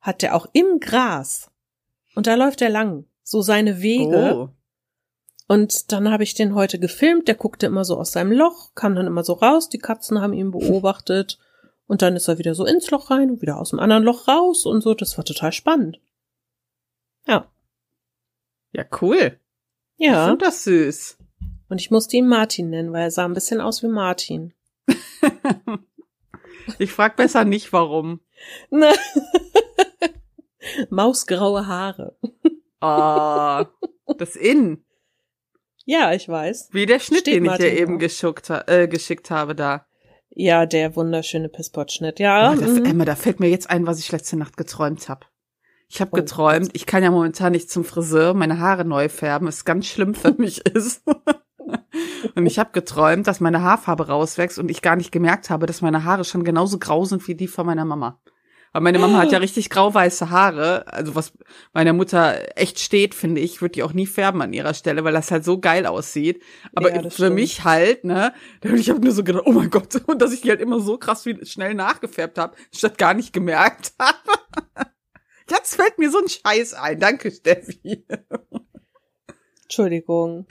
Hat 0.03 0.21
der 0.21 0.35
auch 0.35 0.47
im 0.53 0.79
Gras. 0.79 1.51
Und 2.15 2.27
da 2.27 2.35
läuft 2.35 2.61
er 2.61 2.69
lang. 2.69 3.07
So 3.23 3.41
seine 3.41 3.81
Wege. 3.81 4.35
Oh. 4.37 4.49
Und 5.49 5.91
dann 5.91 6.11
habe 6.11 6.23
ich 6.23 6.35
den 6.35 6.55
heute 6.55 6.79
gefilmt, 6.79 7.29
der 7.29 7.35
guckte 7.35 7.65
immer 7.65 7.87
so 7.87 7.97
aus 7.97 8.13
seinem 8.13 8.33
Loch, 8.33 8.75
kam 8.75 8.95
dann 8.95 9.07
immer 9.07 9.25
so 9.25 9.33
raus, 9.33 9.71
die 9.71 9.79
Katzen 9.79 10.21
haben 10.21 10.35
ihn 10.35 10.51
beobachtet 10.51 11.39
und 11.87 12.03
dann 12.03 12.15
ist 12.15 12.29
er 12.29 12.39
wieder 12.39 12.55
so 12.55 12.65
ins 12.67 12.91
Loch 12.91 13.11
rein 13.11 13.31
und 13.31 13.43
wieder 13.43 13.59
aus 13.59 13.71
dem 13.71 13.81
anderen 13.81 14.05
Loch 14.05 14.29
raus 14.29 14.65
und 14.67 14.83
so, 14.83 14.95
das 14.95 15.17
war 15.17 15.25
total 15.25 15.53
spannend. 15.53 15.99
Ja. 17.27 17.51
Ja, 18.73 18.85
cool. 19.01 19.41
Ja. 19.97 20.25
Ich 20.25 20.29
finde 20.29 20.45
das 20.45 20.63
süß. 20.63 21.19
Und 21.71 21.81
ich 21.81 21.91
musste 21.91 22.17
ihn 22.17 22.27
Martin 22.27 22.69
nennen, 22.69 22.93
weil 22.93 23.05
er 23.05 23.11
sah 23.13 23.25
ein 23.25 23.33
bisschen 23.33 23.61
aus 23.61 23.83
wie 23.83 23.89
Martin. 23.89 24.53
ich 26.81 26.91
frag 26.91 27.17
besser 27.17 27.45
nicht, 27.45 27.73
warum. 27.73 28.21
Mausgraue 30.91 31.69
Haare. 31.69 32.17
Ah, 32.81 33.67
oh, 34.05 34.15
das 34.15 34.35
In. 34.35 34.85
Ja, 35.85 36.13
ich 36.13 36.29
weiß. 36.29 36.71
Wie 36.73 36.87
der 36.87 36.99
Schnitt, 36.99 37.21
Steht 37.21 37.37
den 37.37 37.45
ich 37.45 37.57
dir 37.57 37.73
eben 37.73 38.01
geschickt, 38.01 38.51
äh, 38.51 38.89
geschickt 38.89 39.31
habe 39.31 39.55
da. 39.55 39.87
Ja, 40.31 40.67
der 40.67 40.97
wunderschöne 40.97 41.49
Pispot-Schnitt, 41.49 42.19
ja. 42.19 42.53
Oh, 42.53 42.57
das, 42.57 42.73
mhm. 42.73 42.85
Emma, 42.85 43.05
da 43.05 43.15
fällt 43.15 43.39
mir 43.39 43.49
jetzt 43.49 43.71
ein, 43.71 43.87
was 43.87 44.01
ich 44.01 44.11
letzte 44.11 44.37
Nacht 44.37 44.57
geträumt 44.57 45.09
habe. 45.09 45.27
Ich 45.89 46.01
habe 46.01 46.11
Oh 46.13 46.17
geträumt, 46.17 46.71
ich 46.73 46.87
kann 46.87 47.03
ja 47.03 47.11
momentan 47.11 47.53
nicht 47.53 47.71
zum 47.71 47.85
Friseur 47.85 48.35
meine 48.35 48.59
Haare 48.59 48.85
neu 48.85 49.09
färben, 49.09 49.47
was 49.49 49.65
ganz 49.65 49.87
schlimm 49.87 50.15
für 50.15 50.33
mich 50.39 50.67
ist. 50.67 51.03
Und 52.41 52.47
ich 52.47 52.59
habe 52.59 52.71
geträumt, 52.73 53.27
dass 53.27 53.41
meine 53.41 53.63
Haarfarbe 53.63 54.09
rauswächst 54.09 54.59
und 54.59 54.71
ich 54.71 54.83
gar 54.83 54.97
nicht 54.97 55.13
gemerkt 55.13 55.51
habe, 55.51 55.67
dass 55.67 55.81
meine 55.83 56.05
Haare 56.05 56.25
schon 56.25 56.45
genauso 56.45 56.79
grau 56.79 57.05
sind 57.05 57.27
wie 57.29 57.35
die 57.35 57.49
von 57.49 57.67
meiner 57.67 57.85
Mama. 57.85 58.21
Aber 58.73 58.85
meine 58.85 59.01
Mama 59.01 59.19
hat 59.19 59.33
ja 59.33 59.39
richtig 59.39 59.69
grau-weiße 59.69 60.31
Haare, 60.31 60.87
also 60.93 61.17
was 61.17 61.33
meiner 61.73 61.93
Mutter 61.93 62.57
echt 62.57 62.79
steht, 62.79 63.17
finde 63.17 63.41
ich, 63.41 63.61
würde 63.61 63.73
die 63.73 63.83
auch 63.83 63.93
nie 63.93 64.07
färben 64.07 64.43
an 64.43 64.53
ihrer 64.53 64.75
Stelle, 64.75 65.03
weil 65.03 65.13
das 65.13 65.33
halt 65.33 65.45
so 65.45 65.59
geil 65.59 65.87
aussieht. 65.87 66.41
Aber 66.77 66.95
Ja, 66.95 67.03
für 67.03 67.11
stimmt. 67.11 67.35
mich 67.35 67.65
halt, 67.65 68.05
ne, 68.05 68.33
ich 68.63 68.89
habe 68.89 69.01
nur 69.01 69.13
so 69.13 69.25
gedacht, 69.25 69.43
oh 69.47 69.53
mein 69.53 69.71
Gott, 69.71 69.97
und 70.07 70.23
dass 70.23 70.33
ich 70.33 70.43
die 70.43 70.51
halt 70.51 70.61
immer 70.61 70.79
so 70.81 70.99
krass 70.99 71.27
wie 71.27 71.45
schnell 71.45 71.75
nachgefärbt 71.75 72.39
habe, 72.39 72.55
statt 72.73 72.97
gar 72.97 73.13
nicht 73.15 73.33
gemerkt 73.33 73.93
habe. 73.99 74.17
Jetzt 75.51 75.75
fällt 75.75 75.99
mir 75.99 76.11
so 76.13 76.19
ein 76.19 76.29
Scheiß 76.29 76.75
ein. 76.75 77.01
Danke, 77.01 77.33
Steffi. 77.33 78.07
Entschuldigung. 79.65 80.47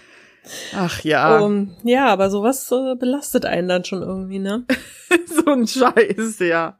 Ach 0.73 1.03
ja, 1.03 1.39
Um, 1.39 1.75
ja, 1.83 2.07
aber 2.07 2.29
sowas 2.29 2.71
äh, 2.71 2.95
belastet 2.95 3.45
einen 3.45 3.67
dann 3.67 3.85
schon 3.85 4.01
irgendwie, 4.01 4.39
ne? 4.39 4.65
so 5.25 5.51
ein 5.51 5.67
Scheiß, 5.67 6.39
ja. 6.39 6.77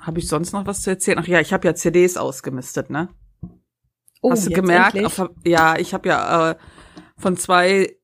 Habe 0.00 0.18
ich 0.18 0.28
sonst 0.28 0.52
noch 0.52 0.66
was 0.66 0.82
zu 0.82 0.90
erzählen? 0.90 1.18
Ach 1.18 1.26
ja, 1.26 1.40
ich 1.40 1.52
habe 1.52 1.66
ja 1.66 1.74
CDs 1.74 2.16
ausgemistet, 2.16 2.90
ne? 2.90 3.08
Oh, 4.20 4.30
Hast 4.30 4.46
du 4.46 4.50
gemerkt? 4.50 5.04
Auf, 5.04 5.30
ja, 5.44 5.76
ich 5.78 5.94
habe 5.94 6.08
ja 6.08 6.50
äh, 6.50 6.56
von 7.16 7.36
zwei 7.36 7.96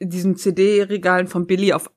diesen 0.00 0.36
CD-Regalen 0.36 1.26
von 1.28 1.46
Billy 1.46 1.72
auf 1.72 1.90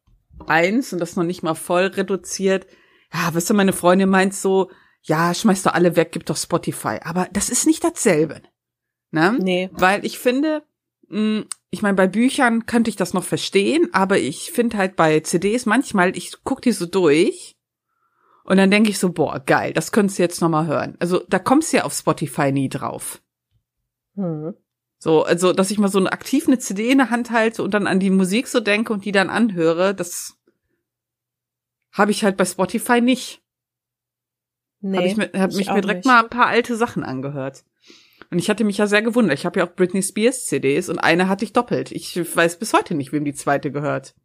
eins 0.47 0.93
und 0.93 0.99
das 0.99 1.15
noch 1.15 1.23
nicht 1.23 1.43
mal 1.43 1.55
voll 1.55 1.85
reduziert. 1.85 2.67
Ja, 3.13 3.33
weißt 3.33 3.49
du, 3.49 3.53
meine 3.53 3.73
Freundin 3.73 4.09
meint 4.09 4.33
so, 4.33 4.69
ja, 5.01 5.33
schmeiß 5.33 5.63
doch 5.63 5.73
alle 5.73 5.95
weg, 5.95 6.11
gib 6.11 6.25
doch 6.25 6.37
Spotify. 6.37 6.99
Aber 7.03 7.27
das 7.31 7.49
ist 7.49 7.65
nicht 7.65 7.83
dasselbe. 7.83 8.41
Ne? 9.11 9.37
Nee. 9.39 9.69
Weil 9.73 10.05
ich 10.05 10.19
finde, 10.19 10.63
mh, 11.07 11.45
ich 11.75 11.81
meine, 11.81 11.97
bei 11.97 12.07
Büchern 12.07 12.65
könnte 12.65 12.89
ich 12.89 12.95
das 12.95 13.13
noch 13.13 13.25
verstehen, 13.25 13.89
aber 13.91 14.17
ich 14.17 14.53
finde 14.53 14.77
halt 14.77 14.95
bei 14.95 15.19
CDs 15.19 15.65
manchmal, 15.65 16.15
ich 16.15 16.37
guck 16.45 16.61
die 16.61 16.71
so 16.71 16.85
durch 16.85 17.57
und 18.45 18.55
dann 18.55 18.71
denke 18.71 18.89
ich 18.89 18.97
so, 18.97 19.11
boah, 19.11 19.41
geil, 19.41 19.73
das 19.73 19.91
könntest 19.91 20.17
du 20.17 20.23
jetzt 20.23 20.39
noch 20.39 20.47
mal 20.47 20.67
hören. 20.67 20.95
Also 20.99 21.21
da 21.27 21.37
kommst 21.37 21.73
du 21.73 21.77
ja 21.77 21.83
auf 21.83 21.93
Spotify 21.93 22.53
nie 22.53 22.69
drauf. 22.69 23.21
Hm. 24.15 24.53
So, 24.99 25.23
also, 25.23 25.51
dass 25.51 25.69
ich 25.69 25.77
mal 25.77 25.89
so 25.89 25.99
eine 25.99 26.13
aktiv 26.13 26.47
eine 26.47 26.59
CD 26.59 26.91
in 26.91 26.99
der 26.99 27.09
Hand 27.09 27.31
halte 27.31 27.61
und 27.61 27.73
dann 27.73 27.87
an 27.87 27.99
die 27.99 28.09
Musik 28.09 28.47
so 28.47 28.61
denke 28.61 28.93
und 28.93 29.03
die 29.03 29.11
dann 29.11 29.29
anhöre, 29.29 29.93
das 29.93 30.37
habe 31.91 32.11
ich 32.11 32.23
halt 32.23 32.37
bei 32.37 32.45
Spotify 32.45 33.01
nicht. 33.01 33.43
Nee, 34.79 34.97
habe 34.97 35.07
ich 35.07 35.17
mir, 35.17 35.29
hab 35.33 35.49
ich 35.49 35.57
mich 35.57 35.67
mir 35.67 35.81
direkt 35.81 36.05
nicht. 36.05 36.07
mal 36.07 36.23
ein 36.23 36.29
paar 36.29 36.47
alte 36.47 36.77
Sachen 36.77 37.03
angehört. 37.03 37.65
Und 38.31 38.39
ich 38.39 38.49
hatte 38.49 38.63
mich 38.63 38.77
ja 38.77 38.87
sehr 38.87 39.01
gewundert. 39.01 39.37
Ich 39.37 39.45
habe 39.45 39.59
ja 39.59 39.67
auch 39.67 39.75
Britney 39.75 40.01
Spears 40.01 40.45
CDs 40.45 40.89
und 40.89 40.99
eine 40.99 41.29
hatte 41.29 41.45
ich 41.45 41.53
doppelt. 41.53 41.91
Ich 41.91 42.17
weiß 42.35 42.57
bis 42.59 42.73
heute 42.73 42.95
nicht, 42.95 43.11
wem 43.11 43.25
die 43.25 43.33
zweite 43.33 43.71
gehört. 43.71 44.15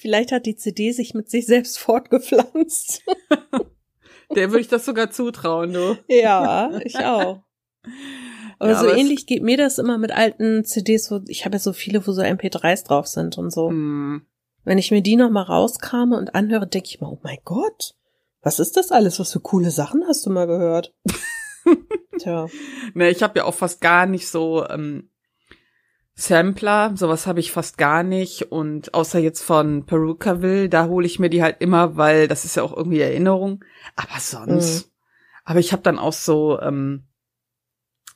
Vielleicht 0.00 0.32
hat 0.32 0.46
die 0.46 0.56
CD 0.56 0.92
sich 0.92 1.12
mit 1.14 1.30
sich 1.30 1.46
selbst 1.46 1.78
fortgepflanzt. 1.78 3.04
Der 4.34 4.50
würde 4.50 4.60
ich 4.60 4.68
das 4.68 4.84
sogar 4.84 5.10
zutrauen, 5.10 5.72
du. 5.72 5.98
ja, 6.08 6.70
ich 6.84 6.96
auch. 6.98 7.42
Aber 8.58 8.70
Ja, 8.70 8.78
so 8.78 8.86
aber 8.86 8.96
ähnlich 8.96 9.26
geht 9.26 9.42
mir 9.42 9.56
das 9.56 9.78
immer 9.78 9.98
mit 9.98 10.12
alten 10.12 10.64
CDs, 10.64 11.10
wo 11.10 11.20
ich 11.26 11.44
habe 11.44 11.56
ja 11.56 11.58
so 11.58 11.72
viele, 11.72 12.06
wo 12.06 12.12
so 12.12 12.22
MP3s 12.22 12.86
drauf 12.86 13.06
sind 13.06 13.38
und 13.38 13.50
so. 13.50 13.68
Hm. 13.68 14.22
Wenn 14.64 14.78
ich 14.78 14.90
mir 14.90 15.02
die 15.02 15.16
noch 15.16 15.30
mal 15.30 15.42
rauskame 15.42 16.16
und 16.16 16.34
anhöre, 16.34 16.66
denke 16.66 16.88
ich 16.88 17.00
mal, 17.00 17.08
oh 17.08 17.18
mein 17.22 17.38
Gott, 17.44 17.94
was 18.42 18.58
ist 18.58 18.76
das 18.76 18.90
alles? 18.90 19.20
Was 19.20 19.32
für 19.32 19.40
coole 19.40 19.70
Sachen 19.70 20.04
hast 20.06 20.24
du 20.26 20.30
mal 20.30 20.46
gehört? 20.46 20.94
Tja, 22.18 22.48
Ne, 22.94 23.10
ich 23.10 23.22
habe 23.22 23.40
ja 23.40 23.44
auch 23.44 23.54
fast 23.54 23.80
gar 23.80 24.06
nicht 24.06 24.28
so 24.28 24.66
ähm, 24.68 25.10
Sampler, 26.14 26.92
sowas 26.96 27.26
habe 27.26 27.40
ich 27.40 27.52
fast 27.52 27.78
gar 27.78 28.02
nicht. 28.02 28.52
Und 28.52 28.94
außer 28.94 29.18
jetzt 29.18 29.42
von 29.42 29.86
Perukaville, 29.86 30.68
da 30.68 30.86
hole 30.86 31.06
ich 31.06 31.18
mir 31.18 31.30
die 31.30 31.42
halt 31.42 31.56
immer, 31.60 31.96
weil 31.96 32.28
das 32.28 32.44
ist 32.44 32.56
ja 32.56 32.62
auch 32.62 32.76
irgendwie 32.76 33.00
Erinnerung. 33.00 33.64
Aber 33.96 34.20
sonst. 34.20 34.90
Aber 35.44 35.60
ich 35.60 35.72
habe 35.72 35.82
dann 35.82 35.98
auch 35.98 36.12
so, 36.12 36.60
ähm, 36.60 37.06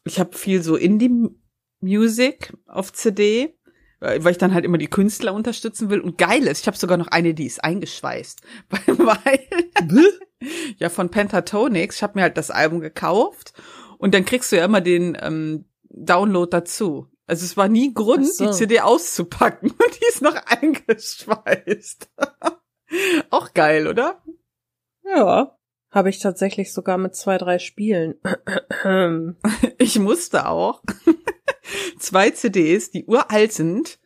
ich 0.05 0.21
habe 0.21 0.37
viel 0.37 0.63
so 0.63 0.77
Indie-Music 0.77 2.55
auf 2.67 2.93
CD, 2.93 3.59
weil 4.05 4.25
weil 4.25 4.33
ich 4.33 4.39
dann 4.39 4.55
halt 4.55 4.65
immer 4.65 4.79
die 4.79 4.89
Künstler 4.89 5.33
unterstützen 5.35 5.91
will. 5.91 6.01
Und 6.01 6.19
geil 6.19 6.47
ist, 6.47 6.61
ich 6.61 6.67
habe 6.67 6.77
sogar 6.77 6.97
noch 6.97 7.09
eine, 7.09 7.35
die 7.35 7.47
ist 7.47 7.65
eingeschweißt. 7.65 8.43
Weil, 8.87 9.41
ja, 10.79 10.89
von 10.89 11.11
Pentatonix. 11.11 11.97
Ich 11.97 12.03
habe 12.03 12.19
mir 12.19 12.23
halt 12.23 12.37
das 12.37 12.51
Album 12.51 12.81
gekauft 12.81 13.55
und 13.99 14.15
dann 14.15 14.25
kriegst 14.25 14.53
du 14.53 14.57
ja 14.57 14.65
immer 14.65 14.81
den 14.81 15.17
ähm, 15.21 15.65
Download 15.85 16.51
dazu. 16.51 17.09
Also 17.27 17.45
es 17.47 17.57
war 17.57 17.69
nie 17.69 17.95
Grund, 17.95 18.31
so. 18.31 18.47
die 18.47 18.53
CD 18.53 18.81
auszupacken 18.81 19.71
und 19.79 20.01
die 20.01 20.07
ist 20.09 20.23
noch 20.23 20.37
eingeschweißt. 20.47 22.11
Auch 23.31 23.55
geil, 23.55 23.87
oder? 23.87 24.23
ja, 25.05 25.57
habe 25.95 26.11
ich 26.11 26.19
tatsächlich 26.19 26.73
sogar 26.73 26.99
mit 26.99 27.15
zwei, 27.17 27.39
drei 27.39 27.59
Spielen. 27.59 28.17
Ich 29.79 29.99
musste 29.99 30.49
auch 30.49 30.83
zwei 31.99 32.31
CDs, 32.31 32.91
die 32.91 33.05
uralt 33.07 33.53
sind 33.53 33.99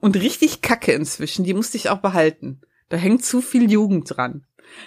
und 0.00 0.16
richtig 0.16 0.60
kacke 0.62 0.92
inzwischen, 0.92 1.44
die 1.44 1.54
musste 1.54 1.76
ich 1.76 1.88
auch 1.90 1.98
behalten. 1.98 2.60
Da 2.88 2.96
hängt 2.96 3.24
zu 3.24 3.40
viel 3.40 3.70
Jugend 3.70 4.14
dran. 4.16 4.44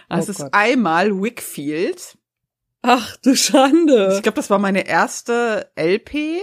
Das 0.10 0.28
Oh 0.28 0.32
ist 0.32 0.38
Gott. 0.40 0.50
einmal 0.54 1.22
Wickfield. 1.22 2.18
Ach 2.82 3.16
du 3.18 3.36
Schande. 3.36 4.14
Ich 4.16 4.22
glaube, 4.24 4.36
das 4.36 4.50
war 4.50 4.60
meine 4.60 4.88
erste 4.88 5.70
LP. 5.78 6.42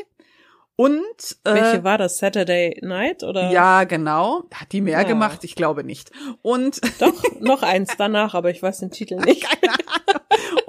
Und 0.76 1.02
äh, 1.44 1.52
Welche 1.54 1.84
war 1.84 1.98
das? 1.98 2.16
Saturday 2.16 2.78
Night 2.82 3.22
oder? 3.22 3.50
Ja, 3.50 3.84
genau. 3.84 4.44
Hat 4.54 4.72
die 4.72 4.80
mehr 4.80 5.02
Ja. 5.02 5.06
gemacht? 5.06 5.44
Ich 5.44 5.54
glaube 5.54 5.84
nicht. 5.84 6.10
Und, 6.40 6.80
Doch, 7.00 7.22
noch 7.40 7.62
eins 7.62 7.92
danach, 7.98 8.32
aber 8.34 8.50
ich 8.50 8.62
weiß 8.62 8.78
den 8.78 8.90
Titel 8.90 9.16
nicht. 9.26 9.42
keine. 9.60 9.74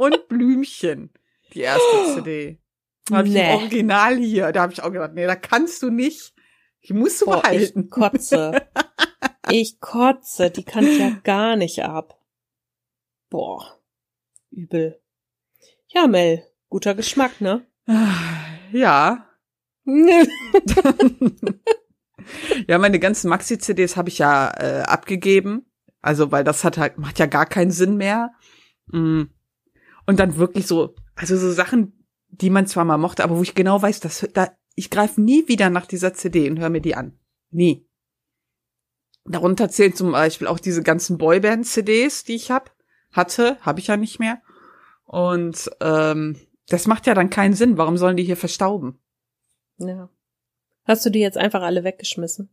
Und 0.02 0.28
Blümchen. 0.28 1.12
Die 1.54 1.62
erste 1.62 1.82
CD. 2.16 2.60
Habe 3.12 3.28
ich 3.28 3.34
Nee. 3.34 3.50
im 3.54 3.58
Original 3.60 4.18
hier. 4.18 4.52
Da 4.52 4.62
habe 4.64 4.74
ich 4.74 4.82
auch 4.82 4.92
gedacht, 4.92 5.14
nee, 5.14 5.26
da 5.28 5.36
kannst 5.36 5.82
du 5.84 5.90
nicht. 5.90 6.34
Ich 6.80 6.92
muss 6.94 7.20
du 7.20 7.26
Boah, 7.26 7.38
ich 7.38 7.74
behalten. 7.74 7.90
kotze. 7.90 8.68
Ich 9.50 9.82
kotze, 9.82 10.50
die 10.50 10.64
kann 10.64 10.86
ich 10.86 10.98
ja 10.98 11.10
gar 11.24 11.56
nicht 11.58 11.84
ab. 11.84 12.18
Boah, 13.30 13.80
übel. 14.50 15.02
Ja, 15.88 16.08
Mel, 16.08 16.46
guter 16.70 16.96
Geschmack, 16.96 17.42
ne? 17.42 17.66
Ja. 18.72 19.28
Ja, 22.68 22.78
meine 22.78 23.00
ganzen 23.00 23.30
Maxi-CDs 23.30 23.98
habe 23.98 24.10
ich 24.10 24.20
ja 24.20 24.52
äh, 24.58 24.84
abgegeben. 24.84 25.66
Also, 26.02 26.32
weil 26.32 26.44
das 26.44 26.64
hat 26.64 26.78
halt, 26.78 26.98
macht 26.98 27.20
ja 27.20 27.26
gar 27.26 27.46
keinen 27.48 27.72
Sinn 27.72 27.98
mehr. 27.98 28.32
Mm. 28.88 29.24
Und 30.06 30.20
dann 30.20 30.38
wirklich 30.38 30.68
so, 30.68 30.96
also 31.16 31.38
so 31.38 31.52
Sachen, 31.52 32.06
die 32.30 32.50
man 32.50 32.68
zwar 32.68 32.86
mal 32.86 32.98
mochte, 32.98 33.24
aber 33.24 33.38
wo 33.38 33.42
ich 33.42 33.56
genau 33.56 33.82
weiß, 33.82 34.00
dass 34.00 34.28
da, 34.34 34.52
ich 34.76 34.90
greife 34.90 35.22
nie 35.22 35.48
wieder 35.48 35.70
nach 35.70 35.86
dieser 35.86 36.14
CD 36.14 36.50
und 36.50 36.60
höre 36.60 36.70
mir 36.70 36.82
die 36.82 36.96
an. 36.96 37.20
Nie. 37.50 37.88
Darunter 39.26 39.70
zählen 39.70 39.94
zum 39.94 40.12
Beispiel 40.12 40.48
auch 40.48 40.60
diese 40.60 40.82
ganzen 40.82 41.18
Boyband-CDs, 41.18 42.24
die 42.24 42.36
ich 42.36 42.50
hab, 42.50 42.76
hatte, 43.12 43.58
habe 43.62 43.80
ich 43.80 43.88
ja 43.88 43.98
nicht 43.98 44.20
mehr. 44.20 44.42
Und 45.06 45.70
ähm, 45.82 46.40
das 46.68 46.88
macht 46.88 47.06
ja 47.06 47.14
dann 47.14 47.30
keinen 47.30 47.54
Sinn. 47.54 47.78
Warum 47.78 47.98
sollen 47.98 48.18
die 48.18 48.24
hier 48.24 48.38
verstauben? 48.38 49.00
Ja. 49.78 50.10
Hast 50.86 51.06
du 51.06 51.10
die 51.10 51.20
jetzt 51.20 51.38
einfach 51.38 51.62
alle 51.62 51.84
weggeschmissen? 51.84 52.50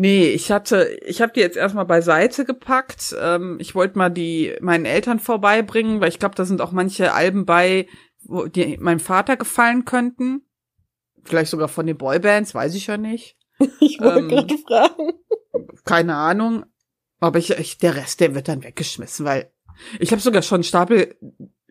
Nee, 0.00 0.28
ich 0.28 0.52
hatte, 0.52 0.96
ich 1.04 1.20
habe 1.20 1.32
die 1.32 1.40
jetzt 1.40 1.56
erstmal 1.56 1.84
beiseite 1.84 2.44
gepackt. 2.44 3.16
Ähm, 3.20 3.58
ich 3.60 3.74
wollte 3.74 3.98
mal 3.98 4.10
die 4.10 4.54
meinen 4.60 4.84
Eltern 4.84 5.18
vorbeibringen, 5.18 6.00
weil 6.00 6.08
ich 6.08 6.20
glaube, 6.20 6.36
da 6.36 6.44
sind 6.44 6.60
auch 6.60 6.70
manche 6.70 7.12
Alben 7.14 7.44
bei, 7.46 7.88
wo 8.22 8.46
die 8.46 8.76
meinem 8.78 9.00
Vater 9.00 9.36
gefallen 9.36 9.84
könnten. 9.86 10.42
Vielleicht 11.24 11.50
sogar 11.50 11.66
von 11.66 11.84
den 11.84 11.98
Boybands, 11.98 12.54
weiß 12.54 12.76
ich 12.76 12.86
ja 12.86 12.96
nicht. 12.96 13.36
Ich 13.80 14.00
wollte 14.00 14.20
Ähm, 14.20 14.28
gerade 14.28 14.58
fragen. 14.58 15.12
Keine 15.84 16.14
Ahnung. 16.14 16.64
Aber 17.18 17.40
ich, 17.40 17.50
ich, 17.50 17.78
der 17.78 17.96
Rest, 17.96 18.20
der 18.20 18.36
wird 18.36 18.46
dann 18.46 18.62
weggeschmissen, 18.62 19.26
weil 19.26 19.50
ich 19.98 20.12
habe 20.12 20.22
sogar 20.22 20.42
schon 20.42 20.58
einen 20.58 20.64
Stapel 20.64 21.16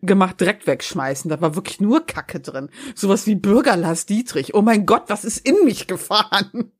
gemacht, 0.02 0.38
direkt 0.38 0.66
wegschmeißen. 0.66 1.30
Da 1.30 1.40
war 1.40 1.54
wirklich 1.54 1.80
nur 1.80 2.04
Kacke 2.04 2.40
drin. 2.40 2.68
Sowas 2.94 3.26
wie 3.26 3.36
Bürger 3.36 3.78
Lars 3.78 4.04
Dietrich. 4.04 4.52
Oh 4.54 4.60
mein 4.60 4.84
Gott, 4.84 5.04
was 5.06 5.24
ist 5.24 5.38
in 5.48 5.64
mich 5.64 5.86
gefahren? 5.86 6.72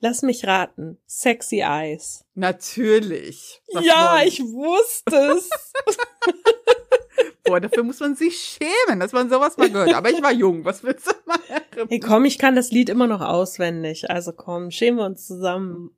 Lass 0.00 0.22
mich 0.22 0.46
raten. 0.46 0.98
Sexy 1.06 1.60
Eyes. 1.60 2.24
Natürlich. 2.34 3.60
Was 3.72 3.84
ja, 3.84 4.18
sonst? 4.18 4.26
ich 4.28 4.40
wusste 4.40 5.16
es. 5.36 5.50
Boah, 7.44 7.60
dafür 7.60 7.82
muss 7.82 8.00
man 8.00 8.14
sich 8.16 8.38
schämen, 8.38 9.00
dass 9.00 9.12
man 9.12 9.28
sowas 9.28 9.56
mal 9.56 9.70
gehört. 9.70 9.92
Aber 9.94 10.10
ich 10.10 10.22
war 10.22 10.32
jung, 10.32 10.64
was 10.64 10.82
willst 10.82 11.06
du 11.06 11.12
machen? 11.26 11.42
hey, 11.88 12.00
komm, 12.00 12.24
ich 12.24 12.38
kann 12.38 12.56
das 12.56 12.70
Lied 12.70 12.88
immer 12.88 13.06
noch 13.06 13.20
auswendig. 13.20 14.08
Also 14.08 14.32
komm, 14.32 14.70
schämen 14.70 14.98
wir 14.98 15.06
uns 15.06 15.26
zusammen. 15.26 15.90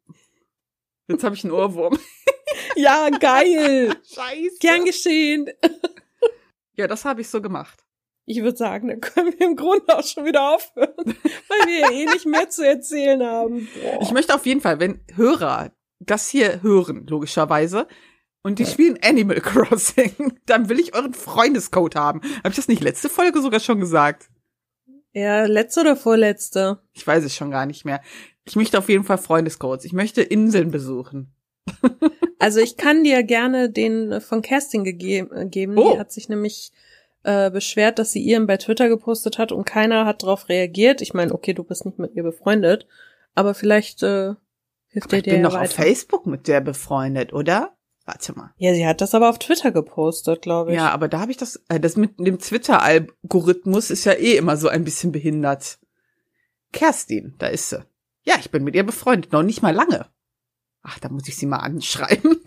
Jetzt 1.09 1.25
habe 1.25 1.35
ich 1.35 1.45
einen 1.45 1.53
Ohrwurm. 1.53 1.99
Ja, 2.77 3.09
geil. 3.11 3.95
Scheiße. 4.15 4.57
Gern 4.61 4.85
geschehen. 4.85 5.51
Ja, 6.75 6.87
das 6.87 7.05
habe 7.05 7.21
ich 7.21 7.29
so 7.29 7.43
gemacht. 7.43 7.85
Ich 8.25 8.43
würde 8.43 8.57
sagen, 8.57 8.89
dann 8.89 9.01
können 9.01 9.33
wir 9.39 9.47
im 9.47 9.57
Grunde 9.57 9.97
auch 9.97 10.05
schon 10.05 10.25
wieder 10.25 10.55
aufhören, 10.55 10.95
weil 11.07 11.67
wir 11.67 11.81
ja 11.81 11.91
eh 11.91 12.05
nicht 12.07 12.27
mehr 12.27 12.49
zu 12.49 12.67
erzählen 12.67 13.23
haben. 13.23 13.69
Boah. 13.83 14.03
Ich 14.03 14.13
möchte 14.13 14.35
auf 14.35 14.47
jeden 14.47 14.61
Fall, 14.61 14.81
wenn 14.81 15.01
Hörer 15.15 15.73
das 15.99 16.29
hier 16.29 16.63
hören, 16.63 17.07
logischerweise, 17.09 17.87
und 18.43 18.59
die 18.59 18.67
spielen 18.67 18.99
Animal 19.03 19.41
Crossing, 19.41 20.39
dann 20.47 20.69
will 20.69 20.81
ich 20.81 20.95
euren 20.95 21.15
Freundescode 21.15 21.95
haben. 21.95 22.21
Habe 22.39 22.51
ich 22.51 22.57
das 22.57 22.69
nicht 22.69 22.83
letzte 22.83 23.09
Folge 23.09 23.41
sogar 23.41 23.61
schon 23.61 23.81
gesagt? 23.81 24.29
Ja, 25.13 25.45
letzte 25.45 25.81
oder 25.83 25.97
vorletzte? 25.97 26.81
Ich 26.93 27.07
weiß 27.07 27.25
es 27.25 27.37
schon 27.37 27.51
gar 27.51 27.67
nicht 27.67 27.85
mehr. 27.85 28.01
Ich 28.45 28.57
möchte 28.57 28.79
auf 28.79 28.89
jeden 28.89 29.05
Fall 29.05 29.19
Freundescodes. 29.19 29.85
Ich 29.85 29.93
möchte 29.93 30.23
Inseln 30.23 30.71
besuchen. 30.71 31.35
Also 32.39 32.59
ich 32.59 32.77
kann 32.77 33.05
dir 33.05 33.23
gerne 33.23 33.71
den 33.71 34.21
von 34.21 34.43
Kerstin 34.43 34.83
gegeben, 34.83 35.49
geben. 35.49 35.79
Oh. 35.79 35.93
Die 35.93 36.01
hat 36.01 36.11
sich 36.11 36.29
nämlich 36.29 36.73
äh, 37.25 37.51
beschwert, 37.51 37.99
dass 37.99 38.13
sie 38.13 38.21
ihren 38.23 38.47
bei 38.47 38.57
Twitter 38.57 38.89
gepostet 38.89 39.39
hat 39.39 39.53
und 39.53 39.65
keiner 39.65 40.07
hat 40.07 40.23
darauf 40.23 40.49
reagiert. 40.49 41.01
Ich 41.03 41.15
meine, 41.15 41.33
okay, 41.33 41.53
du 41.55 41.65
bist 41.65 41.85
nicht 41.87 41.99
mit 41.99 42.15
ihr 42.15 42.23
befreundet, 42.23 42.87
aber 43.35 43.55
vielleicht 43.55 44.03
äh, 44.03 44.35
hilft 44.89 45.13
dir 45.13 45.19
Ich 45.19 45.23
dir 45.25 45.31
bin 45.35 45.43
ja 45.43 45.49
doch 45.49 45.55
auf 45.57 45.63
weiter. 45.63 45.83
Facebook 45.83 46.27
mit 46.27 46.49
der 46.49 46.61
befreundet, 46.61 47.33
oder? 47.33 47.77
Warte 48.05 48.33
mal. 48.33 48.51
Ja, 48.57 48.75
sie 48.75 48.85
hat 48.87 49.01
das 49.01 49.15
aber 49.15 49.31
auf 49.31 49.39
Twitter 49.39 49.71
gepostet, 49.71 50.43
glaube 50.43 50.71
ich. 50.73 50.77
Ja, 50.77 50.91
aber 50.91 51.07
da 51.07 51.21
habe 51.21 51.31
ich 51.31 51.37
das, 51.37 51.63
äh, 51.69 51.79
das 51.79 51.97
mit 51.97 52.19
dem 52.19 52.39
Twitter-Algorithmus 52.41 53.91
ist 53.91 54.05
ja 54.05 54.13
eh 54.13 54.37
immer 54.37 54.57
so 54.57 54.69
ein 54.69 54.83
bisschen 54.85 55.13
behindert. 55.13 55.79
Kerstin, 56.73 57.35
da 57.39 57.47
ist 57.47 57.69
sie. 57.69 57.85
Ja, 58.25 58.35
ich 58.41 58.51
bin 58.51 58.65
mit 58.65 58.75
ihr 58.75 58.85
befreundet, 58.85 59.33
noch 59.33 59.43
nicht 59.43 59.63
mal 59.63 59.75
lange. 59.75 60.07
Ach, 60.83 60.99
da 60.99 61.09
muss 61.09 61.29
ich 61.29 61.37
sie 61.37 61.47
mal 61.47 61.59
anschreiben. 61.59 62.41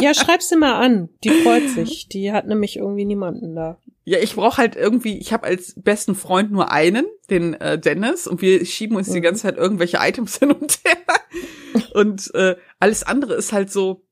Ja, 0.00 0.14
schreib 0.14 0.40
sie 0.40 0.56
mal 0.56 0.80
an. 0.84 1.08
Die 1.24 1.30
freut 1.30 1.68
sich. 1.68 2.06
Die 2.08 2.30
hat 2.30 2.46
nämlich 2.46 2.76
irgendwie 2.76 3.04
niemanden 3.04 3.56
da. 3.56 3.76
Ja, 4.04 4.18
ich 4.18 4.34
brauche 4.34 4.56
halt 4.58 4.76
irgendwie, 4.76 5.18
ich 5.18 5.32
habe 5.32 5.46
als 5.46 5.74
besten 5.76 6.14
Freund 6.14 6.50
nur 6.50 6.72
einen, 6.72 7.04
den 7.28 7.54
äh, 7.54 7.78
Dennis, 7.78 8.26
und 8.26 8.40
wir 8.42 8.64
schieben 8.64 8.96
uns 8.96 9.08
die 9.10 9.18
Mhm. 9.18 9.22
ganze 9.24 9.42
Zeit 9.42 9.56
irgendwelche 9.58 9.98
Items 10.00 10.36
hin 10.38 10.52
und 10.52 10.78
her. 10.84 10.96
Und 11.94 12.32
äh, 12.34 12.56
alles 12.78 13.02
andere 13.02 13.34
ist 13.34 13.52
halt 13.52 13.70
so, 13.70 14.04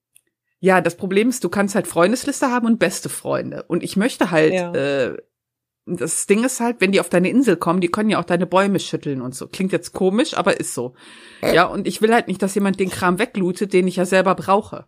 ja, 0.60 0.80
das 0.80 0.96
Problem 0.96 1.28
ist, 1.28 1.42
du 1.44 1.48
kannst 1.48 1.74
halt 1.74 1.86
Freundesliste 1.86 2.50
haben 2.50 2.66
und 2.66 2.78
beste 2.78 3.08
Freunde. 3.08 3.64
Und 3.68 3.82
ich 3.82 3.96
möchte 3.96 4.30
halt, 4.30 4.52
Ja. 4.52 4.72
äh, 4.74 5.16
das 5.86 6.26
Ding 6.26 6.44
ist 6.44 6.60
halt, 6.60 6.80
wenn 6.80 6.92
die 6.92 7.00
auf 7.00 7.08
deine 7.08 7.30
Insel 7.30 7.56
kommen, 7.56 7.80
die 7.80 7.88
können 7.88 8.10
ja 8.10 8.20
auch 8.20 8.24
deine 8.24 8.46
Bäume 8.46 8.78
schütteln 8.78 9.22
und 9.22 9.34
so. 9.34 9.46
Klingt 9.48 9.72
jetzt 9.72 9.94
komisch, 9.94 10.36
aber 10.36 10.60
ist 10.60 10.74
so. 10.74 10.94
Ja, 11.40 11.64
und 11.64 11.86
ich 11.88 12.02
will 12.02 12.12
halt 12.12 12.28
nicht, 12.28 12.42
dass 12.42 12.54
jemand 12.54 12.78
den 12.78 12.90
Kram 12.90 13.18
weglootet, 13.18 13.72
den 13.72 13.88
ich 13.88 13.96
ja 13.96 14.04
selber 14.04 14.34
brauche. 14.34 14.86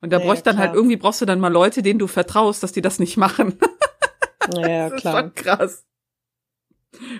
Und 0.00 0.10
da 0.12 0.18
brauche 0.18 0.34
ich 0.36 0.42
dann 0.42 0.56
klar. 0.56 0.68
halt 0.68 0.74
irgendwie 0.76 0.96
brauchst 0.96 1.20
du 1.20 1.26
dann 1.26 1.38
mal 1.38 1.52
Leute, 1.52 1.82
denen 1.82 1.98
du 1.98 2.06
vertraust, 2.06 2.62
dass 2.62 2.72
die 2.72 2.80
das 2.80 2.98
nicht 2.98 3.16
machen. 3.18 3.58
Ja, 4.60 4.88
Das 4.90 4.94
ist 4.94 5.00
klar. 5.00 5.20
schon 5.20 5.34
krass. 5.34 5.86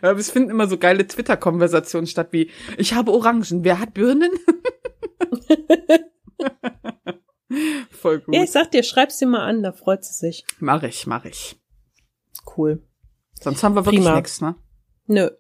Ja, 0.03 0.13
es 0.13 0.31
finden 0.31 0.51
immer 0.51 0.69
so 0.69 0.77
geile 0.77 1.07
Twitter-Konversationen 1.07 2.07
statt 2.07 2.29
wie, 2.33 2.51
ich 2.77 2.93
habe 2.95 3.11
Orangen, 3.11 3.65
wer 3.65 3.79
hat 3.79 3.95
Birnen? 3.95 4.31
Voll 7.91 8.21
gut. 8.21 8.35
Ja, 8.35 8.43
ich 8.43 8.51
sag 8.51 8.71
dir, 8.71 8.83
schreib 8.83 9.13
sie 9.13 9.27
mal 9.27 9.45
an, 9.47 9.63
da 9.63 9.73
freut 9.73 10.05
sie 10.05 10.15
sich. 10.15 10.45
Mach 10.59 10.83
ich, 10.83 11.07
mach 11.07 11.25
ich. 11.25 11.61
Cool. 12.57 12.83
Sonst 13.41 13.63
haben 13.63 13.75
wir 13.75 13.85
wirklich 13.85 14.09
nichts, 14.09 14.41
ne? 14.41 14.57
Nö. 15.07 15.31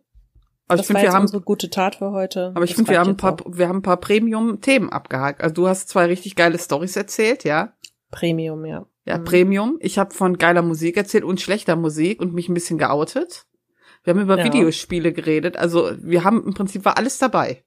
Aber 0.68 0.76
das 0.76 0.80
ich 0.80 0.86
finde, 0.86 1.03
war 1.03 1.09
wir 1.09 1.12
haben, 1.12 1.22
unsere 1.22 1.43
gute 1.43 1.70
Tat 1.70 1.97
für 1.97 2.12
heute. 2.12 2.53
aber 2.55 2.64
ich 2.64 2.74
finde, 2.74 2.90
wir 2.90 2.99
reicht 2.99 3.09
haben 3.09 3.11
ein 3.11 3.14
jetzt 3.14 3.20
paar, 3.20 3.32
auch. 3.53 3.59
wir 3.59 3.68
haben 3.68 3.78
ein 3.78 3.82
paar 3.82 3.97
Premium-Themen 3.99 4.90
abgehakt. 4.90 5.43
Also 5.43 5.55
du 5.55 5.68
hast 5.68 5.88
zwei 5.88 6.07
richtig 6.07 6.36
geile 6.36 6.59
Stories 6.59 6.97
erzählt, 6.97 7.45
ja? 7.45 7.74
Premium, 8.11 8.64
ja. 8.64 8.86
Ja, 9.05 9.19
Mhm. 9.19 9.25
Premium. 9.25 9.79
Ich 9.81 9.99
habe 9.99 10.15
von 10.15 10.39
geiler 10.39 10.63
Musik 10.63 10.97
erzählt 10.97 11.25
und 11.25 11.41
schlechter 11.41 11.77
Musik 11.77 12.21
und 12.21 12.35
mich 12.35 12.49
ein 12.49 12.55
bisschen 12.55 12.79
geoutet. 12.79 13.47
Wir 14.05 14.15
haben 14.15 14.21
über 14.21 14.39
Ja. 14.39 14.45
Videospiele 14.45 15.13
geredet. 15.13 15.57
Also 15.57 15.91
wir 16.01 16.25
haben 16.25 16.45
im 16.45 16.55
Prinzip 16.55 16.85
war 16.85 16.97
alles 16.99 17.19
dabei. 17.19 17.65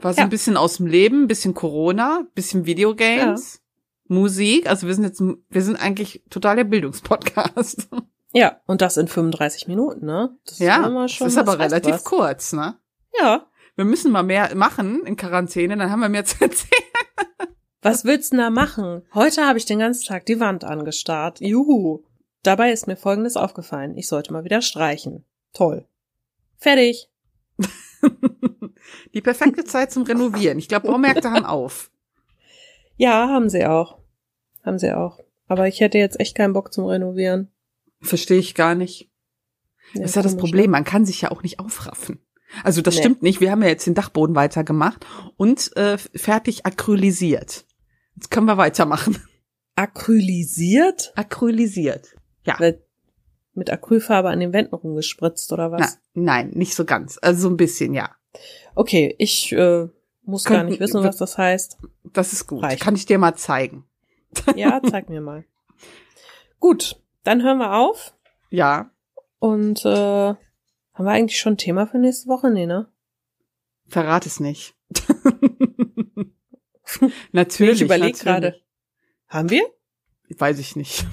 War 0.00 0.12
so 0.12 0.18
Ja. 0.18 0.24
ein 0.24 0.30
bisschen 0.30 0.56
aus 0.56 0.76
dem 0.78 0.86
Leben, 0.86 1.22
ein 1.24 1.28
bisschen 1.28 1.54
Corona, 1.54 2.18
ein 2.20 2.28
bisschen 2.34 2.66
Videogames, 2.66 3.62
Musik. 4.08 4.68
Also 4.68 4.86
wir 4.86 4.94
sind 4.94 5.04
jetzt, 5.04 5.20
wir 5.20 5.62
sind 5.62 5.76
eigentlich 5.76 6.22
total 6.30 6.56
der 6.56 6.64
Bildungspodcast. 6.64 7.88
Ja, 8.32 8.60
und 8.66 8.82
das 8.82 8.98
in 8.98 9.08
35 9.08 9.66
Minuten, 9.68 10.04
ne? 10.04 10.36
Das 10.44 10.58
ja, 10.58 10.86
immer 10.86 11.02
das 11.06 11.20
ist 11.20 11.38
aber 11.38 11.58
relativ 11.58 11.94
was. 11.94 12.04
kurz, 12.04 12.52
ne? 12.52 12.76
Ja. 13.18 13.46
Wir 13.76 13.84
müssen 13.86 14.10
mal 14.12 14.22
mehr 14.22 14.54
machen 14.54 15.04
in 15.06 15.16
Quarantäne, 15.16 15.76
dann 15.76 15.90
haben 15.90 16.00
wir 16.00 16.08
mehr 16.10 16.24
zu 16.26 16.36
erzählen. 16.42 16.82
Was 17.86 18.04
willst 18.04 18.32
du 18.32 18.36
denn 18.36 18.44
da 18.44 18.50
machen? 18.50 19.02
Heute 19.14 19.46
habe 19.46 19.58
ich 19.58 19.64
den 19.64 19.78
ganzen 19.78 20.06
Tag 20.06 20.26
die 20.26 20.40
Wand 20.40 20.64
angestarrt. 20.64 21.40
Juhu. 21.40 22.02
Dabei 22.42 22.72
ist 22.72 22.86
mir 22.86 22.96
Folgendes 22.96 23.36
aufgefallen. 23.36 23.96
Ich 23.96 24.08
sollte 24.08 24.32
mal 24.32 24.44
wieder 24.44 24.60
streichen. 24.62 25.24
Toll. 25.52 25.84
Fertig. 26.58 27.08
Die 29.14 29.20
perfekte 29.20 29.64
Zeit 29.64 29.90
zum 29.92 30.04
Renovieren. 30.04 30.58
Ich 30.58 30.68
glaube, 30.68 30.88
Baumärkte 30.88 31.30
haben 31.30 31.44
auf. 31.46 31.90
Ja, 32.96 33.28
haben 33.28 33.48
sie 33.48 33.66
auch. 33.66 33.98
Haben 34.64 34.78
sie 34.78 34.92
auch. 34.96 35.20
Aber 35.48 35.68
ich 35.68 35.80
hätte 35.80 35.98
jetzt 35.98 36.18
echt 36.20 36.34
keinen 36.36 36.52
Bock 36.52 36.72
zum 36.72 36.86
Renovieren. 36.86 37.50
Verstehe 38.00 38.38
ich 38.38 38.54
gar 38.54 38.74
nicht. 38.74 39.10
Ja, 39.94 40.02
Das 40.02 40.10
ist 40.10 40.16
ja 40.16 40.22
das 40.22 40.32
komisch, 40.32 40.42
Problem, 40.50 40.64
ne? 40.66 40.70
man 40.72 40.84
kann 40.84 41.04
sich 41.06 41.20
ja 41.20 41.30
auch 41.30 41.42
nicht 41.42 41.58
aufraffen. 41.60 42.20
Also 42.64 42.80
das 42.80 42.94
Nee. 42.94 43.00
stimmt 43.00 43.22
nicht. 43.22 43.40
Wir 43.40 43.50
haben 43.50 43.62
ja 43.62 43.68
jetzt 43.68 43.86
den 43.86 43.94
Dachboden 43.94 44.34
weitergemacht 44.36 45.04
und 45.36 45.76
äh, 45.76 45.98
fertig 45.98 46.64
acrylisiert. 46.66 47.65
Jetzt 48.16 48.30
können 48.30 48.46
wir 48.46 48.56
weitermachen. 48.56 49.22
Acrylisiert? 49.76 51.12
Acrylisiert. 51.16 52.16
Ja. 52.44 52.58
Wird 52.58 52.82
mit 53.54 53.70
Acrylfarbe 53.70 54.28
an 54.28 54.40
den 54.40 54.52
Wänden 54.52 54.74
rumgespritzt 54.74 55.52
oder 55.52 55.70
was? 55.72 55.98
Na, 56.14 56.22
nein, 56.22 56.50
nicht 56.50 56.74
so 56.74 56.84
ganz. 56.84 57.18
Also 57.22 57.42
so 57.42 57.48
ein 57.48 57.56
bisschen, 57.56 57.94
ja. 57.94 58.10
Okay, 58.74 59.14
ich 59.18 59.52
äh, 59.52 59.88
muss 60.22 60.44
gar 60.44 60.58
Könnten- 60.58 60.70
nicht 60.72 60.80
wissen, 60.80 61.02
was 61.02 61.16
das 61.16 61.38
heißt. 61.38 61.78
Das 62.12 62.32
ist 62.32 62.46
gut. 62.46 62.62
Reicht. 62.62 62.82
Kann 62.82 62.94
ich 62.94 63.06
dir 63.06 63.18
mal 63.18 63.34
zeigen. 63.34 63.84
Ja, 64.56 64.80
zeig 64.90 65.08
mir 65.08 65.20
mal. 65.22 65.44
Gut, 66.60 67.00
dann 67.24 67.42
hören 67.42 67.58
wir 67.58 67.74
auf. 67.74 68.14
Ja. 68.50 68.90
Und 69.38 69.84
äh, 69.86 69.88
haben 69.88 70.38
wir 71.04 71.10
eigentlich 71.10 71.38
schon 71.38 71.54
ein 71.54 71.58
Thema 71.58 71.86
für 71.86 71.98
nächste 71.98 72.28
Woche? 72.28 72.50
Nee, 72.50 72.66
ne? 72.66 72.86
Verrat 73.86 74.26
es 74.26 74.40
nicht. 74.40 74.74
natürlich. 77.32 77.76
ich 77.76 77.82
überlege 77.82 78.18
gerade. 78.18 78.60
Haben 79.28 79.50
wir? 79.50 79.62
Weiß 80.38 80.58
ich 80.58 80.76
nicht. 80.76 81.06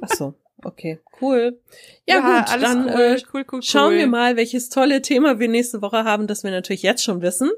Ach 0.00 0.08
so, 0.08 0.34
okay, 0.64 1.00
cool. 1.20 1.60
Ja, 2.06 2.20
gut, 2.20 2.52
alles 2.52 2.68
dann 2.68 2.84
cool. 2.86 3.00
äh, 3.00 3.12
cool, 3.12 3.20
cool, 3.34 3.44
cool. 3.52 3.62
schauen 3.62 3.94
wir 3.94 4.06
mal, 4.06 4.36
welches 4.36 4.68
tolle 4.68 5.02
Thema 5.02 5.38
wir 5.38 5.48
nächste 5.48 5.82
Woche 5.82 6.04
haben, 6.04 6.26
das 6.26 6.42
wir 6.42 6.50
natürlich 6.50 6.82
jetzt 6.82 7.04
schon 7.04 7.22
wissen. 7.22 7.50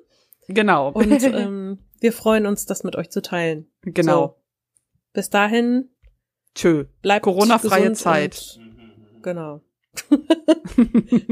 Genau. 0.49 0.91
Und 0.91 1.11
ähm, 1.23 1.79
wir 2.01 2.13
freuen 2.13 2.47
uns, 2.47 2.67
das 2.67 2.85
mit 2.85 2.97
euch 2.97 3.11
zu 3.11 3.23
teilen. 3.23 3.71
genau. 3.83 4.27
So, 4.27 4.37
bis 5.13 5.31
dahin, 5.31 5.91
Tschö. 6.55 6.85
bleibt 7.01 7.25
Corona-freie 7.25 7.93
Zeit. 7.93 8.59
Und, 8.59 9.23
genau. 9.23 9.61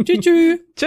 tschüss, 0.05 0.21
tschüss. 0.21 0.61
Tschö. 0.77 0.87